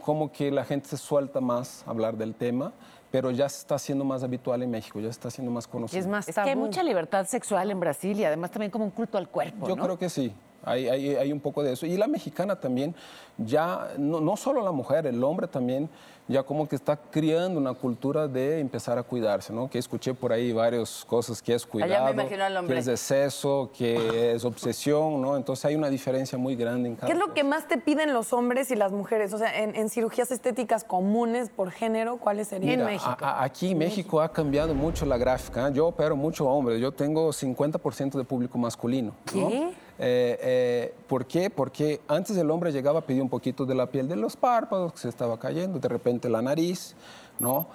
como 0.00 0.32
que 0.32 0.50
la 0.50 0.64
gente 0.64 0.88
se 0.88 0.96
suelta 0.96 1.40
más 1.40 1.84
a 1.86 1.90
hablar 1.90 2.16
del 2.16 2.34
tema, 2.34 2.72
pero 3.10 3.30
ya 3.30 3.48
se 3.48 3.58
está 3.58 3.74
haciendo 3.76 4.04
más 4.04 4.22
habitual 4.22 4.62
en 4.62 4.70
México, 4.70 5.00
ya 5.00 5.06
se 5.06 5.10
está 5.12 5.28
haciendo 5.28 5.50
más 5.50 5.66
conocido. 5.66 6.00
Es 6.00 6.06
más 6.06 6.28
Es 6.28 6.34
que 6.34 6.40
hay 6.42 6.56
mucha 6.56 6.82
libertad 6.82 7.26
sexual 7.26 7.70
en 7.70 7.80
Brasil 7.80 8.18
y 8.18 8.24
además 8.24 8.50
también 8.50 8.70
como 8.70 8.84
un 8.84 8.90
culto 8.90 9.18
al 9.18 9.28
cuerpo, 9.28 9.66
Yo 9.68 9.76
¿no? 9.76 9.82
creo 9.84 9.98
que 9.98 10.08
sí. 10.08 10.32
Hay, 10.62 10.88
hay, 10.88 11.16
hay 11.16 11.32
un 11.32 11.40
poco 11.40 11.62
de 11.62 11.72
eso. 11.72 11.86
Y 11.86 11.96
la 11.96 12.06
mexicana 12.06 12.56
también, 12.60 12.94
ya, 13.38 13.88
no, 13.98 14.20
no 14.20 14.36
solo 14.36 14.62
la 14.62 14.72
mujer, 14.72 15.06
el 15.06 15.22
hombre 15.24 15.46
también, 15.48 15.88
ya 16.28 16.44
como 16.44 16.68
que 16.68 16.76
está 16.76 16.96
criando 16.96 17.58
una 17.58 17.72
cultura 17.74 18.28
de 18.28 18.60
empezar 18.60 18.96
a 18.98 19.02
cuidarse, 19.02 19.52
¿no? 19.52 19.68
Que 19.68 19.78
escuché 19.78 20.14
por 20.14 20.32
ahí 20.32 20.52
varias 20.52 21.04
cosas, 21.04 21.42
que 21.42 21.54
es 21.54 21.66
cuidado, 21.66 22.14
que 22.68 22.78
es 22.78 22.86
exceso, 22.86 23.70
que 23.76 24.32
es 24.34 24.44
obsesión, 24.44 25.20
¿no? 25.20 25.36
Entonces 25.36 25.64
hay 25.64 25.74
una 25.74 25.88
diferencia 25.88 26.38
muy 26.38 26.54
grande 26.54 26.88
en 26.88 26.94
cada 26.94 27.08
¿Qué 27.08 27.14
es 27.14 27.18
lo 27.18 27.24
cosa. 27.26 27.34
que 27.34 27.42
más 27.44 27.66
te 27.66 27.78
piden 27.78 28.12
los 28.12 28.32
hombres 28.32 28.70
y 28.70 28.76
las 28.76 28.92
mujeres? 28.92 29.32
O 29.32 29.38
sea, 29.38 29.58
en, 29.60 29.74
en 29.74 29.88
cirugías 29.88 30.30
estéticas 30.30 30.84
comunes 30.84 31.50
por 31.50 31.72
género, 31.72 32.18
¿cuáles 32.18 32.46
serían? 32.48 32.84
Mira, 32.86 33.00
a- 33.02 33.16
a- 33.20 33.42
aquí 33.44 33.72
en 33.72 33.78
México 33.78 34.20
ha 34.20 34.30
cambiado 34.32 34.72
mucho 34.72 35.04
la 35.06 35.18
gráfica. 35.18 35.66
¿eh? 35.68 35.72
Yo 35.74 35.88
opero 35.88 36.14
mucho 36.14 36.46
hombre, 36.46 36.78
yo 36.78 36.92
tengo 36.92 37.30
50% 37.32 38.12
de 38.18 38.22
público 38.24 38.56
masculino. 38.56 39.14
¿no? 39.34 39.48
¿Qué? 39.48 39.72
Eh, 40.02 40.38
eh, 40.40 40.94
¿Por 41.06 41.26
qué? 41.26 41.50
Porque 41.50 42.00
antes 42.08 42.34
el 42.38 42.50
hombre 42.50 42.72
llegaba 42.72 43.00
a 43.00 43.02
pedir 43.02 43.20
un 43.20 43.28
poquito 43.28 43.66
de 43.66 43.74
la 43.74 43.86
piel 43.86 44.08
de 44.08 44.16
los 44.16 44.34
párpados, 44.34 44.94
que 44.94 44.98
se 45.00 45.08
estaba 45.10 45.38
cayendo, 45.38 45.78
de 45.78 45.88
repente 45.88 46.30
la 46.30 46.40
nariz, 46.40 46.96
¿no? 47.38 47.66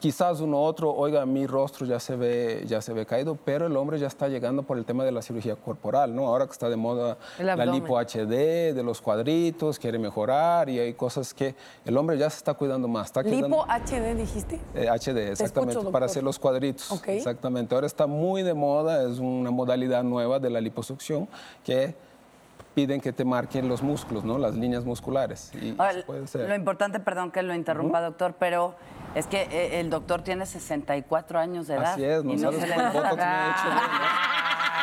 Quizás 0.00 0.40
uno 0.40 0.60
otro, 0.62 0.94
oiga, 0.94 1.24
mi 1.24 1.46
rostro 1.46 1.86
ya 1.86 1.98
se 1.98 2.14
ve, 2.14 2.64
ya 2.66 2.82
se 2.82 2.92
ve 2.92 3.06
caído, 3.06 3.38
pero 3.42 3.66
el 3.66 3.76
hombre 3.76 3.98
ya 3.98 4.06
está 4.06 4.28
llegando 4.28 4.62
por 4.62 4.76
el 4.76 4.84
tema 4.84 5.02
de 5.04 5.12
la 5.12 5.22
cirugía 5.22 5.56
corporal, 5.56 6.14
¿no? 6.14 6.26
Ahora 6.26 6.44
que 6.46 6.52
está 6.52 6.68
de 6.68 6.76
moda 6.76 7.16
la 7.56 7.64
lipo 7.80 7.98
HD, 7.98 8.74
de 8.74 8.82
los 8.82 9.00
cuadritos, 9.00 9.78
quiere 9.78 9.98
mejorar 9.98 10.68
y 10.68 10.78
hay 10.78 10.92
cosas 10.92 11.32
que 11.32 11.54
el 11.86 11.96
hombre 11.96 12.18
ya 12.18 12.28
se 12.28 12.36
está 12.36 12.52
cuidando 12.52 12.86
más. 12.86 13.06
Está 13.06 13.22
cuidando- 13.22 13.48
Lipo 13.48 13.64
HD, 13.66 14.14
dijiste. 14.14 14.60
eh, 14.74 14.88
HD, 14.90 15.30
exactamente, 15.30 15.72
escucho, 15.72 15.90
para 15.92 16.04
hacer 16.06 16.22
los 16.22 16.38
cuadritos. 16.38 16.90
Ok. 16.92 17.08
Exactamente. 17.08 17.74
Ahora 17.74 17.86
está 17.86 18.06
muy 18.06 18.42
de 18.42 18.52
moda, 18.52 19.08
es 19.10 19.18
una 19.20 19.50
modalidad 19.50 20.02
nueva 20.04 20.38
de 20.38 20.50
la 20.50 20.60
liposucción 20.60 21.28
que 21.64 21.94
piden 22.74 23.00
que 23.00 23.12
te 23.12 23.24
marquen 23.24 23.68
los 23.68 23.82
músculos, 23.82 24.24
¿no? 24.24 24.38
Las 24.38 24.54
líneas 24.54 24.84
musculares. 24.84 25.52
Y 25.54 25.74
Ahora, 25.78 25.92
se 25.92 26.02
puede 26.02 26.24
hacer. 26.24 26.48
lo 26.48 26.54
importante, 26.54 27.00
perdón 27.00 27.30
que 27.30 27.42
lo 27.42 27.54
interrumpa, 27.54 28.00
doctor, 28.00 28.34
pero 28.38 28.74
es 29.14 29.26
que 29.26 29.42
eh, 29.42 29.80
el 29.80 29.90
doctor 29.90 30.22
tiene 30.22 30.44
64 30.44 31.38
años 31.38 31.68
de 31.68 31.74
edad. 31.74 31.92
Así 31.92 32.04
es, 32.04 32.24
no 32.24 32.32
y 32.32 32.38
sabes 32.38 32.60
se 32.60 32.66
le 32.66 32.74
botox 32.74 33.16
me 33.16 33.48
hecho. 33.48 34.33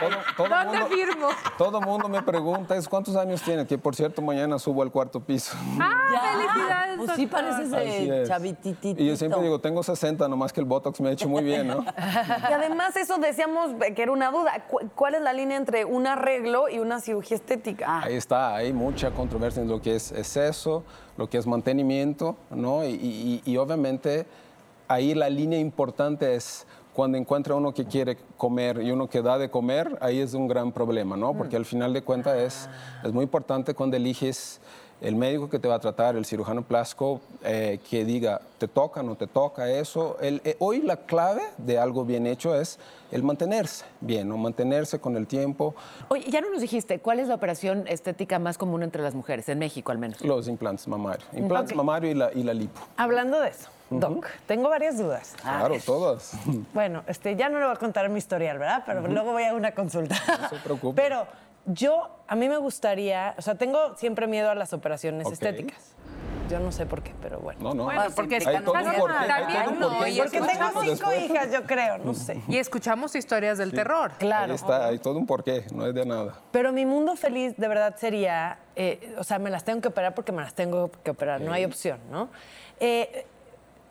¿No? 0.01 0.09
Todo, 0.09 0.19
todo 0.37 0.49
¿Dónde 0.49 0.79
mundo, 0.79 0.95
firmo? 0.95 1.27
todo 1.57 1.81
mundo 1.81 2.09
me 2.09 2.21
pregunta, 2.21 2.75
¿es 2.75 2.87
cuántos 2.87 3.15
años 3.15 3.41
tiene? 3.41 3.65
Que 3.67 3.77
por 3.77 3.95
cierto, 3.95 4.21
mañana 4.21 4.57
subo 4.59 4.81
al 4.83 4.91
cuarto 4.91 5.19
piso. 5.19 5.55
¡Ah, 5.79 5.91
felicidades, 6.33 6.97
Pues 6.97 7.11
sí 7.15 7.27
pareces 7.27 7.71
de 7.71 8.23
chavititito. 8.27 9.01
Y 9.01 9.07
yo 9.07 9.15
siempre 9.15 9.41
digo, 9.41 9.59
tengo 9.59 9.83
60, 9.83 10.27
nomás 10.27 10.51
que 10.53 10.59
el 10.59 10.65
botox 10.65 10.99
me 11.01 11.09
ha 11.09 11.11
hecho 11.11 11.27
muy 11.29 11.43
bien, 11.43 11.67
¿no? 11.67 11.85
Y 12.49 12.53
además 12.53 12.95
eso 12.95 13.17
decíamos 13.17 13.71
que 13.95 14.01
era 14.01 14.11
una 14.11 14.31
duda. 14.31 14.65
¿Cu- 14.69 14.89
¿Cuál 14.95 15.15
es 15.15 15.21
la 15.21 15.33
línea 15.33 15.57
entre 15.57 15.85
un 15.85 16.07
arreglo 16.07 16.69
y 16.69 16.79
una 16.79 16.99
cirugía 16.99 17.37
estética? 17.37 18.01
Ahí 18.03 18.15
está, 18.15 18.55
hay 18.55 18.73
mucha 18.73 19.11
controversia 19.11 19.61
en 19.61 19.69
lo 19.69 19.81
que 19.81 19.95
es 19.95 20.11
exceso, 20.11 20.83
lo 21.17 21.29
que 21.29 21.37
es 21.37 21.47
mantenimiento, 21.47 22.35
¿no? 22.49 22.83
Y, 22.83 22.89
y- 22.93 23.41
y 23.45 23.57
obviamente 23.57 24.25
ahí 24.87 25.13
la 25.13 25.29
línea 25.29 25.59
importante 25.59 26.35
es 26.35 26.65
cuando 26.93 27.17
encuentra 27.17 27.55
uno 27.55 27.73
que 27.73 27.85
quiere 27.85 28.17
comer 28.37 28.81
y 28.81 28.91
uno 28.91 29.07
que 29.07 29.21
da 29.21 29.37
de 29.37 29.49
comer, 29.49 29.97
ahí 30.01 30.19
es 30.19 30.33
un 30.33 30.47
gran 30.47 30.71
problema, 30.71 31.15
¿no? 31.15 31.33
Porque 31.33 31.55
al 31.55 31.65
final 31.65 31.93
de 31.93 32.01
cuentas 32.01 32.37
es, 32.37 32.69
es 33.03 33.13
muy 33.13 33.23
importante 33.23 33.73
cuando 33.73 33.97
eliges 33.97 34.59
el 35.01 35.15
médico 35.15 35.49
que 35.49 35.57
te 35.59 35.67
va 35.67 35.75
a 35.75 35.79
tratar, 35.79 36.15
el 36.15 36.25
cirujano 36.25 36.61
plástico, 36.61 37.19
eh, 37.43 37.79
que 37.89 38.05
diga, 38.05 38.39
te 38.59 38.67
toca, 38.67 39.01
no 39.01 39.15
te 39.15 39.25
toca, 39.27 39.67
eso. 39.69 40.17
El- 40.21 40.41
eh, 40.45 40.55
hoy 40.59 40.81
la 40.81 40.95
clave 40.97 41.41
de 41.57 41.79
algo 41.79 42.05
bien 42.05 42.27
hecho 42.27 42.53
es 42.55 42.77
el 43.11 43.23
mantenerse 43.23 43.83
bien, 43.99 44.29
¿no? 44.29 44.37
Mantenerse 44.37 44.99
con 44.99 45.17
el 45.17 45.25
tiempo, 45.27 45.73
Oye, 46.09 46.29
ya 46.29 46.39
no 46.41 46.49
nos 46.51 46.61
dijiste, 46.61 46.99
¿cuál 46.99 47.19
es 47.19 47.27
la 47.27 47.35
operación 47.35 47.85
estética 47.87 48.37
más 48.39 48.57
común 48.59 48.83
entre 48.83 49.01
las 49.01 49.15
mujeres, 49.15 49.49
en 49.49 49.57
México 49.59 49.91
al 49.91 49.97
menos? 49.97 50.21
Los 50.21 50.47
implantes 50.47 50.87
mamarios. 50.87 51.27
Implantes 51.33 51.71
Ok. 51.71 51.77
mamarios 51.77 52.13
y 52.13 52.17
la, 52.17 52.31
y 52.33 52.43
la 52.43 52.53
lipo. 52.53 52.79
Hablando 52.95 53.39
de 53.41 53.49
eso, 53.49 53.69
Doc, 53.89 54.27
tengo 54.45 54.69
varias 54.69 54.97
dudas. 54.99 55.33
Claro, 55.41 55.75
todas. 55.85 56.33
Bueno, 56.73 57.03
este, 57.07 57.35
ya 57.35 57.49
no 57.49 57.59
le 57.59 57.65
voy 57.65 57.73
a 57.75 57.77
contar 57.79 58.07
mi 58.09 58.19
historial, 58.19 58.57
¿verdad? 58.59 58.83
Pero 58.85 59.01
luego 59.07 59.31
voy 59.33 59.43
a 59.43 59.53
una 59.55 59.71
consulta. 59.73 60.15
No 60.41 60.47
se 60.49 60.55
preocupe. 60.57 61.01
Pero 61.01 61.25
yo, 61.65 62.09
a 62.27 62.35
mí 62.35 62.49
me 62.49 62.57
gustaría, 62.57 63.35
o 63.37 63.41
sea, 63.41 63.55
tengo 63.55 63.95
siempre 63.97 64.27
miedo 64.27 64.49
a 64.49 64.55
las 64.55 64.73
operaciones 64.73 65.31
estéticas. 65.31 65.95
Yo 66.49 66.59
no 66.59 66.73
sé 66.73 66.85
por 66.85 67.01
qué, 67.01 67.13
pero 67.21 67.39
bueno. 67.39 67.61
No, 67.61 67.73
no. 67.73 67.83
Bueno, 67.85 68.03
porque 68.13 68.35
hay 68.35 68.59
todo 68.61 68.73
un 68.73 68.79
estás 68.79 68.95
porqué. 68.97 69.17
Hay 69.17 69.27
también, 69.27 69.63
todo 69.63 69.73
un 69.73 69.79
no, 69.79 69.89
porqué. 69.89 70.09
y 70.09 70.15
ya 70.15 70.23
Porque 70.23 70.37
tengo 70.37 70.51
escuchamos 70.51 70.83
cinco 70.83 71.09
después. 71.09 71.21
hijas, 71.23 71.51
yo 71.53 71.63
creo, 71.63 71.97
no 71.99 72.13
sé. 72.13 72.41
Y 72.49 72.57
escuchamos 72.57 73.15
historias 73.15 73.57
del 73.57 73.71
terror. 73.71 74.11
Claro. 74.19 74.51
Ahí 74.51 74.55
está, 74.55 74.85
hay 74.87 74.99
todo 74.99 75.17
un 75.17 75.25
porqué, 75.25 75.63
no 75.73 75.87
es 75.87 75.93
de 75.93 76.05
nada. 76.05 76.33
Pero 76.51 76.73
mi 76.73 76.85
mundo 76.85 77.15
feliz 77.15 77.55
de 77.55 77.67
verdad 77.69 77.95
sería, 77.97 78.59
eh, 78.75 79.15
o 79.17 79.23
sea, 79.23 79.39
me 79.39 79.49
las 79.49 79.63
tengo 79.63 79.79
que 79.79 79.87
operar 79.87 80.13
porque 80.13 80.33
me 80.33 80.41
las 80.41 80.53
tengo 80.53 80.91
que 81.03 81.11
operar, 81.11 81.39
no 81.39 81.53
hay 81.53 81.63
opción, 81.63 81.99
¿no? 82.11 82.27
Eh, 82.81 83.25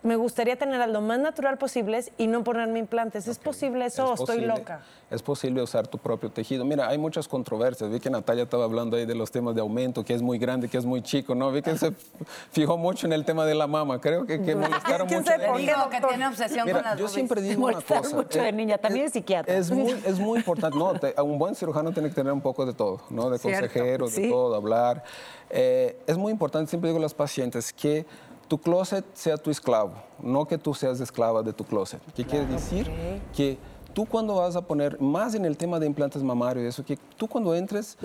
me 0.03 0.15
gustaría 0.15 0.55
tener 0.57 0.87
lo 0.89 1.01
más 1.01 1.19
natural 1.19 1.57
posible 1.57 2.03
y 2.17 2.25
no 2.27 2.43
ponerme 2.43 2.79
implantes. 2.79 3.27
¿Es 3.27 3.37
posible 3.37 3.85
eso 3.85 4.09
o 4.09 4.13
Es 4.15 4.19
estoy 4.21 4.41
loca? 4.41 4.81
Es 5.11 5.21
posible 5.21 5.61
usar 5.61 5.87
tu 5.87 5.97
propio 5.97 6.31
tejido. 6.31 6.65
Mira, 6.65 6.87
hay 6.87 6.97
muchas 6.97 7.27
controversias. 7.27 7.89
Vi 7.91 7.99
que 7.99 8.09
Natalia 8.09 8.43
estaba 8.45 8.63
hablando 8.63 8.97
ahí 8.97 9.05
de 9.05 9.13
los 9.13 9.29
temas 9.29 9.53
de 9.53 9.61
aumento, 9.61 10.03
que 10.03 10.13
es 10.15 10.21
muy 10.21 10.39
grande, 10.39 10.69
que 10.69 10.77
es 10.77 10.85
muy 10.85 11.01
chico, 11.03 11.35
¿no? 11.35 11.51
Vi 11.51 11.61
que 11.61 11.77
se 11.77 11.91
fijó 12.51 12.77
mucho 12.77 13.05
en 13.05 13.13
el 13.13 13.25
tema 13.25 13.45
de 13.45 13.53
la 13.53 13.67
mama. 13.67 13.99
Creo 14.01 14.25
que, 14.25 14.41
que 14.41 14.55
molestaron 14.55 15.07
¿Quién 15.07 15.19
mucho. 15.23 15.57
digo 15.57 15.89
que 15.89 16.01
tiene 16.07 16.27
obsesión 16.27 16.65
Mira, 16.65 16.79
con 16.81 16.89
las 16.91 16.99
yo 16.99 17.07
siempre 17.07 17.41
digo 17.41 17.65
una 17.67 17.81
cosa. 17.81 18.15
mucho 18.15 18.41
de 18.41 18.51
niña, 18.53 18.77
también 18.79 19.05
es 19.05 19.11
psiquiatra. 19.13 19.53
Es 19.55 19.69
muy, 19.69 19.91
es 20.05 20.17
muy 20.17 20.39
importante. 20.39 20.77
No, 20.77 20.93
te- 20.99 21.13
un 21.21 21.37
buen 21.37 21.53
cirujano 21.55 21.91
tiene 21.91 22.09
que 22.09 22.15
tener 22.15 22.33
un 22.33 22.41
poco 22.41 22.65
de 22.65 22.73
todo, 22.73 23.01
¿no? 23.09 23.29
De 23.29 23.37
Cierto, 23.37 23.67
consejero, 23.67 24.05
de 24.05 24.11
sí. 24.11 24.29
todo, 24.29 24.55
hablar. 24.55 25.03
Eh, 25.49 25.99
es 26.07 26.17
muy 26.17 26.31
importante, 26.31 26.69
siempre 26.69 26.89
digo 26.89 26.97
a 26.99 27.01
los 27.01 27.13
pacientes, 27.13 27.73
que 27.73 28.05
tu 28.51 28.57
closet 28.57 29.05
sea 29.13 29.37
tu 29.37 29.49
esclavo, 29.49 29.93
no 30.21 30.45
que 30.45 30.57
tú 30.57 30.73
seas 30.73 30.99
esclava 30.99 31.41
de 31.41 31.53
tu 31.53 31.63
closet. 31.63 32.01
¿Qué 32.13 32.25
quiere 32.25 32.45
decir? 32.47 32.91
Que 33.33 33.57
tú 33.93 34.05
cuando 34.05 34.35
vas 34.35 34.57
a 34.57 34.61
poner, 34.61 34.99
más 34.99 35.35
en 35.35 35.45
el 35.45 35.55
tema 35.55 35.79
de 35.79 35.85
implantes 35.85 36.21
mamarios, 36.21 36.65
eso, 36.65 36.83
que 36.83 36.97
tú 37.15 37.29
cuando 37.29 37.55
entres, 37.55 37.97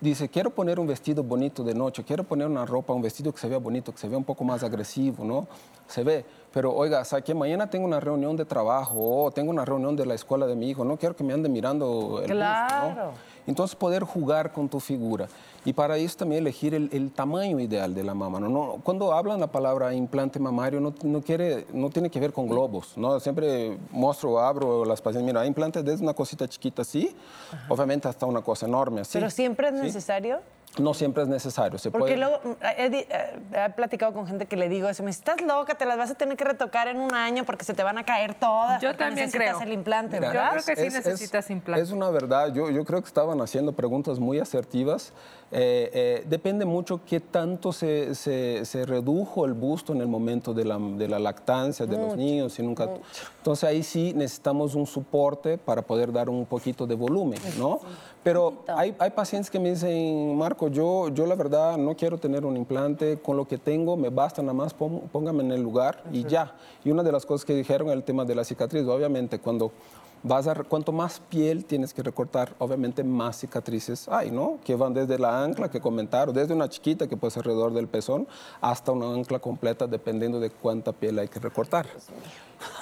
dice, 0.00 0.28
quiero 0.28 0.50
poner 0.50 0.80
un 0.80 0.88
vestido 0.88 1.22
bonito 1.22 1.62
de 1.62 1.72
noche, 1.72 2.02
quiero 2.02 2.24
poner 2.24 2.48
una 2.48 2.66
ropa, 2.66 2.92
un 2.94 3.00
vestido 3.00 3.30
que 3.30 3.38
se 3.38 3.48
vea 3.48 3.58
bonito, 3.58 3.92
que 3.92 3.98
se 3.98 4.08
vea 4.08 4.18
un 4.18 4.24
poco 4.24 4.42
más 4.42 4.64
agresivo, 4.64 5.24
¿no? 5.24 5.46
Se 5.86 6.02
ve, 6.02 6.24
pero 6.52 6.74
oiga, 6.74 7.04
¿sabe 7.04 7.22
que 7.22 7.32
mañana 7.32 7.70
tengo 7.70 7.84
una 7.84 8.00
reunión 8.00 8.36
de 8.36 8.44
trabajo 8.44 8.96
o 8.98 9.30
tengo 9.30 9.52
una 9.52 9.64
reunión 9.64 9.94
de 9.94 10.04
la 10.04 10.14
escuela 10.14 10.48
de 10.48 10.56
mi 10.56 10.68
hijo, 10.68 10.84
no 10.84 10.96
quiero 10.96 11.14
que 11.14 11.22
me 11.22 11.32
ande 11.32 11.48
mirando 11.48 12.20
el 12.24 12.32
busto, 12.32 12.94
¿no? 12.96 13.12
Entonces, 13.46 13.76
poder 13.76 14.02
jugar 14.02 14.52
con 14.52 14.68
tu 14.68 14.80
figura. 14.80 15.28
Y 15.64 15.72
para 15.72 15.96
eso 15.96 16.16
también 16.18 16.42
elegir 16.42 16.74
el, 16.74 16.88
el 16.92 17.10
tamaño 17.10 17.58
ideal 17.58 17.94
de 17.94 18.04
la 18.04 18.14
mama. 18.14 18.38
¿no? 18.38 18.48
No, 18.48 18.80
cuando 18.84 19.12
hablan 19.12 19.40
la 19.40 19.48
palabra 19.48 19.92
implante 19.94 20.38
mamario, 20.38 20.80
no, 20.80 20.94
no, 21.02 21.20
quiere, 21.20 21.66
no 21.72 21.90
tiene 21.90 22.08
que 22.08 22.20
ver 22.20 22.32
con 22.32 22.48
globos. 22.48 22.96
¿no? 22.96 23.18
Siempre 23.18 23.76
muestro, 23.90 24.38
abro 24.40 24.84
las 24.84 25.00
pacientes, 25.00 25.26
mira, 25.26 25.40
hay 25.40 25.48
implantes 25.48 25.84
desde 25.84 26.04
una 26.04 26.14
cosita 26.14 26.46
chiquita 26.46 26.82
así, 26.82 27.14
obviamente 27.68 28.06
hasta 28.06 28.26
una 28.26 28.42
cosa 28.42 28.66
enorme 28.66 29.00
así. 29.00 29.12
¿Pero 29.14 29.30
siempre 29.30 29.68
es 29.68 29.74
¿sí? 29.74 29.82
necesario? 29.82 30.40
No 30.78 30.94
siempre 30.94 31.22
es 31.22 31.28
necesario. 31.28 31.78
Se 31.78 31.90
Porque 31.90 32.14
puede... 32.14 32.16
luego 32.18 32.40
mm, 32.44 32.64
he, 32.78 32.86
eh, 32.86 33.40
he 33.52 33.70
platicado 33.70 34.12
con 34.12 34.26
gente 34.26 34.46
que 34.46 34.56
le 34.56 34.68
digo 34.68 34.88
eso, 34.88 35.02
me 35.02 35.08
dice, 35.08 35.20
estás 35.20 35.40
loca, 35.40 35.74
te 35.76 35.86
las 35.86 35.96
vas 35.96 36.10
a 36.10 36.14
tener 36.14 36.36
que 36.36 36.44
retocar 36.44 36.88
en 36.88 36.98
un 37.00 37.14
año 37.14 37.44
porque 37.44 37.64
se 37.64 37.74
te 37.74 37.82
van 37.82 37.98
a 37.98 38.04
caer 38.04 38.34
todas. 38.34 38.80
Yo 38.82 38.94
también 38.96 39.26
necesitas 39.26 39.56
creo. 39.56 39.66
el 39.66 39.72
implante, 39.72 40.20
Mira, 40.20 40.32
¿verdad? 40.32 40.50
creo 40.52 40.64
que 40.64 40.76
sí 40.76 40.94
necesitas 40.94 41.50
implante. 41.50 41.82
Es 41.82 41.90
una 41.90 42.10
verdad. 42.10 42.52
Yo, 42.52 42.70
yo 42.70 42.84
creo 42.84 43.00
que 43.00 43.08
estaban 43.08 43.40
haciendo 43.40 43.72
preguntas 43.72 44.18
muy 44.18 44.38
asertivas. 44.38 45.12
Eh, 45.52 45.90
eh, 45.94 46.24
depende 46.28 46.64
mucho 46.64 47.00
qué 47.06 47.20
tanto 47.20 47.72
se, 47.72 48.16
se- 48.16 48.64
se 48.64 48.84
redujo 48.84 49.44
el 49.44 49.52
busto 49.54 49.92
en 49.92 50.00
el 50.00 50.08
momento 50.08 50.52
de 50.52 50.64
la, 50.64 50.76
de 50.76 51.06
la 51.06 51.20
lactancia 51.20 51.86
de 51.86 51.96
los 51.96 52.16
niños. 52.16 52.58
Y 52.58 52.62
nunca... 52.62 52.90
Entonces 53.38 53.64
ahí 53.64 53.82
sí 53.84 54.12
necesitamos 54.14 54.74
un 54.74 54.86
soporte 54.86 55.56
para 55.56 55.82
poder 55.82 56.12
dar 56.12 56.28
un 56.28 56.44
poquito 56.46 56.84
de 56.86 56.96
volumen, 56.96 57.38
¿no? 57.58 57.78
Pero 58.24 58.64
hay, 58.66 58.92
hay 58.98 59.10
pacientes 59.10 59.48
que 59.48 59.60
me 59.60 59.70
dicen, 59.70 60.36
Marco, 60.36 60.66
yo, 60.66 61.10
yo 61.10 61.26
la 61.26 61.36
verdad 61.36 61.76
no 61.78 61.94
quiero 61.94 62.18
tener 62.18 62.44
un 62.44 62.56
implante, 62.56 63.18
con 63.20 63.36
lo 63.36 63.46
que 63.46 63.56
tengo 63.56 63.96
me 63.96 64.08
basta 64.08 64.42
nada 64.42 64.52
más, 64.54 64.74
póngame 64.74 65.44
en 65.44 65.52
el 65.52 65.62
lugar 65.62 66.02
y 66.12 66.24
ya. 66.24 66.56
Y 66.84 66.90
una 66.90 67.04
de 67.04 67.12
las 67.12 67.24
cosas 67.24 67.44
que 67.44 67.54
dijeron 67.54 67.88
el 67.90 68.02
tema 68.02 68.24
de 68.24 68.34
la 68.34 68.42
cicatriz, 68.42 68.84
obviamente 68.88 69.38
cuando 69.38 69.70
vas 70.22 70.46
a, 70.46 70.54
cuanto 70.54 70.92
más 70.92 71.20
piel 71.20 71.64
tienes 71.64 71.94
que 71.94 72.02
recortar, 72.02 72.54
obviamente 72.58 73.04
más 73.04 73.38
cicatrices 73.38 74.08
hay, 74.08 74.30
¿no? 74.30 74.58
Que 74.64 74.74
van 74.74 74.94
desde 74.94 75.18
la 75.18 75.42
ancla 75.42 75.70
que 75.70 75.80
comentaron, 75.80 76.34
desde 76.34 76.54
una 76.54 76.68
chiquita 76.68 77.06
que 77.06 77.16
puede 77.16 77.30
ser 77.30 77.42
alrededor 77.42 77.72
del 77.72 77.88
pezón, 77.88 78.26
hasta 78.60 78.92
una 78.92 79.12
ancla 79.12 79.38
completa, 79.38 79.86
dependiendo 79.86 80.40
de 80.40 80.50
cuánta 80.50 80.92
piel 80.92 81.18
hay 81.18 81.28
que 81.28 81.38
recortar. 81.38 81.86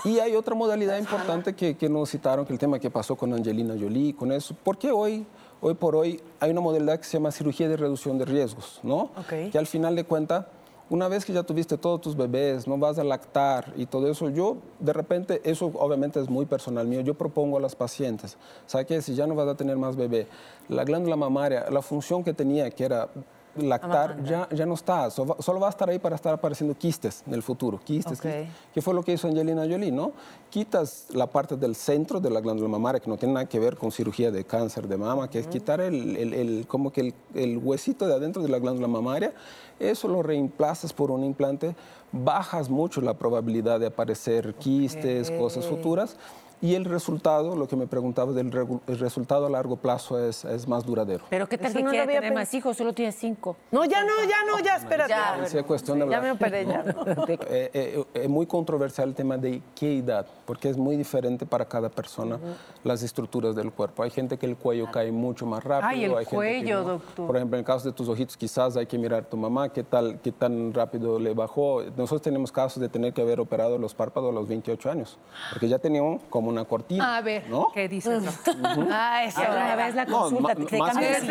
Y 0.05 0.19
hay 0.19 0.35
otra 0.37 0.55
modalidad 0.55 0.99
importante 0.99 1.55
que, 1.55 1.77
que 1.77 1.89
nos 1.89 2.11
citaron, 2.11 2.47
que 2.47 2.53
el 2.53 2.59
tema 2.59 2.79
que 2.79 2.91
pasó 2.91 3.17
con 3.17 3.33
Angelina 3.33 3.75
Jolie, 3.79 4.15
con 4.15 4.33
eso, 4.33 4.57
porque 4.63 4.91
hoy, 4.91 5.27
hoy 5.61 5.75
por 5.75 5.97
hoy 5.97 6.21
hay 6.41 6.51
una 6.51 6.61
modalidad 6.61 6.99
que 6.99 7.05
se 7.05 7.19
llama 7.19 7.31
cirugía 7.31 7.69
de 7.69 7.77
reducción 7.77 8.19
de 8.19 8.25
riesgos, 8.25 8.81
¿no? 8.83 9.11
Ok. 9.17 9.51
Que 9.51 9.59
al 9.59 9.67
final 9.67 9.97
de 9.97 10.05
cuentas, 10.05 10.47
una 10.95 11.09
vez 11.09 11.25
que 11.25 11.33
ya 11.33 11.43
tuviste 11.43 11.77
todos 11.77 12.01
tus 12.01 12.17
bebés, 12.17 12.69
no 12.69 12.79
vas 12.79 13.01
a 13.01 13.03
lactar 13.03 13.73
y 13.77 13.87
todo 13.87 14.09
eso, 14.09 14.31
yo 14.31 14.59
de 14.79 14.93
repente, 14.93 15.41
eso 15.43 15.73
obviamente 15.75 16.21
es 16.21 16.31
muy 16.31 16.47
personal 16.47 16.87
mío, 16.87 17.01
yo 17.01 17.15
propongo 17.15 17.57
a 17.57 17.61
las 17.61 17.75
pacientes, 17.75 18.37
¿sabes 18.69 18.87
qué? 18.87 19.03
Si 19.03 19.17
ya 19.17 19.27
no 19.27 19.35
vas 19.35 19.49
a 19.49 19.57
tener 19.57 19.77
más 19.77 19.97
bebé, 19.97 20.29
la 20.69 20.85
glándula 20.85 21.17
mamaria, 21.17 21.67
la 21.69 21.83
función 21.83 22.23
que 22.23 22.33
tenía, 22.33 22.71
que 22.71 22.85
era 22.85 23.09
lactar, 23.57 24.23
ya, 24.25 24.49
ya 24.51 24.67
no 24.67 24.75
está, 24.75 25.11
so- 25.11 25.27
va- 25.27 25.37
solo 25.41 25.61
va 25.61 25.69
a 25.69 25.71
estar 25.71 25.89
ahí 25.89 25.99
para 25.99 26.17
estar 26.17 26.35
apareciendo 26.35 26.75
quistes 26.77 27.23
en 27.27 27.35
el 27.35 27.43
futuro, 27.43 27.79
quistes, 27.85 28.19
Ok. 28.19 28.23
quistes. 28.25 28.49
¿Qué 28.73 28.83
fue 28.83 28.95
lo 28.95 29.03
que 29.03 29.13
hizo 29.13 29.29
Angelina 29.29 29.63
Jolie, 29.63 29.93
no? 29.93 30.13
Quitas 30.51 31.07
la 31.13 31.27
parte 31.27 31.57
del 31.57 31.75
centro 31.75 32.21
de 32.21 32.31
la 32.31 32.41
glándula 32.41 32.69
mamaria, 32.69 33.01
que 33.01 33.09
no 33.11 33.17
tiene 33.17 33.35
nada 33.35 33.47
que 33.47 33.59
ver 33.59 33.77
con 33.77 33.91
cirugía 33.93 34.31
de 34.31 34.45
cáncer 34.45 34.89
de 34.89 34.97
mama, 34.97 35.29
que 35.29 35.39
es 35.39 35.47
quitar 35.47 35.81
el, 35.81 36.17
el- 36.17 36.35
el- 36.35 36.67
como 36.67 36.93
que 36.93 37.01
el, 37.01 37.15
el 37.35 37.59
huesito 37.59 38.07
de 38.07 38.15
adentro 38.15 38.43
de 38.43 38.49
la 38.49 38.59
glándula 38.59 38.89
mamaria, 38.89 39.33
eso 39.79 40.09
lo 40.09 40.23
reemplazas 40.23 40.93
por 40.93 41.11
un 41.11 41.25
implante, 41.25 41.75
bajas 42.13 42.69
mucho 42.71 43.01
la 43.01 43.15
probabilidad 43.15 43.81
de 43.81 43.87
aparecer 43.87 44.55
quistes, 44.55 45.31
cosas 45.33 45.67
futuras, 45.67 46.17
y 46.65 46.75
el 46.75 46.87
resultado, 46.87 47.55
lo 47.57 47.69
que 47.69 47.77
me 47.77 47.87
preguntaba 47.87 48.33
del 48.33 48.51
el 48.87 48.99
resultado 48.99 49.45
a 49.45 49.51
largo 49.51 49.77
plazo 49.77 50.19
es, 50.19 50.47
es 50.47 50.67
más 50.67 50.87
duradero. 50.87 51.27
Pero 51.29 51.47
¿qué 51.47 51.59
tal 51.59 51.67
Eso 51.67 51.77
que 51.77 51.83
no 51.83 51.89
lo 51.89 51.91
quiere 51.91 52.05
había 52.05 52.21
tener 52.21 52.33
pens- 52.33 52.37
más 52.37 52.55
hijos? 52.55 52.75
Solo 52.79 52.95
tiene 52.95 53.13
cinco. 53.13 53.55
No, 53.71 53.85
ya 53.85 54.03
no, 54.03 54.13
ya 54.27 54.45
no, 54.51 54.59
ya, 54.65 54.77
espérate. 54.77 55.11
Ya. 55.11 55.45
Sí, 55.45 55.59
es 55.59 55.65
cuestión 55.65 55.99
de 55.99 56.09
Ya 56.09 56.23
me 56.23 56.31
operé, 56.31 56.65
ya. 56.65 56.83
Eh, 57.29 57.71
eh, 57.75 58.05
es 58.15 58.29
muy 58.31 58.47
controversial 58.47 59.11
el 59.11 59.15
tema 59.15 59.37
de 59.37 59.61
qué 59.75 59.99
edad, 59.99 60.25
porque 60.47 60.71
es 60.71 60.79
muy 60.79 60.97
diferente 60.97 61.45
para 61.45 61.67
cada 61.67 61.91
persona 61.91 62.39
las 62.83 63.03
estructuras 63.03 63.55
del 63.55 63.71
cuerpo. 63.71 64.03
Hay 64.03 64.09
gente 64.11 64.39
que 64.39 64.47
el 64.47 64.57
cuello 64.57 64.91
cae 64.91 65.13
mucho 65.13 65.45
más 65.45 65.63
rápido. 65.63 65.89
Ay, 65.91 66.05
el 66.05 66.11
hay 66.13 66.17
gente 66.25 66.31
que 66.31 66.35
cuello, 66.37 66.81
no. 66.83 66.89
doctor. 66.93 67.27
Por 67.27 67.37
ejemplo, 67.37 67.59
en 67.59 67.61
el 67.61 67.67
caso 67.67 67.87
de 67.89 67.93
tus 67.93 68.09
ojitos, 68.09 68.39
quizás 68.39 68.75
hay 68.79 68.87
que 68.87 68.97
mirar 68.97 69.25
a 69.25 69.29
tu 69.29 69.37
mamá 69.37 69.69
qué, 69.69 69.83
tal, 69.83 70.19
qué 70.23 70.33
tan 70.33 70.73
rápido 70.73 71.19
le 71.19 71.35
bajó. 71.35 71.83
Nosotros 71.95 72.23
tenemos 72.23 72.51
casos 72.51 72.81
de 72.81 72.89
tener 72.89 73.13
que 73.13 73.21
haber 73.21 73.39
operado 73.39 73.77
los 73.77 73.95
párpados 73.95 74.31
a 74.31 74.33
los 74.33 74.49
28 74.49 74.91
años, 74.91 75.19
porque 75.53 75.69
ya 75.69 75.79
tenían 75.79 76.21
como 76.31 76.54
una 76.55 76.65
cortina. 76.65 77.17
A 77.17 77.21
ver, 77.21 77.49
¿no? 77.49 77.69
¿qué 77.75 77.89
dices? 77.89 78.23
Ah, 78.91 79.25
eso. 79.25 79.41
Y 79.43 79.45
una 79.45 79.77
vez 79.77 79.95
la 79.95 80.05
No, 80.05 80.21
consulta, 80.21 80.43
ma- 80.43 80.55
¿te, 80.67 80.79
cambias 80.79 81.23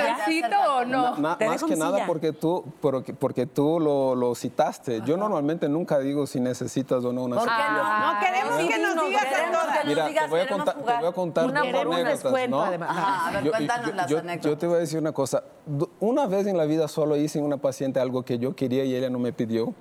o 0.67 0.85
no? 0.85 1.17
Na- 1.17 1.37
Te 1.37 1.47
más 1.47 1.63
que 1.63 1.75
nada 1.75 2.05
porque 2.05 2.31
tú, 2.33 2.63
porque, 2.81 3.13
porque 3.13 3.45
tú 3.45 3.79
lo, 3.79 4.15
lo 4.15 4.35
citaste. 4.35 5.01
Yo 5.05 5.17
normalmente 5.17 5.67
nunca 5.69 5.99
digo 5.99 6.27
si 6.27 6.39
necesitas 6.39 7.03
o 7.05 7.13
no 7.13 7.23
una 7.23 7.39
cirugía. 7.39 8.13
No 8.13 8.19
queremos 8.19 8.57
que 8.57 8.79
nos 8.95 9.07
digas 9.07 9.25
a 9.25 9.51
todas. 9.51 9.85
Mira, 9.85 10.07
digas, 10.07 10.25
te 10.25 10.29
voy, 10.29 10.39
a 10.41 10.47
contar, 10.47 10.75
te 10.75 10.93
voy 10.93 11.05
a 11.07 11.11
contar 11.11 11.45
Una 11.45 11.59
dos 11.61 11.69
anécdotas, 11.93 12.49
¿no? 12.49 12.61
además. 12.61 12.89
Ajá, 12.91 13.27
a 13.27 13.31
ver, 13.31 13.43
Yo- 13.43 13.51
cuéntanos 13.51 13.87
yo- 13.87 13.93
las 13.95 14.07
yo- 14.09 14.17
anécdotas. 14.19 14.51
Yo 14.51 14.57
te 14.57 14.67
voy 14.67 14.75
a 14.75 14.79
decir 14.79 14.99
una 14.99 15.11
cosa. 15.11 15.43
Una 15.99 16.27
vez 16.27 16.47
en 16.47 16.57
la 16.57 16.65
vida 16.65 16.87
solo 16.87 17.15
hice 17.17 17.39
en 17.39 17.45
una 17.45 17.57
paciente 17.57 17.99
algo 17.99 18.23
que 18.23 18.37
yo 18.39 18.55
quería 18.55 18.83
y 18.85 18.95
ella 18.95 19.09
no 19.09 19.19
me 19.19 19.33
pidió. 19.33 19.73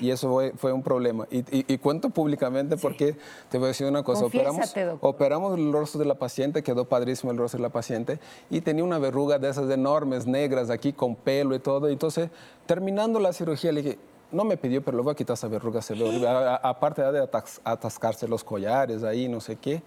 Y 0.00 0.10
eso 0.10 0.30
fue, 0.30 0.52
fue 0.56 0.72
un 0.72 0.82
problema. 0.82 1.26
Y, 1.30 1.38
y- 1.38 1.64
y 1.66 1.78
cuento 1.78 2.10
públicamente 2.10 2.76
porque 2.76 3.16
te 3.50 3.58
voy 3.58 3.66
a 3.66 3.68
decir 3.68 3.86
una 3.86 4.02
cosa. 4.02 4.24
Operamos, 4.38 4.68
operamos 5.00 5.58
el 5.58 5.72
rostro 5.72 5.98
de 5.98 6.04
la 6.06 6.14
paciente, 6.14 6.62
quedó 6.62 6.84
padrísimo 6.84 7.32
el 7.32 7.38
rostro 7.38 7.58
de 7.58 7.62
la 7.62 7.68
paciente 7.70 8.18
y 8.50 8.60
tenía 8.60 8.84
una 8.84 8.98
verruga 8.98 9.38
de 9.38 9.48
esas 9.50 9.70
enormes, 9.70 10.26
negras, 10.26 10.70
aquí 10.70 10.92
con 10.92 11.14
pelo 11.16 11.54
y 11.54 11.58
todo. 11.58 11.88
Entonces, 11.88 12.30
terminando 12.66 13.18
la 13.20 13.32
cirugía, 13.32 13.72
le 13.72 13.82
dije, 13.82 13.98
no 14.30 14.44
me 14.44 14.56
pidió, 14.56 14.82
pero 14.82 14.96
le 14.96 15.02
voy 15.02 15.12
a 15.12 15.14
quitar 15.14 15.34
esa 15.34 15.48
verruga, 15.48 15.82
se 15.82 15.94
ve 15.94 16.26
Aparte 16.62 17.02
de 17.02 17.20
atas- 17.20 17.60
atascarse 17.64 18.26
los 18.28 18.42
collares 18.44 19.02
ahí, 19.02 19.28
no 19.28 19.40
sé 19.40 19.56
qué. 19.56 19.82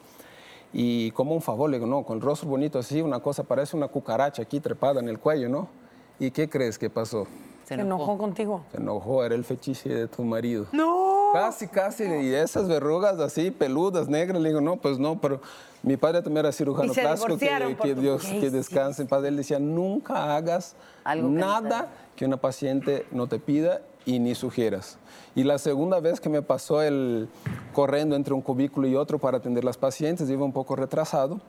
Y 0.73 1.11
como 1.11 1.33
un 1.33 1.41
favor, 1.41 1.69
le 1.69 1.77
digo, 1.77 1.87
no, 1.87 2.03
con 2.03 2.17
el 2.17 2.21
rostro 2.21 2.49
bonito 2.49 2.77
así, 2.79 3.01
una 3.01 3.19
cosa, 3.21 3.43
parece 3.43 3.77
una 3.77 3.87
cucaracha 3.87 4.41
aquí 4.43 4.59
trepada 4.59 4.99
en 4.99 5.07
el 5.09 5.19
cuello, 5.19 5.47
¿no? 5.49 5.67
¿Y 6.19 6.31
qué 6.31 6.49
crees 6.49 6.77
que 6.77 6.89
pasó? 6.89 7.25
Se 7.65 7.73
enojó 7.73 8.17
contigo. 8.17 8.61
Se 8.71 8.77
enojó, 8.77 9.23
era 9.23 9.35
el 9.35 9.43
fetiche 9.43 9.89
de 9.89 10.07
tu 10.07 10.23
marido. 10.23 10.67
¡No! 10.71 11.31
Casi, 11.33 11.67
casi, 11.67 12.03
y 12.05 12.33
esas 12.33 12.67
verrugas 12.67 13.19
así, 13.19 13.51
peludas, 13.51 14.07
negras, 14.07 14.41
le 14.41 14.49
digo, 14.49 14.61
no, 14.61 14.77
pues 14.77 14.99
no, 14.99 15.19
pero 15.19 15.41
mi 15.83 15.97
padre 15.97 16.21
también 16.21 16.45
era 16.45 16.51
cirujano 16.53 16.93
plástico, 16.93 17.37
que, 17.37 17.75
por 17.75 17.87
que 17.87 17.95
tu- 17.95 18.01
Dios, 18.01 18.23
que 18.25 18.49
descanse 18.49 19.01
en 19.01 19.07
paz. 19.07 19.23
Él 19.25 19.35
decía, 19.35 19.59
nunca 19.59 20.35
hagas 20.35 20.75
Algo 21.03 21.27
que 21.27 21.33
no 21.33 21.39
nada 21.39 21.87
que 22.15 22.25
una 22.25 22.37
paciente 22.37 23.05
no 23.11 23.27
te 23.27 23.39
pida 23.39 23.81
y 24.05 24.19
ni 24.19 24.35
sugieras. 24.35 24.97
Y 25.35 25.43
la 25.43 25.57
segunda 25.57 25.99
vez 25.99 26.21
que 26.21 26.29
me 26.29 26.41
pasó 26.41 26.81
el 26.81 27.27
corriendo 27.73 28.15
entre 28.15 28.33
un 28.33 28.41
cubículo 28.41 28.87
y 28.87 28.95
otro 28.95 29.17
para 29.19 29.37
atender 29.39 29.63
las 29.65 29.77
pacientes, 29.77 30.29
iba 30.29 30.45
un 30.45 30.53
poco 30.53 30.75
retrasado. 30.77 31.41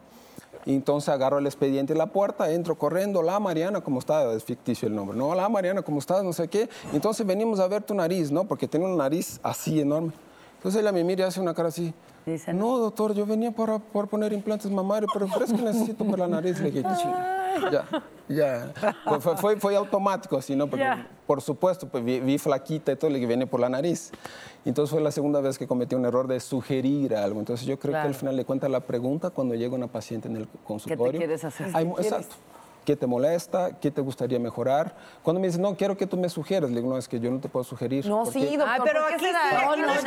Y 0.66 0.74
entonces 0.74 1.08
agarro 1.08 1.38
el 1.38 1.46
expediente 1.46 1.92
en 1.92 1.98
la 1.98 2.06
puerta, 2.06 2.50
entro 2.50 2.74
corriendo, 2.74 3.22
la 3.22 3.38
Mariana, 3.38 3.80
¿cómo 3.80 4.00
estás? 4.00 4.34
Es 4.34 4.42
ficticio 4.42 4.88
el 4.88 4.96
nombre. 4.96 5.16
No, 5.16 5.32
la 5.34 5.48
Mariana, 5.48 5.82
¿cómo 5.82 6.00
estás? 6.00 6.24
No 6.24 6.32
sé 6.32 6.48
qué. 6.48 6.68
Entonces 6.92 7.24
venimos 7.24 7.60
a 7.60 7.68
ver 7.68 7.84
tu 7.84 7.94
nariz, 7.94 8.32
¿no? 8.32 8.44
Porque 8.44 8.66
tiene 8.66 8.84
una 8.84 8.96
nariz 8.96 9.38
así 9.44 9.80
enorme. 9.80 10.12
Entonces 10.56 10.80
ella 10.80 10.90
me 10.90 11.04
mira 11.04 11.24
y 11.24 11.28
hace 11.28 11.40
una 11.40 11.54
cara 11.54 11.68
así. 11.68 11.94
No, 12.54 12.78
doctor, 12.78 13.14
yo 13.14 13.24
venía 13.24 13.52
para, 13.52 13.78
por 13.78 14.08
poner 14.08 14.32
implantes 14.32 14.68
mamarios, 14.70 15.10
pero 15.12 15.26
es 15.26 15.52
que 15.52 15.62
necesito 15.62 16.04
por 16.04 16.18
la 16.18 16.26
nariz. 16.26 16.58
Le 16.58 16.70
dije, 16.72 16.82
ya, 17.70 17.84
ya. 18.28 18.72
Fue- 19.04 19.20
Fue, 19.20 19.36
fue, 19.36 19.56
fue 19.60 19.76
automático, 19.76 20.36
así, 20.36 20.56
¿no? 20.56 20.66
Porque, 20.66 20.84
Ya. 20.84 21.08
por 21.26 21.40
supuesto, 21.40 21.88
pues 21.88 22.04
vi, 22.04 22.18
vi 22.18 22.36
flaquita 22.38 22.90
y 22.92 22.96
todo, 22.96 23.10
le 23.10 23.16
dije, 23.18 23.28
viene 23.28 23.46
por 23.46 23.60
la 23.60 23.68
nariz. 23.68 24.10
Entonces 24.64 24.90
fue 24.90 25.00
la 25.00 25.12
segunda 25.12 25.40
vez 25.40 25.56
que 25.56 25.68
cometí 25.68 25.94
un 25.94 26.04
error 26.04 26.26
de 26.26 26.40
sugerir 26.40 27.14
algo. 27.14 27.38
Entonces 27.38 27.64
yo 27.64 27.78
creo 27.78 27.92
que 27.92 27.98
Claro. 27.98 28.08
al 28.08 28.14
final 28.16 28.36
le 28.36 28.44
cuenta 28.44 28.68
la 28.68 28.80
pregunta 28.80 29.30
cuando 29.30 29.54
llega 29.54 29.76
una 29.76 29.86
paciente 29.86 30.26
en 30.26 30.36
el 30.38 30.48
consultorio. 30.64 31.18
quieres 31.20 31.44
hacer? 31.44 31.68
Hay 31.74 31.84
¿Qué 31.86 31.92
quieres? 31.92 32.12
exacto. 32.12 32.34
¿Qué 32.86 32.94
te 32.94 33.08
molesta? 33.08 33.72
¿Qué 33.80 33.90
te 33.90 34.00
gustaría 34.00 34.38
mejorar? 34.38 34.94
Cuando 35.24 35.40
me 35.40 35.48
dicen, 35.48 35.60
no, 35.60 35.74
quiero 35.76 35.96
que 35.96 36.06
tú 36.06 36.16
me 36.16 36.28
sugieras, 36.28 36.70
le 36.70 36.76
digo, 36.76 36.88
no, 36.88 36.96
es 36.96 37.08
que 37.08 37.18
yo 37.18 37.32
no 37.32 37.40
te 37.40 37.48
puedo 37.48 37.64
sugerir. 37.64 38.06
No, 38.06 38.22
porque- 38.22 38.38
sí, 38.46 38.56
doctor. 38.56 38.68
Ay, 38.68 38.80
pero 38.84 39.00
¿por 39.00 39.08
qué 39.08 39.14
aquí 39.16 39.24
será? 39.24 39.66
No, 39.66 39.76
no, 39.76 39.92
es 39.92 40.00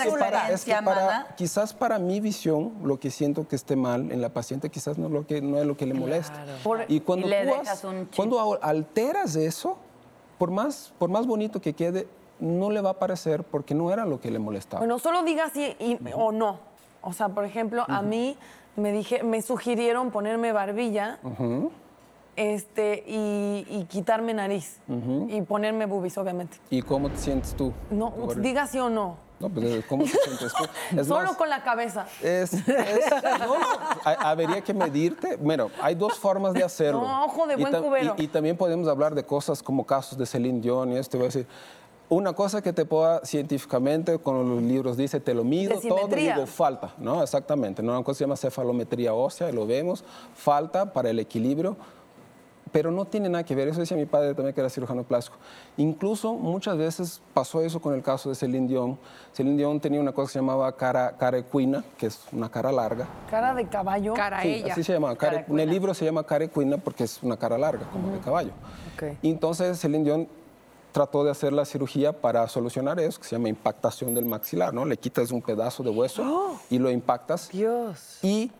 que 0.00 0.10
para, 0.18 0.50
es 0.50 0.64
que 0.64 0.72
para- 0.74 1.28
quizás 1.36 1.72
para 1.72 2.00
mi 2.00 2.18
visión, 2.18 2.72
lo 2.82 2.98
que 2.98 3.12
siento 3.12 3.46
que 3.46 3.54
esté 3.54 3.76
mal 3.76 4.10
en 4.10 4.20
la 4.20 4.28
paciente, 4.30 4.70
quizás 4.70 4.98
no, 4.98 5.08
lo 5.08 5.24
que, 5.24 5.40
no 5.40 5.56
es 5.58 5.66
lo 5.66 5.76
que 5.76 5.86
le 5.86 5.94
molesta. 5.94 6.44
Y 6.88 6.98
cuando, 7.00 7.28
y 7.28 7.30
le 7.30 7.46
tú 7.46 7.54
has- 7.54 7.86
cuando 8.16 8.58
alteras 8.60 9.36
eso, 9.36 9.78
por 10.36 10.50
más, 10.50 10.92
por 10.98 11.10
más 11.10 11.28
bonito 11.28 11.60
que 11.60 11.74
quede, 11.74 12.08
no 12.40 12.70
le 12.70 12.80
va 12.80 12.90
a 12.90 12.98
parecer 12.98 13.44
porque 13.44 13.72
no 13.72 13.92
era 13.92 14.04
lo 14.04 14.20
que 14.20 14.32
le 14.32 14.40
molestaba. 14.40 14.80
Bueno, 14.80 14.98
solo 14.98 15.22
diga 15.22 15.48
sí 15.50 15.76
o 16.12 16.32
no. 16.32 16.58
O 17.02 17.12
sea, 17.12 17.28
por 17.28 17.44
ejemplo, 17.44 17.84
a 17.86 18.02
mí 18.02 18.36
me 18.74 18.90
dije, 18.90 19.22
me 19.22 19.42
sugirieron 19.42 20.10
ponerme 20.10 20.50
barbilla 20.52 21.18
Ujú. 21.22 21.70
Este, 22.36 23.04
y, 23.06 23.66
y 23.68 23.84
quitarme 23.88 24.34
nariz. 24.34 24.78
Y 25.28 25.42
ponerme 25.42 25.86
boobies, 25.86 26.16
obviamente. 26.18 26.56
¿Y 26.70 26.82
cómo 26.82 27.10
te 27.10 27.16
sientes 27.18 27.54
tú? 27.54 27.72
No, 27.90 28.10
Por- 28.12 28.40
diga 28.40 28.66
sí 28.66 28.78
o 28.78 28.88
no. 28.90 29.16
No, 29.40 29.48
pues, 29.48 29.84
¿cómo 29.86 30.04
te 30.04 30.10
sientes 30.10 30.52
tú? 30.52 30.64
Es 31.00 31.06
Solo 31.06 31.28
más, 31.28 31.36
con 31.36 31.48
la 31.48 31.62
cabeza. 31.62 32.06
Es, 32.22 32.52
es- 32.52 32.62
no, 33.40 33.54
ha- 34.04 34.30
habría 34.30 34.60
que 34.60 34.74
medirte. 34.74 35.36
Bueno, 35.36 35.70
hay 35.80 35.94
dos 35.94 36.18
formas 36.18 36.52
de 36.52 36.62
hacerlo. 36.62 37.00
No, 37.00 37.24
ojo 37.24 37.46
de 37.46 37.54
Y 37.54 37.56
buen 37.60 37.72
tam- 37.72 37.82
cubero. 37.82 38.14
Y, 38.18 38.24
y 38.24 38.28
también 38.28 38.56
podemos 38.56 38.86
hablar 38.88 39.14
de 39.14 39.24
cosas 39.24 39.62
como 39.62 39.86
casos 39.86 40.18
de 40.18 40.26
Celine 40.26 40.60
Dion 40.60 40.92
y 40.92 40.96
esto. 40.98 41.16
Voy 41.16 41.24
a 41.24 41.28
decir, 41.28 41.46
una 42.10 42.32
cosa 42.34 42.60
que 42.60 42.72
te 42.74 42.84
pueda 42.84 43.24
científicamente, 43.24 44.18
con 44.18 44.46
los 44.48 44.62
libros 44.62 44.96
dice, 44.98 45.20
te 45.20 45.32
lo 45.32 45.42
mido 45.44 45.78
todo, 45.80 46.06
digo, 46.08 46.46
falta, 46.46 46.92
¿no? 46.98 47.22
Exactamente. 47.22 47.82
¿no? 47.82 47.92
Una 47.92 48.02
cosa 48.04 48.18
se 48.18 48.24
llama 48.24 48.36
cefalometría 48.36 49.14
ósea, 49.14 49.48
y 49.48 49.52
lo 49.52 49.66
vemos, 49.66 50.04
falta 50.34 50.92
para 50.92 51.08
el 51.10 51.18
equilibrio 51.18 51.76
pero 52.72 52.90
no 52.90 53.04
tiene 53.04 53.28
nada 53.28 53.44
que 53.44 53.54
ver. 53.54 53.68
Eso 53.68 53.80
decía 53.80 53.96
mi 53.96 54.06
padre 54.06 54.34
también, 54.34 54.54
que 54.54 54.60
era 54.60 54.70
cirujano 54.70 55.02
plástico. 55.02 55.36
Incluso 55.76 56.34
muchas 56.34 56.76
veces 56.76 57.20
pasó 57.34 57.60
eso 57.62 57.80
con 57.80 57.94
el 57.94 58.02
caso 58.02 58.28
de 58.28 58.34
Celine 58.34 58.68
Dion. 58.68 58.98
Celine 59.34 59.56
Dion 59.56 59.80
tenía 59.80 60.00
una 60.00 60.12
cosa 60.12 60.28
que 60.28 60.32
se 60.34 60.38
llamaba 60.38 60.70
cara, 60.76 61.16
cara 61.18 61.38
equina, 61.38 61.84
que 61.98 62.06
es 62.06 62.20
una 62.32 62.48
cara 62.50 62.70
larga. 62.72 63.06
Cara 63.30 63.54
de 63.54 63.66
caballo. 63.68 64.14
Cara 64.14 64.42
Sí, 64.42 64.64
así 64.70 64.84
se 64.84 64.92
llama. 64.92 65.16
cara- 65.16 65.44
en 65.48 65.58
el 65.60 65.68
libro 65.70 65.94
se 65.94 66.04
llama 66.04 66.22
cara 66.24 66.44
equina 66.44 66.76
porque 66.78 67.04
es 67.04 67.22
una 67.22 67.36
cara 67.36 67.58
larga, 67.58 67.88
como 67.90 68.10
de 68.12 68.18
caballo. 68.20 68.52
Y 69.22 69.30
entonces 69.30 69.80
Celine 69.80 70.04
Dion 70.04 70.28
trató 70.92 71.22
de 71.24 71.30
hacer 71.30 71.52
la 71.52 71.64
cirugía 71.64 72.12
para 72.12 72.46
solucionar 72.48 72.98
eso, 73.00 73.20
que 73.20 73.26
se 73.26 73.36
llama 73.36 73.48
impactación 73.48 74.12
del 74.14 74.24
maxilar, 74.24 74.74
¿no? 74.74 74.84
Le 74.84 74.96
quitas 74.96 75.30
un 75.30 75.40
pedazo 75.40 75.82
de 75.82 75.90
hueso 75.90 76.56
y 76.68 76.78
lo 76.78 76.90
impactas. 76.90 77.48
Dios. 77.50 78.18
Y 78.22 78.50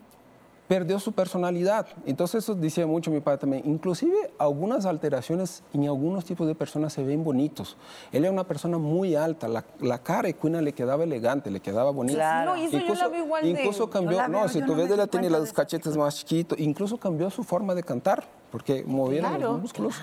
perdió 0.70 1.00
su 1.00 1.10
personalidad. 1.10 1.84
Entonces 2.06 2.44
eso 2.44 2.54
decía 2.54 2.86
mucho 2.86 3.10
mi 3.10 3.18
padre 3.18 3.38
también. 3.38 3.64
Inclusive 3.66 4.14
algunas 4.38 4.86
alteraciones 4.86 5.64
en 5.74 5.82
algunos 5.88 6.24
tipos 6.24 6.46
de 6.46 6.54
personas 6.54 6.92
se 6.92 7.02
ven 7.02 7.24
bonitos. 7.24 7.76
Él 8.12 8.22
era 8.22 8.32
una 8.32 8.44
persona 8.44 8.78
muy 8.78 9.16
alta, 9.16 9.48
la, 9.48 9.64
la 9.80 9.98
cara 9.98 10.28
equina 10.28 10.62
le 10.62 10.72
quedaba 10.72 11.02
elegante, 11.02 11.50
le 11.50 11.58
quedaba 11.58 11.90
bonita. 11.90 12.14
Claro. 12.16 12.54
No, 12.54 12.62
eso 12.62 12.78
yo 12.78 12.94
la 12.94 13.08
veo 13.08 13.24
igual 13.24 13.44
Incluso 13.48 13.90
cambió, 13.90 14.28
no, 14.28 14.46
si 14.48 14.60
tú 14.60 14.76
no 14.76 14.82
ves, 14.82 14.92
ella 14.92 15.08
tiene 15.08 15.28
los 15.28 15.52
cachetes 15.52 15.96
más 15.96 16.14
chiquitos, 16.18 16.56
incluso 16.60 16.98
cambió 16.98 17.28
su 17.30 17.42
forma 17.42 17.74
de 17.74 17.82
cantar, 17.82 18.22
porque 18.52 18.84
movieron 18.86 19.28
Claro. 19.30 19.52
los 19.54 19.62
músculos. 19.62 19.96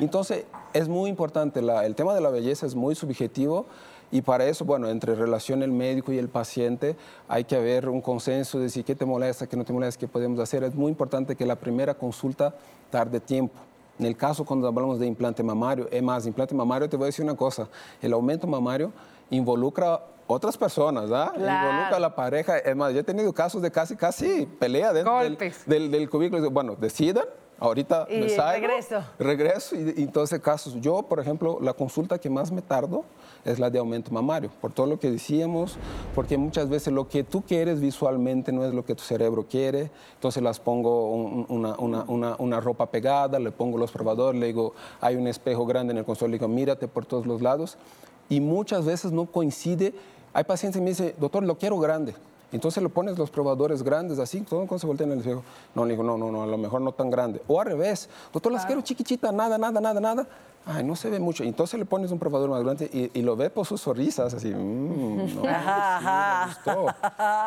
Entonces, 0.00 0.44
es 0.74 0.86
muy 0.88 1.10
importante, 1.10 1.60
la- 1.60 1.84
el 1.86 1.96
tema 1.96 2.14
de 2.14 2.20
la 2.20 2.30
belleza 2.30 2.66
es 2.66 2.76
muy 2.76 2.94
subjetivo 2.94 3.66
y 4.14 4.22
para 4.22 4.44
eso, 4.46 4.64
bueno, 4.64 4.88
entre 4.88 5.16
relación 5.16 5.60
el 5.64 5.72
médico 5.72 6.12
y 6.12 6.18
el 6.18 6.28
paciente 6.28 6.94
hay 7.26 7.42
que 7.42 7.56
haber 7.56 7.88
un 7.88 8.00
consenso 8.00 8.58
de 8.58 8.64
decir 8.64 8.84
qué 8.84 8.94
te 8.94 9.04
molesta, 9.04 9.48
qué 9.48 9.56
no 9.56 9.64
te 9.64 9.72
molesta, 9.72 9.98
qué 9.98 10.06
podemos 10.06 10.38
hacer. 10.38 10.62
Es 10.62 10.72
muy 10.72 10.90
importante 10.90 11.34
que 11.34 11.44
la 11.44 11.56
primera 11.56 11.94
consulta 11.94 12.54
tarde 12.90 13.18
tiempo. 13.18 13.58
En 13.98 14.06
el 14.06 14.16
caso 14.16 14.44
cuando 14.44 14.68
hablamos 14.68 15.00
de 15.00 15.06
implante 15.08 15.42
mamario, 15.42 15.88
es 15.90 16.00
más, 16.00 16.26
implante 16.26 16.54
mamario, 16.54 16.88
te 16.88 16.96
voy 16.96 17.04
a 17.04 17.06
decir 17.06 17.24
una 17.24 17.34
cosa, 17.34 17.68
el 18.00 18.12
aumento 18.12 18.46
mamario 18.46 18.92
involucra 19.30 20.00
otras 20.28 20.56
personas, 20.56 21.10
¿ah? 21.10 21.32
Claro. 21.34 21.68
Involucra 21.70 21.96
a 21.96 22.00
la 22.00 22.14
pareja. 22.14 22.58
Es 22.58 22.76
más, 22.76 22.92
yo 22.94 23.00
he 23.00 23.04
tenido 23.04 23.32
casos 23.32 23.62
de 23.62 23.72
casi, 23.72 23.96
casi 23.96 24.46
pelea 24.46 24.92
dentro 24.92 25.18
del, 25.18 25.36
del, 25.66 25.90
del 25.90 26.08
cubículo. 26.08 26.50
Bueno, 26.52 26.76
decidan, 26.76 27.24
ahorita 27.58 28.06
Y 28.08 28.20
me 28.20 28.28
salgo, 28.28 28.64
regreso. 28.68 29.04
regreso 29.18 29.74
y, 29.74 29.94
y 29.96 30.02
entonces 30.04 30.38
casos. 30.40 30.74
Yo, 30.80 31.02
por 31.02 31.18
ejemplo, 31.18 31.58
la 31.60 31.72
consulta 31.72 32.16
que 32.18 32.30
más 32.30 32.52
me 32.52 32.62
tardo 32.62 33.04
es 33.44 33.58
la 33.58 33.70
de 33.70 33.78
aumento 33.78 34.10
mamario, 34.10 34.50
por 34.60 34.72
todo 34.72 34.86
lo 34.86 34.98
que 34.98 35.10
decíamos, 35.10 35.76
porque 36.14 36.36
muchas 36.38 36.68
veces 36.68 36.92
lo 36.92 37.08
que 37.08 37.24
tú 37.24 37.42
quieres 37.42 37.80
visualmente 37.80 38.52
no 38.52 38.64
es 38.64 38.72
lo 38.74 38.84
que 38.84 38.94
tu 38.94 39.02
cerebro 39.02 39.46
quiere, 39.48 39.90
entonces 40.14 40.42
las 40.42 40.60
pongo 40.60 41.10
un- 41.12 41.46
una, 41.48 41.74
una- 41.78 42.04
una- 42.08 42.36
una 42.38 42.60
ropa 42.60 42.86
pegada, 42.86 43.38
le 43.38 43.50
pongo 43.52 43.76
los 43.78 43.90
probadores, 43.92 44.40
le 44.40 44.46
digo, 44.46 44.74
hay 45.00 45.16
un 45.16 45.26
espejo 45.26 45.66
grande 45.66 45.92
en 45.92 45.98
el 45.98 46.04
consultorio, 46.04 46.32
le 46.32 46.38
digo, 46.38 46.48
mírate 46.48 46.88
por 46.88 47.04
todos 47.06 47.26
los 47.26 47.42
lados, 47.42 47.76
y 48.28 48.40
muchas 48.40 48.84
veces 48.84 49.12
no 49.12 49.26
coincide. 49.26 49.92
Hay 50.32 50.44
pacientes 50.44 50.78
que 50.80 50.82
me 50.84 50.90
dicen, 50.90 51.14
doctor, 51.20 51.42
lo 51.44 51.58
quiero 51.58 51.78
grande. 51.78 52.14
Entonces 52.52 52.82
le 52.82 52.88
pones 52.88 53.18
los 53.18 53.30
probadores 53.30 53.82
grandes 53.82 54.18
así, 54.20 54.40
todo 54.42 54.60
cuando 54.60 54.78
se 54.78 54.86
voltea 54.86 55.06
en 55.06 55.12
el 55.14 55.18
espejo. 55.18 55.42
No, 55.74 55.84
le 55.84 55.90
digo, 55.92 56.04
no, 56.04 56.16
no, 56.16 56.30
no, 56.30 56.44
a 56.44 56.46
lo 56.46 56.56
mejor 56.56 56.80
no 56.80 56.92
tan 56.92 57.10
grande. 57.10 57.42
O 57.48 57.60
al 57.60 57.66
revés, 57.66 58.08
doctor, 58.32 58.52
las 58.52 58.64
quiero 58.64 58.80
chiquichitas, 58.80 59.32
nada, 59.34 59.58
nada, 59.58 59.80
nada, 59.80 60.00
nada. 60.00 60.26
Ay, 60.66 60.82
no 60.82 60.96
se 60.96 61.10
ve 61.10 61.18
mucho. 61.20 61.44
Entonces 61.44 61.78
le 61.78 61.84
pones 61.84 62.10
un 62.10 62.18
probador 62.18 62.48
más 62.48 62.62
grande 62.62 62.88
y, 62.92 63.18
y 63.18 63.22
lo 63.22 63.36
ves 63.36 63.50
por 63.50 63.66
sus 63.66 63.82
sonrisas, 63.82 64.32
así, 64.32 64.48
"Mm, 64.48 65.16
no, 65.18 65.26
sí, 65.42 65.46
me 65.46 66.46
gustó". 66.46 66.86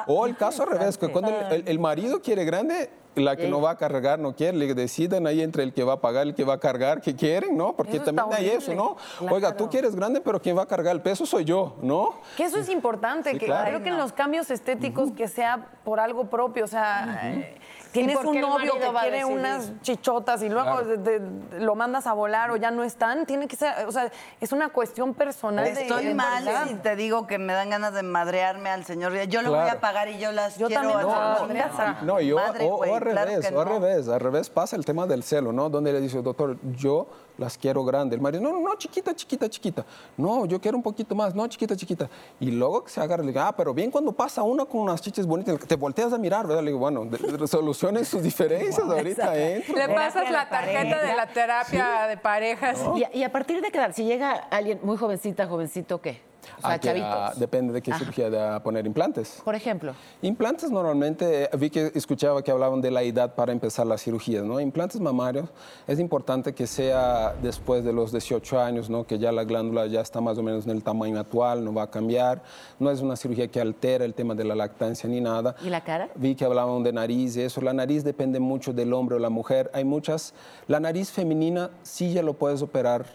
O 0.08 0.26
el 0.28 0.36
caso 0.38 0.64
al 0.64 0.70
revés, 0.70 0.98
que 0.98 1.08
cuando 1.10 1.32
el, 1.32 1.52
el- 1.54 1.68
el 1.68 1.80
marido 1.80 2.22
quiere 2.22 2.46
grande, 2.46 2.90
la 3.16 3.36
que 3.36 3.48
no 3.48 3.60
va 3.60 3.72
a 3.72 3.78
cargar 3.78 4.20
no 4.20 4.36
quiere, 4.36 4.56
le 4.56 4.72
decidan 4.76 5.26
ahí 5.26 5.42
entre 5.42 5.64
el 5.64 5.74
que 5.74 5.84
va 5.84 5.94
a 5.94 6.02
pagar 6.02 6.28
y 6.28 6.30
el 6.30 6.36
que 6.36 6.44
va 6.44 6.54
a 6.54 6.60
cargar, 6.60 7.02
que 7.02 7.16
quieren, 7.16 7.58
¿no? 7.58 7.76
Porque 7.76 7.98
Eso 7.98 8.06
también 8.06 8.28
hay 8.32 8.50
eso. 8.50 8.76
¿no? 8.76 8.96
Oiga, 9.32 9.58
tú 9.58 9.68
quieres 9.72 9.96
grande, 9.96 10.22
pero 10.22 10.40
quien 10.40 10.56
va 10.56 10.62
a 10.62 10.66
cargar 10.68 10.96
el 10.96 11.02
peso 11.02 11.26
soy 11.26 11.44
yo, 11.44 11.76
¿no? 11.82 12.14
Que 12.36 12.44
eso 12.44 12.60
es 12.60 12.70
importante, 12.70 13.32
Sí, 13.32 13.40
que 13.40 13.48
claro. 13.48 13.66
creo 13.70 13.82
que 13.82 13.90
en 13.90 13.98
los 13.98 14.14
cambios 14.14 14.52
estéticos 14.52 15.12
que 15.14 15.28
sea 15.28 15.66
por 15.84 16.00
algo 16.00 16.26
propio, 16.30 16.66
o 16.66 16.68
sea, 16.68 17.20
eh, 17.24 17.58
tienes 17.92 18.18
un 18.18 18.40
novio 18.40 18.74
que 18.74 18.88
quiere 19.02 19.26
unas 19.26 19.72
chichotas 19.82 20.42
y 20.44 20.50
luego 20.50 20.72
Claro. 20.82 20.86
de- 20.98 21.20
de- 21.20 21.60
lo 21.60 21.76
mandas 21.76 22.08
a 22.08 22.14
volar 22.14 22.52
o 22.52 22.56
ya 22.56 22.72
no 22.72 22.84
están, 22.84 23.26
tiene 23.26 23.48
que 23.48 23.56
ser, 23.56 23.86
o 23.88 23.92
sea, 23.92 24.12
es 24.40 24.52
una 24.52 24.70
cuestión 24.70 25.14
personal. 25.14 25.66
de- 25.66 25.82
Estoy 25.82 26.06
de 26.06 26.14
mal 26.16 26.44
si 26.68 26.76
te 26.76 26.96
digo 26.96 27.28
que 27.28 27.38
me 27.38 27.54
dan 27.54 27.70
ganas 27.70 27.94
de 27.94 28.04
madrearme 28.04 28.70
al 28.70 28.86
señor. 28.86 29.14
Yo 29.28 29.42
lo 29.42 29.52
voy 29.52 29.70
a 29.70 29.80
pagar 29.80 30.08
y 30.10 30.18
yo 30.20 30.32
las 30.32 30.58
Yo 30.58 30.68
quiero 30.68 30.84
también 30.92 31.10
a 31.10 32.00
No, 32.04 32.20
y 32.20 32.32
o, 32.32 32.36
madre, 32.36 32.66
o- 32.66 32.74
o 32.74 32.78
güey, 32.78 32.94
al 32.94 33.02
revés, 33.02 33.52
o 33.52 33.60
al 33.62 33.68
no. 33.68 33.80
revés, 33.80 34.08
al 34.08 34.20
revés 34.20 34.50
pasa 34.50 34.76
el 34.76 34.86
tema 34.86 35.06
del 35.08 35.24
celo, 35.24 35.52
¿no? 35.52 35.70
Donde 35.70 35.94
le 35.94 36.02
dice, 36.02 36.22
doctor, 36.22 36.58
yo 36.76 37.08
las 37.38 37.58
quiero 37.58 37.84
grande. 37.84 38.16
El 38.16 38.22
marido, 38.22 38.42
no, 38.42 38.52
no, 38.54 38.60
no, 38.62 38.76
chiquita, 38.76 39.16
chiquita, 39.16 39.50
chiquita. 39.50 39.86
No, 40.18 40.46
yo 40.46 40.60
quiero 40.60 40.78
un 40.78 40.84
poquito 40.84 41.14
más, 41.16 41.34
no, 41.36 41.48
chiquita, 41.48 41.76
chiquita. 41.76 42.10
Y 42.40 42.52
luego 42.52 42.84
que 42.84 42.90
se 42.92 43.00
agarra, 43.02 43.22
le 43.24 43.30
digo, 43.32 43.42
ah, 43.42 43.54
pero 43.56 43.74
bien 43.74 43.92
cuando 43.92 44.12
pasa 44.12 44.44
una 44.44 44.66
con 44.66 44.82
unas 44.82 45.02
chiches 45.02 45.26
bonitas, 45.26 45.60
te 45.68 45.76
volteas 45.76 46.14
a 46.14 46.18
mirar, 46.18 46.48
¿verdad? 46.48 46.64
Le 46.64 46.70
digo, 46.72 46.80
bueno, 46.80 47.06
de- 47.06 47.18
de- 47.38 47.48
solucionen 47.48 48.06
sus 48.06 48.22
diferencias 48.24 48.80
ahorita, 48.80 49.38
entro. 49.38 49.76
Le 49.76 49.88
¿no? 49.88 49.94
pasas 49.96 50.30
la 50.32 50.50
tarjeta 50.50 51.02
de 51.04 51.16
la 51.16 51.28
terapia 51.28 52.08
de 52.08 52.18
parejas. 52.18 52.80
Y, 52.96 53.04
a- 53.04 53.16
y 53.16 53.24
a 53.24 53.32
partir 53.32 53.62
de 53.62 53.72
qué 53.72 53.78
edad, 53.78 53.92
si 53.94 54.04
llega 54.04 54.32
alguien 54.34 54.80
muy 54.84 54.98
jovencita, 54.98 55.48
jovencito, 55.48 56.02
¿qué? 56.02 56.22
O 56.58 56.62
sea, 56.62 56.72
Ah, 56.74 56.80
que, 56.80 56.90
ah, 56.90 56.94
chavitos. 56.94 57.40
depende 57.40 57.74
de 57.74 57.82
qué 57.82 57.92
Ajá. 57.92 58.00
cirugía 58.00 58.56
a 58.56 58.64
poner 58.64 58.86
implantes. 58.86 59.42
Por 59.44 59.56
ejemplo. 59.56 59.94
Implantes 60.22 60.72
normalmente, 60.72 61.44
eh, 61.46 61.50
vi 61.58 61.70
que 61.70 61.92
escuchaba 61.96 62.42
que 62.42 62.52
hablaban 62.52 62.82
de 62.82 62.92
la 62.92 63.02
edad 63.04 63.36
para 63.36 63.52
empezar 63.52 63.86
las 63.88 64.02
cirugías, 64.04 64.44
¿no? 64.44 64.60
Implantes 64.60 65.00
mamarios 65.02 65.50
es 65.88 66.00
importante 66.00 66.54
que 66.54 66.68
sea 66.68 67.34
después 67.42 67.84
de 67.84 67.94
los 67.94 68.12
18 68.12 68.60
años, 68.60 68.90
¿no? 68.90 69.06
Que 69.06 69.20
ya 69.20 69.32
la 69.32 69.44
glándula 69.44 69.86
ya 69.88 70.02
está 70.02 70.22
más 70.22 70.38
o 70.38 70.44
menos 70.44 70.66
en 70.66 70.72
el 70.72 70.84
tamaño 70.84 71.20
actual, 71.20 71.64
no 71.64 71.74
va 71.74 71.84
a 71.84 71.92
cambiar. 71.92 72.42
No 72.80 72.90
es 72.92 73.02
una 73.02 73.16
cirugía 73.16 73.48
que 73.48 73.60
altera 73.62 74.06
el 74.06 74.14
tema 74.14 74.36
de 74.36 74.44
la 74.44 74.56
lactancia 74.56 75.10
ni 75.10 75.22
nada. 75.22 75.56
¿Y 75.64 75.70
la 75.70 75.84
cara? 75.84 76.10
Vi 76.16 76.36
que 76.36 76.46
hablaban 76.46 76.84
de 76.84 76.94
nariz 76.94 77.36
y 77.38 77.42
eso. 77.42 77.62
La 77.62 77.74
nariz 77.74 78.04
depende 78.04 78.40
mucho 78.40 78.74
del 78.74 78.94
hombre 78.94 79.16
o 79.16 79.20
la 79.20 79.30
mujer. 79.30 79.70
Hay 79.74 79.84
muchas. 79.84 80.34
La 80.68 80.80
nariz 80.80 81.12
femenina 81.12 81.70
sí 81.84 82.14
ya 82.14 82.22
lo 82.24 82.34
puedes 82.34 82.62
operar 82.62 83.06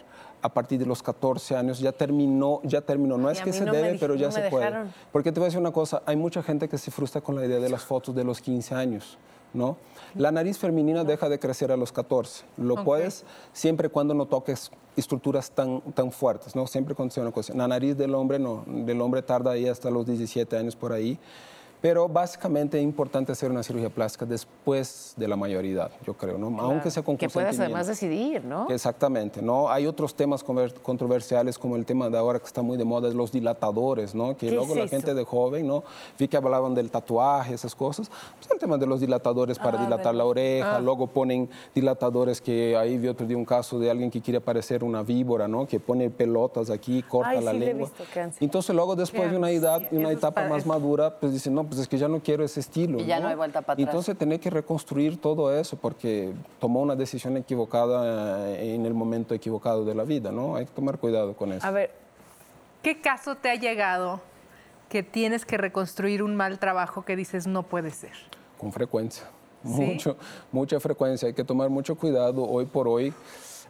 a 0.43 0.53
partir 0.53 0.77
de 0.77 0.85
los 0.85 1.01
14 1.01 1.55
años. 1.55 1.79
Ya 1.79 1.91
terminó, 1.91 2.59
ya 2.63 2.81
terminó. 2.81 3.17
No 3.17 3.29
Y 3.29 3.33
es 3.33 3.41
que 3.41 3.53
se 3.53 3.65
no 3.65 3.71
debe, 3.71 3.97
pero 3.99 4.13
ya 4.15 4.27
no 4.27 4.33
se 4.33 4.49
puede. 4.49 4.65
dejaron. 4.65 4.93
Porque 5.11 5.31
te 5.31 5.39
voy 5.39 5.45
a 5.45 5.47
decir 5.47 5.59
una 5.59 5.71
cosa. 5.71 6.03
Hay 6.05 6.17
mucha 6.17 6.43
gente 6.43 6.67
que 6.69 6.77
se 6.77 6.91
frustra 6.91 7.21
con 7.21 7.35
la 7.35 7.45
idea 7.45 7.59
de 7.59 7.69
las 7.69 7.83
fotos 7.83 8.13
de 8.13 8.23
los 8.23 8.41
15 8.41 8.75
años, 8.75 9.17
¿no? 9.53 9.77
La 10.15 10.31
nariz 10.31 10.57
femenina 10.57 11.03
deja 11.03 11.29
de 11.29 11.39
crecer 11.39 11.71
a 11.71 11.77
los 11.77 11.91
14. 11.91 12.43
Lo 12.57 12.83
puedes 12.83 13.23
siempre 13.53 13.89
cuando 13.89 14.13
no 14.13 14.25
toques 14.27 14.69
estructuras 14.95 15.49
tan, 15.49 15.81
tan 15.93 16.11
fuertes, 16.11 16.55
¿no? 16.55 16.67
Siempre 16.67 16.93
cuando 16.93 17.13
sea 17.13 17.23
una 17.23 17.31
cosa. 17.31 17.53
La 17.55 17.67
nariz 17.67 17.97
del 17.97 18.13
hombre 18.13 18.37
no. 18.37 18.63
Del 18.67 18.99
hombre 19.01 19.21
tarda 19.21 19.51
ahí 19.51 19.67
hasta 19.67 19.89
los 19.89 20.05
17 20.05 20.57
años 20.57 20.75
por 20.75 20.91
ahí. 20.91 21.17
Pero 21.83 22.07
básicamente 22.07 22.77
es 22.77 22.83
importante 22.85 23.33
hacer 23.33 23.51
una 23.51 23.61
cirugía 23.61 23.89
plástica 23.89 24.25
después 24.25 25.13
de 25.17 25.27
la 25.27 25.35
mayoría, 25.35 25.89
yo 26.07 26.13
creo, 26.13 26.37
¿no? 26.37 26.47
Aunque 26.61 26.89
sea 26.89 27.03
con 27.03 27.17
Que 27.17 27.27
puedas 27.27 27.59
además 27.59 27.87
decidir, 27.87 28.41
¿no? 28.45 28.69
Exactamente, 28.69 29.41
¿no? 29.41 29.69
Hay 29.69 29.85
otros 29.85 30.15
temas 30.15 30.45
controversiales 30.45 31.59
como 31.59 31.75
el 31.75 31.85
tema 31.85 32.09
de 32.09 32.17
ahora 32.17 32.39
que 32.39 32.45
está 32.45 32.61
muy 32.61 32.77
de 32.77 32.85
moda, 32.85 33.09
los 33.09 33.33
dilatadores, 33.33 34.15
¿no? 34.15 34.29
Que 34.37 34.47
¿Qué 34.47 34.51
luego 34.55 34.71
es 34.71 34.77
la 34.77 34.83
eso? 34.85 34.95
gente 34.95 35.13
de 35.13 35.25
joven, 35.25 35.67
¿no? 35.67 35.83
Vi 36.17 36.29
que 36.29 36.37
hablaban 36.37 36.73
del 36.73 36.89
tatuaje, 36.89 37.53
esas 37.53 37.75
cosas. 37.75 38.09
Pues 38.39 38.49
el 38.49 38.59
tema 38.59 38.77
de 38.77 38.85
los 38.85 39.01
dilatadores 39.01 39.59
para 39.59 39.77
dilatar 39.83 40.15
la 40.15 40.23
oreja, 40.23 40.79
luego 40.79 41.07
ponen 41.07 41.49
dilatadores 41.75 42.39
que 42.39 42.77
ahí 42.77 42.97
vi 42.97 43.09
otro 43.09 43.27
día 43.27 43.35
un 43.35 43.43
caso 43.43 43.77
de 43.77 43.91
alguien 43.91 44.09
que 44.09 44.21
quiere 44.21 44.39
parecer 44.39 44.85
una 44.85 45.03
víbora, 45.03 45.49
¿no? 45.49 45.67
Que 45.67 45.81
pone 45.81 46.09
pelotas 46.09 46.69
aquí, 46.69 47.03
corta 47.03 47.31
Ay, 47.31 47.43
la 47.43 47.51
sí, 47.51 47.59
le 47.59 47.65
he 47.65 47.73
lengua. 47.73 47.89
visto. 47.89 48.37
Entonces 48.39 48.73
luego 48.73 48.95
después 48.95 49.29
de 49.29 49.35
una 49.35 49.51
edad, 49.51 49.81
una 49.91 50.11
es 50.11 50.17
etapa 50.17 50.35
para- 50.35 50.47
más 50.49 50.65
madura, 50.65 51.19
pues 51.19 51.33
dicen, 51.33 51.53
no, 51.53 51.72
pues 51.73 51.83
es 51.83 51.87
que 51.89 51.97
ya 51.97 52.07
no 52.07 52.21
quiero 52.21 52.43
ese 52.43 52.59
estilo. 52.59 52.99
Y 52.99 53.05
ya 53.05 53.19
no 53.19 53.27
hay 53.27 53.35
vuelta 53.35 53.61
para 53.61 53.73
atrás. 53.73 53.87
Entonces 53.87 54.17
tener 54.17 54.39
que 54.39 54.49
reconstruir 54.49 55.19
todo 55.19 55.53
eso 55.53 55.77
porque 55.77 56.33
tomó 56.59 56.81
una 56.81 56.95
decisión 56.95 57.37
equivocada 57.37 58.55
en 58.57 58.85
el 58.85 58.93
momento 58.93 59.33
equivocado 59.33 59.85
de 59.85 59.95
la 59.95 60.03
vida, 60.03 60.31
¿no? 60.31 60.55
Hay 60.55 60.65
que 60.65 60.71
tomar 60.71 60.97
cuidado 60.97 61.33
con 61.35 61.51
eso. 61.51 61.65
A 61.65 61.71
ver, 61.71 62.03
¿Qué 62.83 62.99
caso 62.99 63.35
te 63.35 63.49
ha 63.49 63.55
llegado 63.55 64.19
que 64.89 65.03
tienes 65.03 65.45
que 65.45 65.55
reconstruir 65.55 66.21
un 66.21 66.35
mal 66.35 66.59
trabajo 66.59 67.05
que 67.05 67.15
dices 67.15 67.47
no 67.47 67.63
puede 67.63 67.91
ser? 67.91 68.11
Con 68.59 68.73
frecuencia. 68.73 69.23
¿Sí? 69.63 69.69
Mucho, 69.69 70.17
mucha 70.51 70.77
frecuencia. 70.81 71.29
Hay 71.29 71.33
que 71.33 71.45
tomar 71.45 71.69
mucho 71.69 71.95
cuidado. 71.95 72.43
Hoy 72.43 72.65
por 72.65 72.89
hoy 72.89 73.13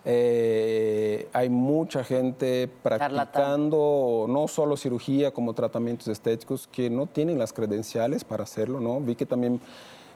eh, 0.06 1.28
hay 1.34 1.50
mucha 1.50 2.04
gente 2.04 2.70
practicando 2.82 4.26
no 4.28 4.48
solo 4.48 4.76
cirugía 4.78 5.32
como 5.32 5.54
tratamientos 5.54 6.08
estéticos 6.08 6.68
que 6.68 6.90
no 6.90 7.06
tienen 7.08 7.40
las 7.40 7.54
credenciales 7.54 8.24
para 8.24 8.44
hacerlo, 8.44 8.80
¿no? 8.80 9.00
Vi 9.00 9.16
que 9.16 9.26
también 9.26 9.62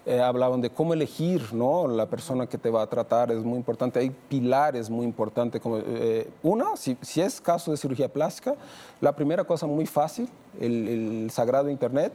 eh, 0.05 0.19
hablaban 0.21 0.61
de 0.61 0.69
cómo 0.69 0.93
elegir, 0.93 1.53
¿no? 1.53 1.87
La 1.87 2.05
persona 2.05 2.47
que 2.47 2.57
te 2.57 2.69
va 2.69 2.81
a 2.81 2.87
tratar 2.87 3.31
es 3.31 3.43
muy 3.43 3.57
importante. 3.57 3.99
Hay 3.99 4.09
pilares 4.09 4.89
muy 4.89 5.05
importantes. 5.05 5.61
Como, 5.61 5.77
eh, 5.79 6.29
una, 6.43 6.75
si, 6.77 6.97
si 7.01 7.21
es 7.21 7.41
caso 7.41 7.71
de 7.71 7.77
cirugía 7.77 8.07
plástica, 8.07 8.55
la 9.01 9.15
primera 9.15 9.43
cosa 9.43 9.67
muy 9.67 9.85
fácil, 9.85 10.29
el, 10.59 10.87
el 10.87 11.31
sagrado 11.31 11.69
Internet. 11.69 12.13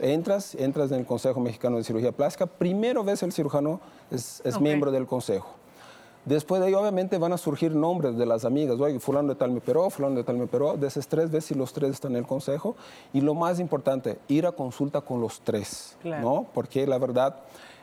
Entras, 0.00 0.54
entras 0.54 0.92
en 0.92 1.00
el 1.00 1.06
Consejo 1.06 1.40
Mexicano 1.40 1.76
de 1.76 1.82
Cirugía 1.82 2.12
Plástica. 2.12 2.46
Primero 2.46 3.02
ves 3.02 3.24
el 3.24 3.32
cirujano, 3.32 3.80
es, 4.12 4.40
es 4.44 4.54
Ok. 4.54 4.60
miembro 4.62 4.92
del 4.92 5.06
consejo. 5.06 5.48
Después 6.28 6.60
de 6.60 6.66
ahí, 6.66 6.74
obviamente, 6.74 7.16
van 7.16 7.32
a 7.32 7.38
surgir 7.38 7.74
nombres 7.74 8.18
de 8.18 8.26
las 8.26 8.44
amigas. 8.44 8.78
Oye, 8.78 9.00
fulano 9.00 9.28
de 9.30 9.34
tal 9.34 9.50
me 9.50 9.58
operó, 9.58 9.88
fulano 9.88 10.16
de 10.16 10.24
tal 10.24 10.36
me 10.36 10.44
operó. 10.44 10.76
De 10.76 10.86
esos 10.86 11.08
tres, 11.08 11.30
ves 11.30 11.46
si 11.46 11.54
los 11.54 11.72
tres 11.72 11.92
están 11.92 12.12
en 12.12 12.18
el 12.18 12.26
consejo. 12.26 12.76
Y 13.14 13.22
lo 13.22 13.32
más 13.34 13.58
importante, 13.60 14.18
ir 14.28 14.44
a 14.46 14.52
consulta 14.52 15.00
con 15.00 15.22
los 15.22 15.40
tres, 15.40 15.96
Claro. 16.02 16.22
¿no? 16.22 16.46
Porque 16.52 16.86
la 16.86 16.98
verdad, 16.98 17.36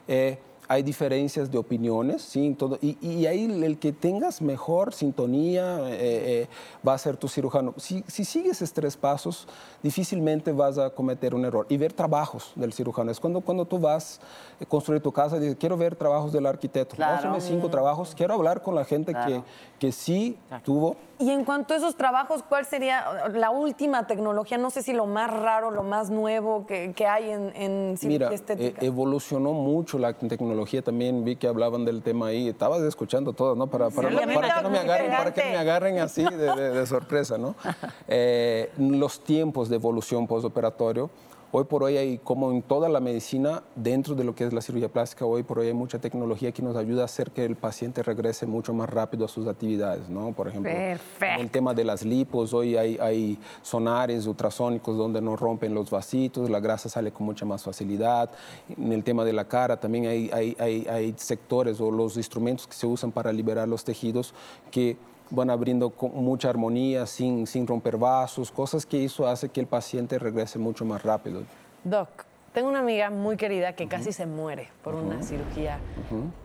eh, 0.08 0.38
hay 0.68 0.84
diferencias 0.84 1.51
de 1.51 1.57
opiniones, 1.57 2.22
¿sí? 2.22 2.55
Todo, 2.57 2.78
y, 2.82 2.97
y 3.01 3.26
ahí 3.26 3.45
el 3.45 3.78
que 3.78 3.91
tengas 3.91 4.41
mejor 4.41 4.93
sintonía 4.93 5.80
eh, 5.89 5.97
eh, 5.99 6.47
va 6.88 6.93
a 6.93 6.97
ser 6.97 7.18
tu 7.18 7.28
cirujano. 7.28 7.74
Si, 7.78 8.03
si 8.07 8.26
sigues 8.26 8.61
esos 8.61 8.74
tres 8.74 8.97
pasos, 8.97 9.47
difícilmente 9.84 10.51
vas 10.51 10.78
a 10.78 10.89
cometer 10.89 11.36
un 11.36 11.45
error. 11.45 11.66
Y 11.70 11.78
ver 11.78 11.93
trabajos 11.93 12.51
del 12.55 12.74
cirujano. 12.74 13.11
Es 13.11 13.20
cuando, 13.20 13.41
cuando 13.41 13.66
tú 13.66 13.80
vas 13.80 14.20
a 14.59 14.66
construir 14.66 15.01
tu 15.01 15.11
casa 15.11 15.38
y 15.38 15.39
dices, 15.41 15.57
quiero 15.59 15.78
ver 15.78 15.95
trabajos 15.95 16.32
del 16.32 16.45
arquitecto. 16.45 16.95
Claro. 16.95 17.39
Cinco 17.39 17.70
trabajos. 17.70 18.13
Quiero 18.16 18.34
hablar 18.34 18.61
con 18.61 18.76
la 18.76 18.86
gente 18.86 19.13
que, 19.13 19.41
que 19.80 19.91
sí 19.91 20.38
tuvo 20.63 20.95
Y 21.18 21.32
en 21.32 21.45
cuanto 21.45 21.74
a 21.74 21.78
esos 21.78 21.95
trabajos, 21.95 22.43
¿cuál 22.43 22.66
sería 22.66 23.30
la 23.34 23.49
última 23.49 24.05
tecnología? 24.05 24.57
No 24.57 24.70
sé 24.70 24.84
si 24.84 24.91
lo 24.91 25.05
más 25.05 25.32
raro, 25.32 25.72
lo 25.72 25.82
más 25.84 26.09
nuevo 26.09 26.66
que, 26.66 26.91
que 26.93 27.07
hay 27.07 27.30
en, 27.32 27.53
en 27.55 27.97
cirugía 27.97 28.28
Mira, 28.28 28.34
estética. 28.36 28.82
eh, 28.82 28.86
evolucionó 28.86 29.53
mucho 29.53 29.97
la 29.97 30.11
tecnología 30.13 30.82
también. 30.82 31.24
Vi 31.24 31.38
que 31.38 31.47
hablaban 31.47 31.86
del 31.86 32.01
tema 32.01 32.28
ahí. 32.28 32.49
Estabas 32.49 32.82
escuchando 32.82 33.32
todo, 33.32 33.55
¿no? 33.55 33.68
Para, 33.68 33.89
para, 33.91 34.09
Sí, 34.09 34.16
para 34.16 34.55
que 34.57 34.61
no 34.63 34.70
me 34.70 34.80
agarren, 34.80 35.11
para 35.11 35.34
que 35.34 35.43
no 35.45 35.49
me 35.51 35.57
agarren 35.57 35.99
así 35.99 36.24
de, 36.24 36.36
de- 36.38 36.70
de 36.72 36.86
sorpresa, 36.88 37.38
¿no? 37.38 37.55
Eh, 38.07 38.72
los 38.78 39.24
tiempos 39.24 39.70
de 39.70 39.76
evolución 39.78 40.28
postoperatorio. 40.28 41.09
Hoy 41.58 41.64
por 41.64 41.84
hoy 41.84 41.95
hay, 41.95 42.18
como 42.18 42.51
en 42.51 42.62
toda 42.62 42.89
la 42.89 42.99
medicina, 42.99 43.64
dentro 43.76 44.14
de 44.14 44.26
lo 44.26 44.36
que 44.36 44.45
es 44.45 44.51
la 44.51 44.60
cirugía 44.60 44.89
plástica, 44.89 45.24
hoy 45.24 45.41
por 45.41 45.60
hoy 45.60 45.68
hay 45.68 45.74
mucha 45.74 45.99
tecnología 45.99 46.51
que 46.51 46.62
nos 46.62 46.76
ayuda 46.76 47.03
a 47.03 47.06
hacer 47.06 47.32
que 47.32 47.45
el 47.45 47.56
paciente 47.56 48.03
regrese 48.03 48.45
mucho 48.45 48.74
más 48.74 48.89
rápido 48.89 49.24
a 49.24 49.30
sus 49.30 49.47
actividades, 49.47 50.10
¿no? 50.10 50.34
Por 50.34 50.49
ejemplo, 50.49 50.70
Perfecto. 50.70 51.41
el 51.41 51.49
tema 51.49 51.74
de 51.74 51.86
las 51.86 52.03
lipos, 52.03 52.53
hoy 52.53 52.76
hay, 52.76 52.97
hay 52.99 53.39
sonares 53.62 54.28
ultrasónicos 54.28 54.97
donde 54.97 55.22
no 55.22 55.38
rompen 55.38 55.74
los 55.74 55.89
vasitos, 55.89 56.49
la 56.49 56.60
grasa 56.60 56.89
sale 56.89 57.14
con 57.14 57.26
mucha 57.26 57.45
más 57.45 57.64
facilidad. 57.64 58.30
En 58.78 58.91
el 58.91 59.06
tema 59.06 59.24
de 59.24 59.32
la 59.32 59.47
cara 59.47 59.80
también 59.80 60.08
hay, 60.08 60.30
hay, 60.34 60.58
hay, 60.60 60.86
hay 60.89 61.14
sectores 61.16 61.80
o 61.80 61.89
los 61.89 62.18
instrumentos 62.18 62.68
que 62.68 62.74
se 62.74 62.86
usan 62.86 63.14
para 63.14 63.32
liberar 63.32 63.66
los 63.66 63.86
tejidos 63.86 64.34
que 64.72 64.97
van 65.30 65.50
abriendo 65.50 65.90
con 65.90 66.12
mucha 66.16 66.50
armonía, 66.50 67.06
sin, 67.06 67.48
sin 67.48 67.66
romper 67.68 67.98
vasos, 67.98 68.52
cosas 68.52 68.86
que 68.86 69.04
eso 69.06 69.28
hace 69.28 69.50
que 69.50 69.60
el 69.60 69.68
paciente 69.68 70.20
regrese 70.20 70.60
mucho 70.60 70.86
más 70.86 71.04
rápido. 71.04 71.42
Doc, 71.84 72.10
tengo 72.54 72.70
una 72.70 72.80
amiga 72.80 73.10
muy 73.10 73.36
querida 73.38 73.74
que 73.74 73.88
casi 73.88 74.12
se 74.12 74.26
muere 74.26 74.70
por 74.84 74.96
una 74.96 75.22
cirugía 75.24 75.78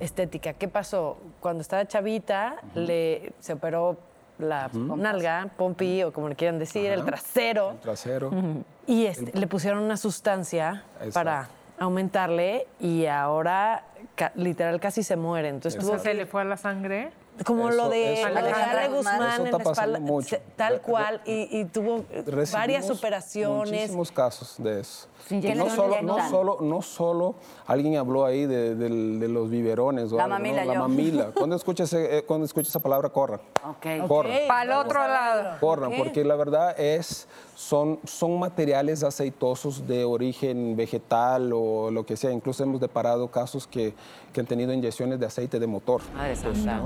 estética. 0.01 0.53
¿Qué 0.55 0.69
pasó? 0.69 1.19
Cuando 1.41 1.61
estaba 1.63 1.87
chavita, 1.87 2.57
le, 2.75 3.33
se 3.41 3.53
operó 3.53 3.97
la 4.39 4.71
nalga, 4.73 5.49
pompi, 5.57 6.03
o 6.03 6.13
como 6.13 6.29
le 6.29 6.35
quieran 6.37 6.59
decir, 6.59 6.87
el 6.91 7.05
trasero, 7.05 7.73
El 7.73 7.79
trasero. 7.81 8.31
y 8.87 9.05
este, 9.07 9.39
le 9.39 9.47
pusieron 9.47 9.83
una 9.83 9.97
sustancia 9.99 10.83
Exacto. 10.95 11.13
para 11.15 11.49
aumentarle 11.79 12.67
y 12.81 13.07
ahora 13.07 13.85
ca- 14.15 14.33
literal 14.35 14.81
casi 14.81 15.03
se 15.03 15.17
muere. 15.17 15.49
Entonces 15.49 15.85
se 16.03 16.15
le 16.15 16.27
fue 16.27 16.41
a 16.43 16.45
la 16.45 16.57
sangre. 16.57 17.11
Como 17.47 17.69
Eso- 17.71 17.77
lo 17.79 17.89
de, 17.89 18.23
lo 18.35 18.43
de 18.43 18.89
Guzmán 18.89 19.23
está 19.23 19.37
en 19.37 19.51
la 19.53 19.59
espalda, 19.71 19.99
mucho. 20.01 20.37
tal 20.57 20.81
cual, 20.83 21.23
y, 21.25 21.61
y 21.61 21.65
tuvo 21.65 22.05
eh, 22.11 22.23
varias 22.27 22.85
Recibimos 22.85 22.99
operaciones. 22.99 23.71
Muchísimos 23.73 24.13
casos 24.13 24.55
de 24.59 24.81
eso. 24.81 25.07
Sin 25.27 25.41
Que 25.41 25.55
no, 25.55 25.71
solo, 25.71 26.03
no, 26.03 26.29
solo, 26.29 26.59
no 26.61 26.83
solo, 26.83 27.35
alguien 27.67 27.97
habló 27.97 28.25
ahí 28.27 28.47
de, 28.47 28.75
del- 28.75 29.21
de 29.21 29.29
los 29.29 29.49
biberones. 29.49 30.13
o 30.13 30.17
La 30.17 30.25
algo, 30.25 30.35
¿no? 30.37 30.43
mamila, 30.43 30.65
La 30.65 30.75
yo. 30.75 30.81
mamila. 30.81 31.31
Cuando 31.35 31.57
escuches, 31.57 31.93
eh, 31.93 32.25
cuando 32.27 32.45
escuches 32.47 32.69
esa 32.71 32.81
palabra, 32.81 33.09
corran. 33.11 33.41
Ok. 33.67 34.07
Corran. 34.09 34.33
Para 34.49 34.63
el 34.63 34.73
otro 34.73 34.99
lado. 35.01 35.57
Corran, 35.61 35.93
porque 35.97 36.25
la 36.25 36.37
verdad 36.37 36.79
es, 36.79 37.29
son, 37.55 38.01
son 38.05 38.39
materiales 38.39 39.03
aceitosos 39.03 39.87
de 39.87 40.05
origen 40.05 40.75
vegetal 40.77 41.53
o 41.55 41.91
lo 41.91 42.05
que 42.05 42.17
sea. 42.17 42.33
Incluso 42.33 42.63
hemos 42.65 42.81
deparado 42.81 43.29
casos 43.31 43.67
que, 43.67 43.95
que 44.33 44.41
han 44.41 44.47
tenido 44.47 44.73
inyecciones 44.73 45.21
de 45.21 45.27
aceite 45.27 45.59
de 45.61 45.67
motor. 45.67 46.01
Madre 46.15 46.35
santa. 46.37 46.83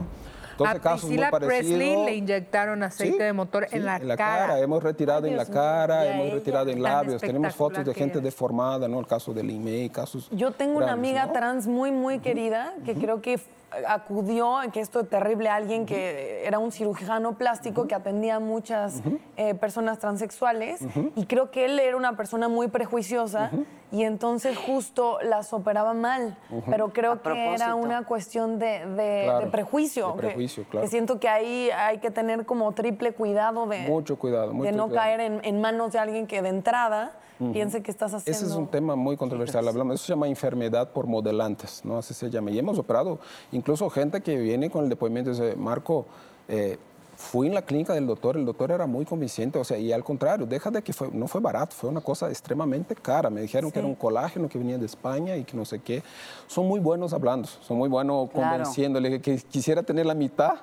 Entonces, 0.55 0.77
a 0.77 0.81
casos 0.81 1.11
muy 1.11 1.19
Priscilla. 1.19 1.41
Presley 1.41 2.05
le 2.05 2.15
inyectaron 2.15 2.83
aceite 2.83 3.17
Sí, 3.17 3.23
de 3.23 3.33
motor 3.33 3.67
sí, 3.69 3.77
en 3.77 3.85
la, 3.85 4.17
cara. 4.17 4.61
Hemos 4.61 4.83
retirado 4.83 5.27
en 5.27 5.37
la 5.37 5.47
cara, 5.47 6.07
hemos 6.07 6.33
retirado 6.33 6.71
en 6.71 6.83
labios. 6.83 7.21
Tenemos 7.21 7.55
fotos 7.55 7.85
de 7.85 7.95
gente 7.95 8.19
es. 8.19 8.25
deformada, 8.25 8.89
¿no? 8.89 9.01
El 9.01 9.07
caso 9.07 9.35
del 9.35 9.51
IMEI, 9.51 9.91
casos. 9.91 10.29
Yo 10.31 10.53
tengo 10.53 10.79
una 10.79 10.93
amiga 10.93 11.27
¿no? 11.27 11.33
trans 11.33 11.67
muy, 11.67 11.91
muy 11.91 12.21
querida 12.21 12.75
que 12.85 12.95
creo 12.95 13.21
que 13.21 13.41
acudió, 13.89 14.57
que 14.73 14.81
esto 14.81 15.01
es 15.01 15.09
terrible, 15.09 15.49
alguien 15.49 15.87
que 15.87 16.47
era 16.47 16.59
un 16.59 16.73
cirujano 16.73 17.37
plástico 17.37 17.87
que 17.87 17.95
atendía 17.95 18.37
a 18.37 18.41
muchas 18.41 19.03
eh, 19.37 19.55
personas 19.55 19.99
transexuales 19.99 20.81
y 21.17 21.27
creo 21.27 21.51
que 21.51 21.65
él 21.67 21.79
era 21.79 21.97
una 21.97 22.17
persona 22.17 22.49
muy 22.49 22.69
prejuiciosa 22.69 23.51
y 23.93 24.03
entonces 24.03 24.57
justo 24.57 25.19
las 25.23 25.53
operaba 25.53 25.95
mal, 25.95 26.37
pero 26.69 26.93
creo 26.93 27.23
que 27.23 27.55
era 27.55 27.75
una 27.75 28.05
cuestión 28.05 28.59
de, 28.59 28.87
de- 28.87 29.23
Claro, 29.25 29.45
de 29.47 29.51
prejuicio. 29.53 30.09
de 30.09 30.15
que- 30.15 30.27
prejuicio, 30.29 30.65
que, 30.65 30.69
claro. 30.71 30.87
siento 30.89 31.21
que 31.21 31.29
ahí 31.29 31.71
hay 31.71 31.99
que 31.99 32.11
tener 32.11 32.45
como 32.47 32.73
triple 32.73 33.13
cuidado 33.13 33.67
de, 33.67 33.81
Mucho 33.89 34.19
cuidado, 34.19 34.53
mucho 34.53 34.71
de 34.71 34.77
no 34.77 34.89
cuidado. 34.89 35.05
caer 35.05 35.21
en, 35.21 35.41
en 35.45 35.61
manos 35.61 35.93
de 35.93 35.99
alguien 35.99 36.27
que 36.27 36.43
de 36.43 36.49
entrada 36.49 37.13
piense 37.53 37.83
que 37.83 37.91
estás 37.91 38.15
haciendo... 38.15 38.39
Ese 38.39 38.47
es 38.49 38.55
un 38.57 38.69
tema 38.69 38.95
muy 38.95 39.17
controversial. 39.17 39.67
Hablamos, 39.67 39.97
eso 39.97 40.05
se 40.07 40.13
llama 40.13 40.29
enfermedad 40.29 40.91
por 40.93 41.07
modelantes, 41.09 41.85
¿no? 41.85 41.99
Así 41.99 42.15
se 42.15 42.31
llama. 42.31 42.51
Y 42.53 42.59
hemos 42.61 42.79
operado 42.79 43.19
incluso 43.65 43.89
gente 43.89 44.21
que 44.21 44.37
viene 44.37 44.69
con 44.69 44.85
el 44.85 44.91
depósito 44.91 45.21
y 45.31 45.33
dice, 45.33 45.57
Marco, 45.57 46.05
eh, 46.49 46.77
fui 47.17 47.47
en 47.47 47.55
la 47.55 47.63
clínica 47.63 47.95
del 47.95 48.07
doctor, 48.07 48.37
el 48.37 48.45
doctor 48.45 48.71
era 48.73 48.87
muy 48.87 49.07
convincente, 49.07 49.59
o 49.59 49.65
sea, 49.65 49.79
y 49.79 49.91
al 49.91 50.05
contrario, 50.05 50.45
deja 50.45 50.71
de 50.71 50.83
que 50.83 50.93
fue, 50.93 51.09
no 51.13 51.27
fue 51.29 51.41
barato, 51.41 51.75
fue 51.75 51.89
una 51.89 52.03
cosa 52.03 52.29
extremadamente 52.29 52.95
cara. 52.95 53.31
Me 53.31 53.41
dijeron 53.41 53.71
que 53.71 53.79
era 53.79 53.89
un 53.89 53.95
colágeno 53.95 54.51
que 54.51 54.59
venía 54.59 54.77
de 54.77 54.85
España 54.85 55.35
y 55.35 55.45
que 55.45 55.57
no 55.57 55.65
sé 55.65 55.79
qué. 55.79 56.03
Son 56.47 56.67
muy 56.69 56.79
buenos 56.79 57.15
hablando, 57.15 57.49
son 57.49 57.79
muy 57.79 57.89
buenos 57.89 58.29
Claro. 58.31 58.51
convenciendo. 58.51 59.01
Le 59.01 59.09
dije 59.09 59.23
que 59.23 59.37
quisiera 59.39 59.83
tener 59.83 60.05
la 60.05 60.15
mitad 60.15 60.57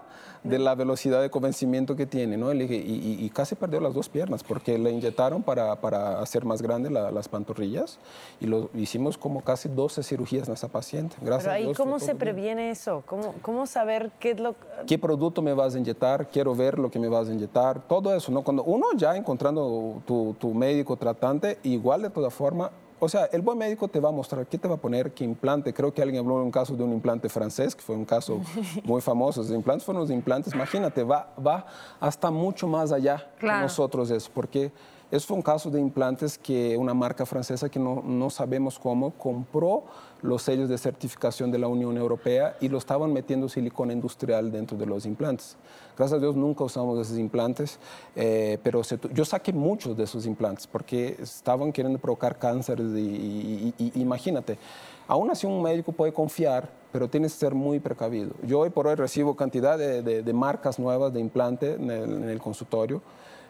de 0.44 0.58
la 0.58 0.74
velocidad 0.74 1.22
de 1.22 1.30
convencimiento 1.30 1.96
que 1.96 2.06
tiene, 2.08 2.36
¿no? 2.36 2.52
Le 2.54 2.68
dije, 2.68 2.76
y, 2.76 3.18
y- 3.24 3.30
casi 3.30 3.54
perdió 3.56 3.80
las 3.80 3.94
dos 3.94 4.10
piernas 4.10 4.44
porque 4.44 4.78
le 4.80 4.90
inyectaron 4.92 5.44
para, 5.44 5.76
para 5.80 6.20
hacer 6.20 6.46
más 6.46 6.62
grandes 6.62 6.92
las 6.92 7.28
pantorrillas 7.30 8.00
y 8.40 8.48
lo 8.48 8.70
hicimos 8.74 9.18
como 9.18 9.42
casi 9.42 9.70
12 9.70 10.02
cirugías 10.04 10.48
en 10.48 10.56
esa 10.56 10.68
paciente. 10.68 11.16
Gracias 11.22 11.44
Pero 11.44 11.52
a 11.52 11.56
ahí, 11.56 11.64
Dios, 11.66 11.78
fue 11.78 11.86
¿cómo 11.86 12.00
se 12.00 12.06
bien. 12.08 12.18
previene 12.18 12.72
eso? 12.72 13.04
¿Cómo, 13.06 13.36
¿Cómo 13.42 13.66
saber 13.68 14.12
qué 14.20 14.32
es 14.32 14.40
lo 14.40 14.56
¿Qué 14.88 14.98
producto 14.98 15.42
me 15.44 15.54
vas 15.54 15.76
a 15.76 15.78
inyectar? 15.78 16.28
Quiero 16.30 16.56
ver 16.56 16.80
lo 16.80 16.90
que 16.90 16.98
me 17.00 17.08
vas 17.08 17.30
a 17.30 17.32
inyectar. 17.34 17.88
Todo 17.88 18.14
eso, 18.16 18.32
¿no? 18.32 18.42
Cuando 18.44 18.64
uno 18.64 18.88
ya 18.96 19.16
encontrando 19.16 20.02
tu, 20.08 20.36
tu 20.40 20.54
médico 20.54 20.98
tratante, 20.98 21.60
igual 21.64 22.02
de 22.02 22.10
toda 22.10 22.30
forma, 22.32 22.72
O 23.04 23.10
sea, 23.10 23.26
el 23.32 23.42
buen 23.42 23.58
médico 23.58 23.88
te 23.88 24.00
va 24.00 24.10
a 24.10 24.12
mostrar 24.12 24.46
qué 24.46 24.60
te 24.60 24.68
va 24.68 24.76
a 24.76 24.78
poner, 24.78 25.12
qué 25.12 25.24
implante. 25.24 25.74
Creo 25.74 25.92
que 25.92 26.04
alguien 26.04 26.20
habló 26.24 26.38
de 26.38 26.44
un 26.44 26.52
caso 26.52 26.76
de 26.76 26.84
un 26.84 26.92
implante 26.94 27.30
francés, 27.30 27.76
que 27.76 27.82
fue 27.82 27.96
un 27.96 28.06
caso 28.06 28.40
muy 28.84 29.02
famoso. 29.02 29.42
Los 29.42 29.50
implantes 29.50 29.84
fueron 29.84 30.02
los 30.04 30.12
implantes. 30.12 30.54
Imagínate, 30.54 31.04
va, 31.04 31.34
va 31.46 31.66
hasta 32.00 32.30
mucho 32.30 32.68
más 32.68 32.92
allá 32.92 33.28
Claro. 33.40 33.58
que 33.58 33.64
nosotros 33.64 34.12
eso, 34.12 34.30
porque 34.32 34.72
eso 35.12 35.28
fue 35.28 35.36
un 35.38 35.44
caso 35.44 35.70
de 35.70 35.80
implantes 35.80 36.38
que 36.38 36.78
una 36.78 36.94
marca 36.94 37.26
francesa 37.26 37.70
que 37.70 37.80
no, 37.80 38.02
no 38.06 38.30
sabemos 38.30 38.80
cómo 38.80 39.12
compró 39.12 39.84
los 40.22 40.42
sellos 40.44 40.70
de 40.70 40.78
certificación 40.78 41.52
de 41.52 41.58
la 41.60 41.68
Unión 41.68 41.98
Europea 41.98 42.56
y 42.62 42.70
lo 42.70 42.78
estaban 42.78 43.12
metiendo 43.12 43.50
silicona 43.50 43.92
industrial 43.92 44.52
dentro 44.52 44.78
de 44.78 44.86
los 44.86 45.06
implantes. 45.06 45.58
Gracias 45.98 46.18
a 46.18 46.22
Dios 46.22 46.36
nunca 46.36 46.64
usamos 46.64 46.98
esos 47.06 47.18
implantes, 47.18 47.78
eh, 48.16 48.58
pero 48.64 48.84
se 48.84 48.98
yo 49.14 49.26
saqué 49.26 49.52
muchos 49.52 49.98
de 49.98 50.04
esos 50.06 50.26
implantes 50.26 50.66
porque 50.68 51.18
estaban 51.22 51.72
queriendo 51.74 52.00
provocar 52.00 52.38
cánceres 52.40 52.88
y, 52.96 53.00
y- 53.00 53.74
y- 53.78 53.92
y 53.96 54.02
imagínate, 54.02 54.58
aún 55.08 55.30
así 55.30 55.46
un 55.46 55.62
médico 55.62 55.92
puede 55.92 56.14
confiar, 56.14 56.70
pero 56.92 57.10
tienes 57.10 57.34
que 57.34 57.40
ser 57.40 57.54
muy 57.56 57.80
precavido. 57.80 58.32
Yo 58.44 58.60
hoy 58.60 58.70
por 58.70 58.88
hoy 58.88 58.96
recibo 58.96 59.36
cantidad 59.36 59.78
de, 59.78 60.02
de- 60.04 60.24
de 60.24 60.34
marcas 60.34 60.80
nuevas 60.80 61.12
de 61.14 61.20
implante 61.20 61.74
en 61.74 61.90
el, 61.92 62.12
en 62.24 62.30
el 62.30 62.40
consultorio. 62.40 63.02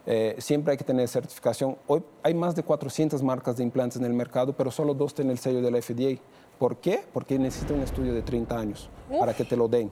Eh, 0.06 0.36
siempre 0.40 0.72
hay 0.72 0.78
que 0.78 0.84
tener 0.84 1.08
certificación. 1.08 1.78
Hoy 1.88 2.04
hay 2.24 2.34
más 2.34 2.56
de 2.56 2.64
400 2.64 3.22
marcas 3.22 3.58
de 3.58 3.64
implantes 3.64 3.98
en 3.98 4.06
el 4.06 4.14
mercado, 4.14 4.54
pero 4.54 4.72
solo 4.72 4.94
dos 4.94 5.14
tienen 5.14 5.32
el 5.32 5.38
sello 5.38 5.62
de 5.62 5.72
la 5.72 5.82
FDA. 5.82 6.20
¿Por 6.58 6.78
qué? 6.78 7.04
Porque 7.14 7.38
necesita 7.40 7.74
un 7.74 7.82
estudio 7.82 8.14
de 8.14 8.22
30 8.22 8.58
años 8.58 8.90
para 9.20 9.34
que 9.34 9.44
te 9.44 9.56
lo 9.56 9.68
den. 9.68 9.92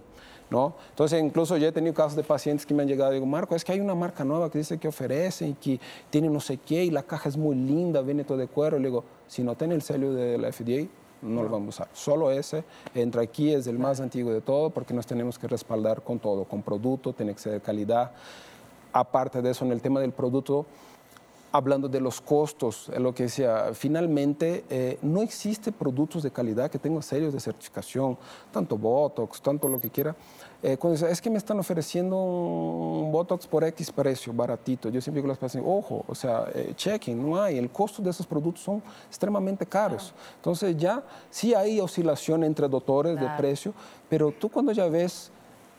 ¿no? 0.50 0.74
Entonces, 0.90 1.22
incluso 1.22 1.58
yo 1.58 1.68
he 1.68 1.72
tenido 1.72 1.94
casos 1.94 2.16
de 2.16 2.24
pacientes 2.24 2.66
que 2.66 2.74
me 2.74 2.82
han 2.82 2.90
llegado 2.90 3.12
y 3.12 3.16
digo, 3.16 3.26
Marco, 3.26 3.56
es 3.56 3.64
que 3.64 3.72
hay 3.72 3.80
una 3.80 3.96
marca 3.96 4.24
nueva 4.24 4.50
que 4.50 4.58
dice 4.58 4.78
que 4.78 4.88
ofrece 4.88 5.48
y 5.48 5.54
que 5.54 5.80
tiene 6.10 6.30
no 6.30 6.40
sé 6.40 6.58
qué 6.58 6.84
y 6.84 6.92
la 6.92 7.04
caja 7.04 7.30
es 7.30 7.38
muy 7.38 7.56
linda, 7.56 8.02
viene 8.02 8.24
todo 8.24 8.38
de 8.38 8.48
cuero. 8.48 8.80
Le 8.80 8.88
digo, 8.88 9.04
si 9.28 9.44
no 9.44 9.56
tiene 9.56 9.76
el 9.76 9.82
sello 9.82 10.14
de 10.14 10.38
la 10.38 10.52
FDA, 10.52 10.88
no 11.22 11.44
lo 11.44 11.50
vamos 11.50 11.80
a 11.80 11.84
usar. 11.84 11.90
Solo 11.94 12.32
ese 12.32 12.64
entra 12.96 13.22
aquí, 13.22 13.52
es 13.52 13.68
el 13.68 13.78
más 13.78 14.00
antiguo 14.00 14.34
de 14.34 14.42
todo 14.42 14.70
porque 14.70 14.94
nos 14.94 15.06
tenemos 15.06 15.38
que 15.38 15.48
respaldar 15.48 16.02
con 16.02 16.20
todo, 16.20 16.46
con 16.46 16.64
producto, 16.64 17.14
tiene 17.14 17.34
que 17.34 17.40
ser 17.40 17.54
de 17.54 17.62
calidad. 17.62 18.12
Aparte 18.94 19.42
de 19.42 19.52
eso, 19.52 19.66
en 19.66 19.72
el 19.72 19.82
tema 19.82 20.00
del 20.00 20.12
producto, 20.12 20.66
hablando 21.52 21.90
de 21.90 22.00
los 22.00 22.22
costos, 22.22 22.92
lo 22.98 23.14
que 23.14 23.24
decía, 23.24 23.72
finalmente 23.74 24.64
eh, 24.70 25.00
no 25.02 25.22
existe 25.22 25.72
productos 25.72 26.22
de 26.22 26.32
calidad 26.32 26.70
que 26.70 26.78
tengan 26.78 27.02
sellos 27.02 27.34
de 27.34 27.40
certificación, 27.40 28.18
tanto 28.52 28.78
Botox, 28.78 29.42
tanto 29.42 29.68
lo 29.68 29.80
que 29.80 29.90
quiera. 29.90 30.16
Eh, 30.62 30.78
cuando 30.78 31.08
es 31.08 31.22
que 31.22 31.30
me 31.30 31.38
están 31.38 31.58
ofreciendo 31.58 32.18
un 32.18 33.12
Botox 33.12 33.48
por 33.48 33.64
X 33.64 33.92
precio, 33.92 34.32
baratito, 34.34 34.90
yo 34.90 35.02
siempre 35.02 35.22
digo 35.22 35.28
a 35.28 35.34
las 35.34 35.38
pacientes, 35.40 35.72
ojo, 35.74 36.04
o 36.08 36.14
sea, 36.14 36.46
eh, 36.54 36.74
chequen, 36.76 37.28
no 37.28 37.42
hay, 37.42 37.58
el 37.58 37.70
costo 37.72 38.02
de 38.02 38.10
esos 38.12 38.28
productos 38.28 38.64
son 38.64 38.84
extremadamente 39.08 39.66
caros. 39.66 40.14
Entonces 40.36 40.78
ya 40.78 41.02
sí 41.32 41.56
hay 41.56 41.80
oscilación 41.80 42.44
entre 42.44 42.68
doctores 42.68 43.16
de 43.16 43.22
Claro. 43.22 43.38
precio, 43.38 43.74
pero 44.10 44.32
tú 44.32 44.50
cuando 44.50 44.72
ya 44.72 44.88
ves 44.88 45.32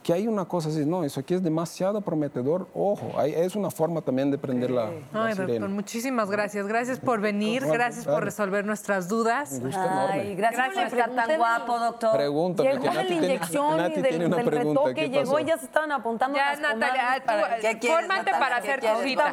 que 0.02 0.12
hay 0.14 0.26
una 0.26 0.46
cosa 0.46 0.70
así, 0.70 0.86
no, 0.86 1.04
eso 1.04 1.20
aquí 1.20 1.34
es 1.34 1.42
demasiado 1.42 2.00
prometedor, 2.00 2.68
ojo, 2.74 3.12
hay- 3.18 3.34
es 3.34 3.54
una 3.54 3.70
forma 3.70 4.00
también 4.00 4.30
de 4.30 4.38
prender 4.38 4.70
la, 4.70 4.86
la 5.12 5.26
Ay, 5.26 5.32
sirena. 5.34 5.52
doctor, 5.52 5.68
muchísimas 5.68 6.30
gracias. 6.30 6.66
Gracias 6.66 6.98
por 6.98 7.20
venir, 7.20 7.66
gracias 7.66 8.06
por 8.06 8.24
resolver 8.24 8.64
nuestras 8.64 9.08
dudas. 9.08 9.52
Un 9.52 9.60
gusto 9.64 9.80
enorme. 9.82 10.12
Ay, 10.12 10.34
gracias, 10.36 10.68
por 10.68 10.98
estar 10.98 11.14
tan 11.14 11.36
guapo, 11.36 11.78
doctor. 11.78 12.16
Pregúntame, 12.16 12.68
Llegó 12.70 12.82
que 12.82 12.88
de 12.88 12.94
la 12.94 13.02
Nati 13.02 13.12
tiene- 13.12 13.26
inyección 13.26 13.76
Nati 13.76 13.90
y 13.90 14.02
tiene 14.02 14.18
del, 14.18 14.26
una 14.26 14.36
del 14.36 14.46
pregunta, 14.46 14.80
retoque, 14.80 14.94
¿qué 14.94 15.08
llegó 15.10 15.32
pasó? 15.32 15.40
y 15.40 15.44
ya 15.44 15.58
se 15.58 15.64
estaban 15.66 15.92
apuntando 15.92 16.36
Ya, 16.38 16.50
las 16.52 16.60
Natalia, 16.60 16.88
pomadas 16.88 17.20
tú, 17.20 17.26
para- 17.26 17.56
¿Qué 17.56 17.78
quieres, 17.78 17.98
fórmate 17.98 18.18
Natalia? 18.30 18.38
para 18.40 18.60
¿Qué 18.62 18.68
hacer 18.72 18.80
tu 18.96 19.02
cita. 19.02 19.30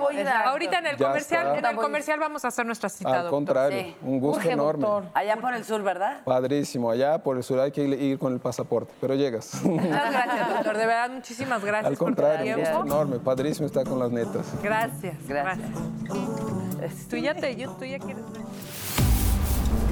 Ahorita 0.47 0.79
en 0.79 0.85
el 0.87 0.97
Ya 0.97 1.07
comercial, 1.07 1.45
está. 1.55 1.59
en 1.59 1.65
el 1.65 1.81
comercial 1.81 2.19
vamos 2.19 2.43
a 2.45 2.47
hacer 2.49 2.65
nuestra 2.65 2.89
cita, 2.89 3.09
Al 3.09 3.15
doctor. 3.23 3.31
contrario, 3.31 3.81
Sí. 3.81 3.95
un 4.03 4.19
gusto 4.19 4.37
Urge, 4.39 4.51
enorme. 4.51 4.81
doctor. 4.85 5.03
Allá 5.13 5.37
por 5.37 5.53
el 5.53 5.63
sur, 5.63 5.81
¿verdad? 5.81 6.21
Padrísimo, 6.25 6.91
allá 6.91 7.17
por 7.23 7.37
el 7.37 7.43
sur 7.43 7.59
hay 7.59 7.71
que 7.71 7.83
ir 7.83 8.19
con 8.19 8.33
el 8.33 8.39
pasaporte, 8.39 8.93
pero 8.99 9.15
llegas. 9.15 9.61
Muchas 9.63 9.87
gracias, 10.11 10.56
doctor. 10.57 10.77
De 10.77 10.85
verdad, 10.85 11.09
muchísimas 11.11 11.63
gracias 11.63 11.85
Al 11.91 11.97
por 11.97 12.09
tu 12.09 12.15
contrario, 12.15 12.55
tiempo. 12.55 12.83
enorme, 12.83 13.19
padrísimo 13.19 13.67
estar 13.67 13.85
con 13.85 13.99
las 13.99 14.11
netas. 14.11 14.45
Gracias. 14.61 15.15
Gracias. 15.27 15.69
gracias. 15.69 17.07
Tú 17.09 17.17
ya 17.17 17.33
te, 17.35 17.55
yo, 17.55 17.71
tú 17.71 17.85
ya 17.85 17.99
quieres. 17.99 18.23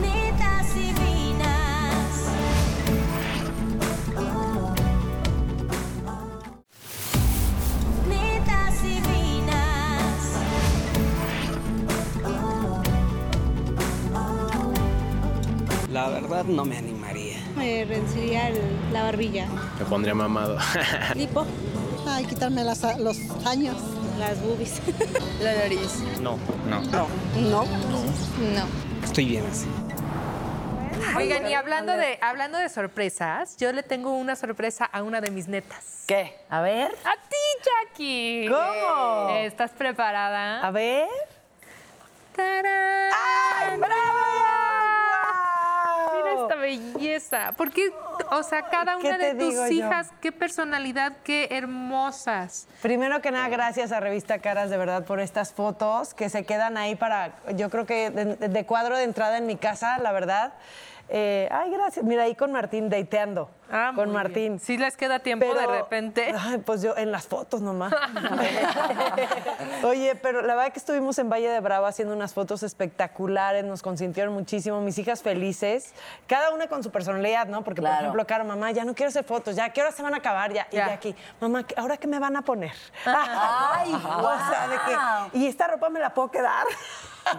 Netas 0.01 0.75
divinas. 0.75 2.25
Netas 8.07 8.81
divinas. 8.83 10.15
La 15.91 16.09
verdad 16.09 16.43
no 16.45 16.65
me 16.65 16.77
animaría. 16.77 16.94
Me 17.65 17.83
reduciría 17.83 18.49
el- 18.49 18.93
la 18.93 19.03
barbilla. 19.03 19.47
Me 19.79 19.85
pondría 19.85 20.13
mamado. 20.13 20.55
Lipo. 21.15 21.47
Ay, 22.07 22.23
quitarme 22.25 22.63
las- 22.63 22.99
los 22.99 23.17
años, 23.47 23.75
las 24.19 24.39
boobies. 24.39 24.79
La 25.41 25.51
nariz. 25.55 25.99
No, 26.21 26.37
no, 26.69 26.81
no. 26.81 27.07
No. 27.41 27.65
No. 27.65 28.65
Estoy 29.03 29.25
bien 29.25 29.45
así. 29.51 29.65
Oigan, 31.17 31.47
y 31.49 31.53
hablando 31.55 31.93
de, 31.97 32.19
hablando 32.21 32.59
de 32.59 32.69
sorpresas, 32.69 33.57
yo 33.57 33.71
le 33.73 33.81
tengo 33.81 34.11
una 34.11 34.35
sorpresa 34.35 34.85
a 34.85 35.01
una 35.01 35.19
de 35.19 35.31
mis 35.31 35.47
netas. 35.47 36.03
¿Qué? 36.07 36.35
A 36.49 36.61
ver, 36.61 36.91
A 37.03 37.13
ti, 37.29 37.35
Jackie. 37.65 38.47
¿Cómo? 38.47 39.29
¿Estás 39.37 39.71
preparada? 39.71 40.61
a 40.65 40.69
ver. 40.71 41.07
¡Tarán! 42.35 43.11
Mira 43.79 43.85
esta 43.87 43.87
belleza. 46.65 47.53
Porque, 47.55 47.91
o 48.31 48.43
sea, 48.43 48.63
cada 48.63 48.97
¿Qué 48.97 49.07
una 49.07 49.17
de 49.17 49.35
tus 49.35 49.53
yo? 49.53 49.67
hijas, 49.67 50.11
qué 50.21 50.31
personalidad, 50.31 51.13
qué 51.23 51.47
hermosas. 51.51 52.67
Primero 52.81 53.21
que 53.21 53.31
nada, 53.31 53.47
gracias 53.49 53.91
a 53.91 53.99
Revista 53.99 54.39
Caras 54.39 54.69
de 54.69 54.77
verdad 54.77 55.05
por 55.05 55.19
estas 55.19 55.53
fotos 55.53 56.13
que 56.13 56.29
se 56.29 56.43
quedan 56.45 56.77
ahí 56.77 56.95
para, 56.95 57.33
yo 57.55 57.69
creo 57.69 57.85
que 57.85 58.09
de, 58.09 58.35
de 58.35 58.65
cuadro 58.65 58.97
de 58.97 59.03
entrada 59.03 59.37
en 59.37 59.45
mi 59.45 59.55
casa, 59.55 59.97
la 59.99 60.11
verdad. 60.11 60.53
Eh, 61.09 61.47
ay, 61.51 61.69
gracias. 61.71 62.03
Mira, 62.03 62.23
ahí 62.23 62.35
con 62.35 62.51
Martín, 62.51 62.89
deiteando. 62.89 63.49
Ah, 63.71 63.91
con 63.95 64.05
bien. 64.05 64.11
Martín. 64.13 64.59
Sí 64.59 64.77
les 64.77 64.95
queda 64.97 65.19
tiempo 65.19 65.53
de 65.53 65.65
repente. 65.65 66.33
Ay, 66.39 66.59
pues 66.59 66.81
yo 66.81 66.95
en 66.97 67.11
las 67.11 67.27
fotos 67.27 67.61
nomás. 67.61 67.93
Oye, 69.83 70.15
pero 70.15 70.41
la 70.41 70.55
verdad 70.55 70.71
que 70.73 70.79
estuvimos 70.79 71.17
en 71.19 71.29
Valle 71.29 71.49
de 71.49 71.59
Bravo 71.59 71.85
haciendo 71.85 72.13
unas 72.15 72.33
fotos 72.33 72.63
espectaculares, 72.63 73.63
nos 73.63 73.81
consintieron 73.81 74.33
muchísimo, 74.33 74.81
mis 74.81 74.97
hijas 74.97 75.21
felices, 75.21 75.93
cada 76.27 76.51
una 76.51 76.67
con 76.67 76.83
su 76.83 76.91
personalidad, 76.91 77.47
¿no? 77.47 77.63
Porque, 77.63 77.81
Claro. 77.81 77.95
por 77.95 78.03
ejemplo, 78.03 78.25
Caro, 78.27 78.45
mamá, 78.45 78.71
ya 78.71 78.85
no 78.85 78.93
quiero 78.95 79.09
hacer 79.09 79.23
fotos, 79.23 79.55
ya, 79.55 79.69
¿qué 79.69 79.81
horas 79.81 79.95
se 79.95 80.01
van 80.03 80.13
a 80.13 80.17
acabar? 80.17 80.51
Ya, 80.53 80.67
y 80.71 80.75
Ya. 80.77 80.87
de 80.87 80.93
aquí, 80.93 81.15
mamá, 81.41 81.63
¿qué- 81.65 81.75
¿ahora 81.77 81.97
qué 81.97 82.07
me 82.07 82.19
van 82.19 82.35
a 82.37 82.41
poner? 82.41 82.71
Ay, 83.05 83.93
o 83.93 84.49
sea, 84.49 84.67
de 84.67 84.77
que, 85.31 85.37
¿y 85.39 85.47
esta 85.47 85.67
ropa 85.67 85.89
me 85.89 85.99
la 85.99 86.13
puedo 86.13 86.31
quedar? 86.31 86.65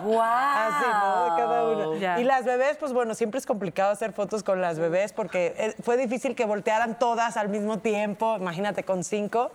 ¡Guau! 0.02 0.18
Así, 0.20 0.84
¿no? 0.90 1.24
De 1.24 1.40
cada 1.40 1.62
una. 1.64 1.98
Ya. 2.00 2.18
Y 2.20 2.24
las 2.24 2.44
bebés, 2.44 2.76
pues 2.76 2.92
bueno, 2.92 3.14
siempre 3.14 3.38
es 3.38 3.46
complicado 3.46 3.92
hacer 3.92 4.12
fotos 4.12 4.42
con 4.42 4.60
las 4.60 4.78
bebés 4.80 5.12
porque 5.12 5.54
eh, 5.56 5.74
fue 5.82 5.96
difícil 5.96 6.15
que 6.34 6.44
voltearan 6.44 6.98
todas 6.98 7.36
al 7.36 7.48
mismo 7.48 7.78
tiempo, 7.78 8.36
imagínate 8.36 8.84
con 8.84 9.04
cinco. 9.04 9.52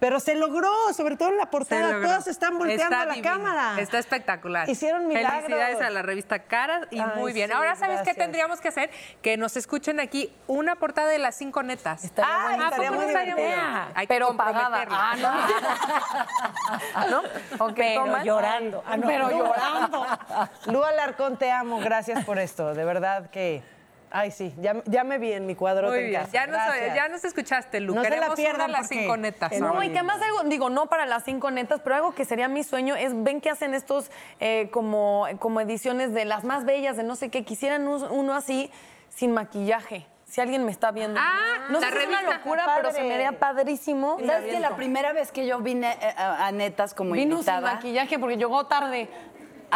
Pero 0.00 0.20
se 0.20 0.34
logró, 0.34 0.70
sobre 0.92 1.16
todo 1.16 1.30
en 1.30 1.38
la 1.38 1.46
portada, 1.46 2.02
todas 2.02 2.26
están 2.26 2.58
volteando 2.58 2.82
Está 2.84 3.02
a 3.02 3.06
la 3.06 3.14
divino. 3.14 3.32
cámara. 3.32 3.80
Está 3.80 3.98
espectacular. 3.98 4.68
Hicieron 4.68 5.06
milagros. 5.06 5.44
Felicidades 5.44 5.80
a 5.80 5.88
la 5.88 6.02
revista 6.02 6.40
Caras 6.40 6.88
y 6.90 6.98
Ay, 6.98 7.06
muy 7.16 7.32
bien. 7.32 7.48
sí, 7.48 7.54
Ahora, 7.56 7.74
¿sabes 7.76 8.02
qué 8.02 8.12
tendríamos 8.12 8.60
que 8.60 8.68
hacer? 8.68 8.90
Que 9.22 9.36
nos 9.38 9.56
escuchen 9.56 10.00
aquí 10.00 10.30
una 10.46 10.74
portada 10.76 11.08
de 11.08 11.18
las 11.20 11.36
cinco 11.36 11.62
netas. 11.62 12.04
Estaría 12.04 12.30
Ah, 12.30 12.42
bueno, 12.48 12.64
¿a 12.64 12.66
estaría 12.66 12.90
muy 12.90 13.06
no 13.06 13.12
bueno? 13.36 13.86
Hay 13.94 14.06
que 14.06 14.14
Pero 14.14 14.36
pagada. 14.36 14.84
comprometerla. 14.84 15.10
Ah, 16.94 17.06
¿no? 17.08 17.22
¿no? 17.22 17.74
Pero 17.74 18.24
llorando. 18.24 18.84
pero 19.06 19.30
llorando. 19.30 20.06
Lu 20.66 20.82
Alarcón, 20.84 21.38
te 21.38 21.50
amo, 21.50 21.78
gracias 21.80 22.24
por 22.24 22.38
esto. 22.38 22.74
De 22.74 22.84
verdad 22.84 23.30
que, 23.30 23.62
ay 24.16 24.30
sí, 24.30 24.54
ya, 24.60 24.76
ya 24.86 25.02
me 25.04 25.18
vi 25.18 25.32
en 25.32 25.44
mi 25.44 25.54
cuadro 25.56 25.88
Muy 25.88 25.98
en 25.98 26.06
bien. 26.10 26.20
casa. 26.22 26.32
Ya 26.32 26.46
nos, 26.46 26.56
Gracias. 26.56 26.94
ya 26.94 27.08
nos 27.08 27.24
escuchaste, 27.24 27.80
Lu. 27.80 27.94
No 27.94 28.02
se 28.04 28.10
la 28.10 28.14
Queremos 28.16 28.36
pierdan 28.36 28.70
las 28.72 28.88
cinco 28.88 29.16
netas. 29.16 29.52
No, 29.60 29.82
y 29.82 29.90
que 29.90 29.98
además 29.98 30.22
algo, 30.22 30.44
digo, 30.48 30.70
no 30.70 30.86
para 30.86 31.04
las 31.04 31.24
cinco 31.24 31.50
netas, 31.50 31.80
pero 31.82 31.96
algo 31.96 32.14
que 32.14 32.24
sería 32.24 32.46
mi 32.48 32.62
sueño 32.62 32.94
es, 32.94 33.12
ven 33.24 33.40
que 33.40 33.50
hacen 33.50 33.74
estos 33.74 34.10
eh, 34.40 34.68
como, 34.70 35.26
como 35.40 35.60
ediciones 35.60 36.14
de 36.14 36.24
las 36.24 36.44
más 36.44 36.64
bellas, 36.64 36.96
de 36.96 37.02
no 37.02 37.16
sé 37.16 37.28
qué, 37.28 37.44
quisieran 37.44 37.86
un- 37.88 38.04
uno 38.10 38.34
así 38.34 38.70
sin 39.08 39.32
maquillaje. 39.32 40.06
Si 40.26 40.40
alguien 40.40 40.64
me 40.64 40.72
está 40.72 40.90
viendo. 40.90 41.20
Ah, 41.22 41.66
no 41.70 41.80
sé 41.80 41.90
si 41.92 41.98
es 41.98 42.06
una 42.08 42.22
locura, 42.22 42.66
pero 42.76 42.90
se 42.90 43.02
me 43.04 43.14
haría 43.14 43.38
padrísimo. 43.38 44.18
¿Sabes 44.26 44.52
que 44.52 44.58
la 44.58 44.74
primera 44.74 45.12
vez 45.12 45.30
que 45.30 45.46
yo 45.46 45.60
vine 45.60 45.92
eh, 46.00 46.14
a, 46.16 46.46
a 46.48 46.50
Netas 46.50 46.92
como 46.92 47.12
Vino 47.12 47.22
sin 47.36 47.54
invitada? 47.54 47.74
maquillaje 47.74 48.18
porque 48.18 48.36
llegó 48.36 48.66
tarde. 48.66 49.08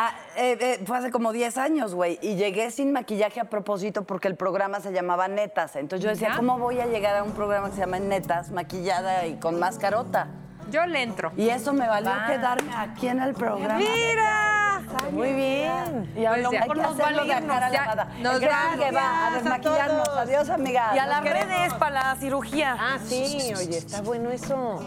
Ah, 0.01 0.14
eh, 0.36 0.57
eh, 0.61 0.80
fue 0.86 0.96
hace 0.96 1.11
como 1.11 1.32
10 1.32 1.59
años, 1.59 1.92
güey. 1.92 2.20
Y 2.22 2.36
llegué 2.36 2.70
sin 2.70 2.92
maquillaje 2.92 3.40
a 3.40 3.46
propósito 3.46 4.05
porque 4.05 4.28
el 4.28 4.36
programa 4.36 4.78
se 4.78 4.92
llamaba 4.92 5.26
Netas. 5.26 5.74
Entonces 5.74 6.05
yo 6.05 6.11
decía, 6.11 6.34
¿cómo 6.36 6.57
voy 6.57 6.78
a 6.78 6.86
llegar 6.86 7.16
a 7.16 7.24
un 7.24 7.32
programa 7.32 7.68
que 7.70 7.74
se 7.74 7.80
llama 7.80 7.99
Netas, 7.99 8.53
maquillada 8.53 9.26
y 9.26 9.40
con 9.40 9.59
mascarota? 9.59 10.28
Yo 10.70 10.86
le 10.86 11.03
entro. 11.03 11.32
Y 11.36 11.49
eso 11.49 11.72
me 11.72 11.88
valió 11.88 12.12
quedarme 12.28 12.72
aquí 12.76 13.09
en 13.09 13.20
el 13.20 13.34
programa. 13.34 13.76
¡Mira! 13.80 14.82
Muy 15.11 15.32
bien. 15.32 16.09
Pues 16.12 16.16
y 16.16 16.26
ahora 16.26 16.42
pues 16.49 16.62
hay 16.62 16.70
que 16.70 16.80
hacerlo 16.80 17.24
de 17.24 17.46
cara 17.46 17.70
lavada. 17.70 18.05
Nos 18.20 18.38
que 18.38 18.49
va 18.92 19.26
a 19.26 19.30
desmaquillarnos. 19.34 20.09
A 20.11 20.20
Adiós, 20.20 20.49
amiga. 20.49 20.92
Y 20.94 20.99
a 20.99 21.07
las 21.07 21.24
redes 21.24 21.74
para 21.74 22.05
la 22.05 22.16
cirugía. 22.20 22.76
Ah, 22.78 22.99
sí. 23.05 23.53
Oye, 23.57 23.78
está 23.78 24.01
bueno 24.03 24.30
eso. 24.30 24.80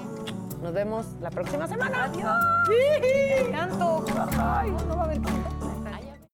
Nos 0.62 0.74
vemos 0.74 1.07
la 1.20 1.32
próxima 1.32 1.68
semana. 1.68 2.03
Adiós. 2.03 2.36
Sí. 2.68 3.01
Me 3.01 3.47
encanto. 3.49 4.05
Ay, 4.38 4.72
no 4.88 4.95
va 4.95 5.01
a 5.01 5.05
haber 5.05 5.22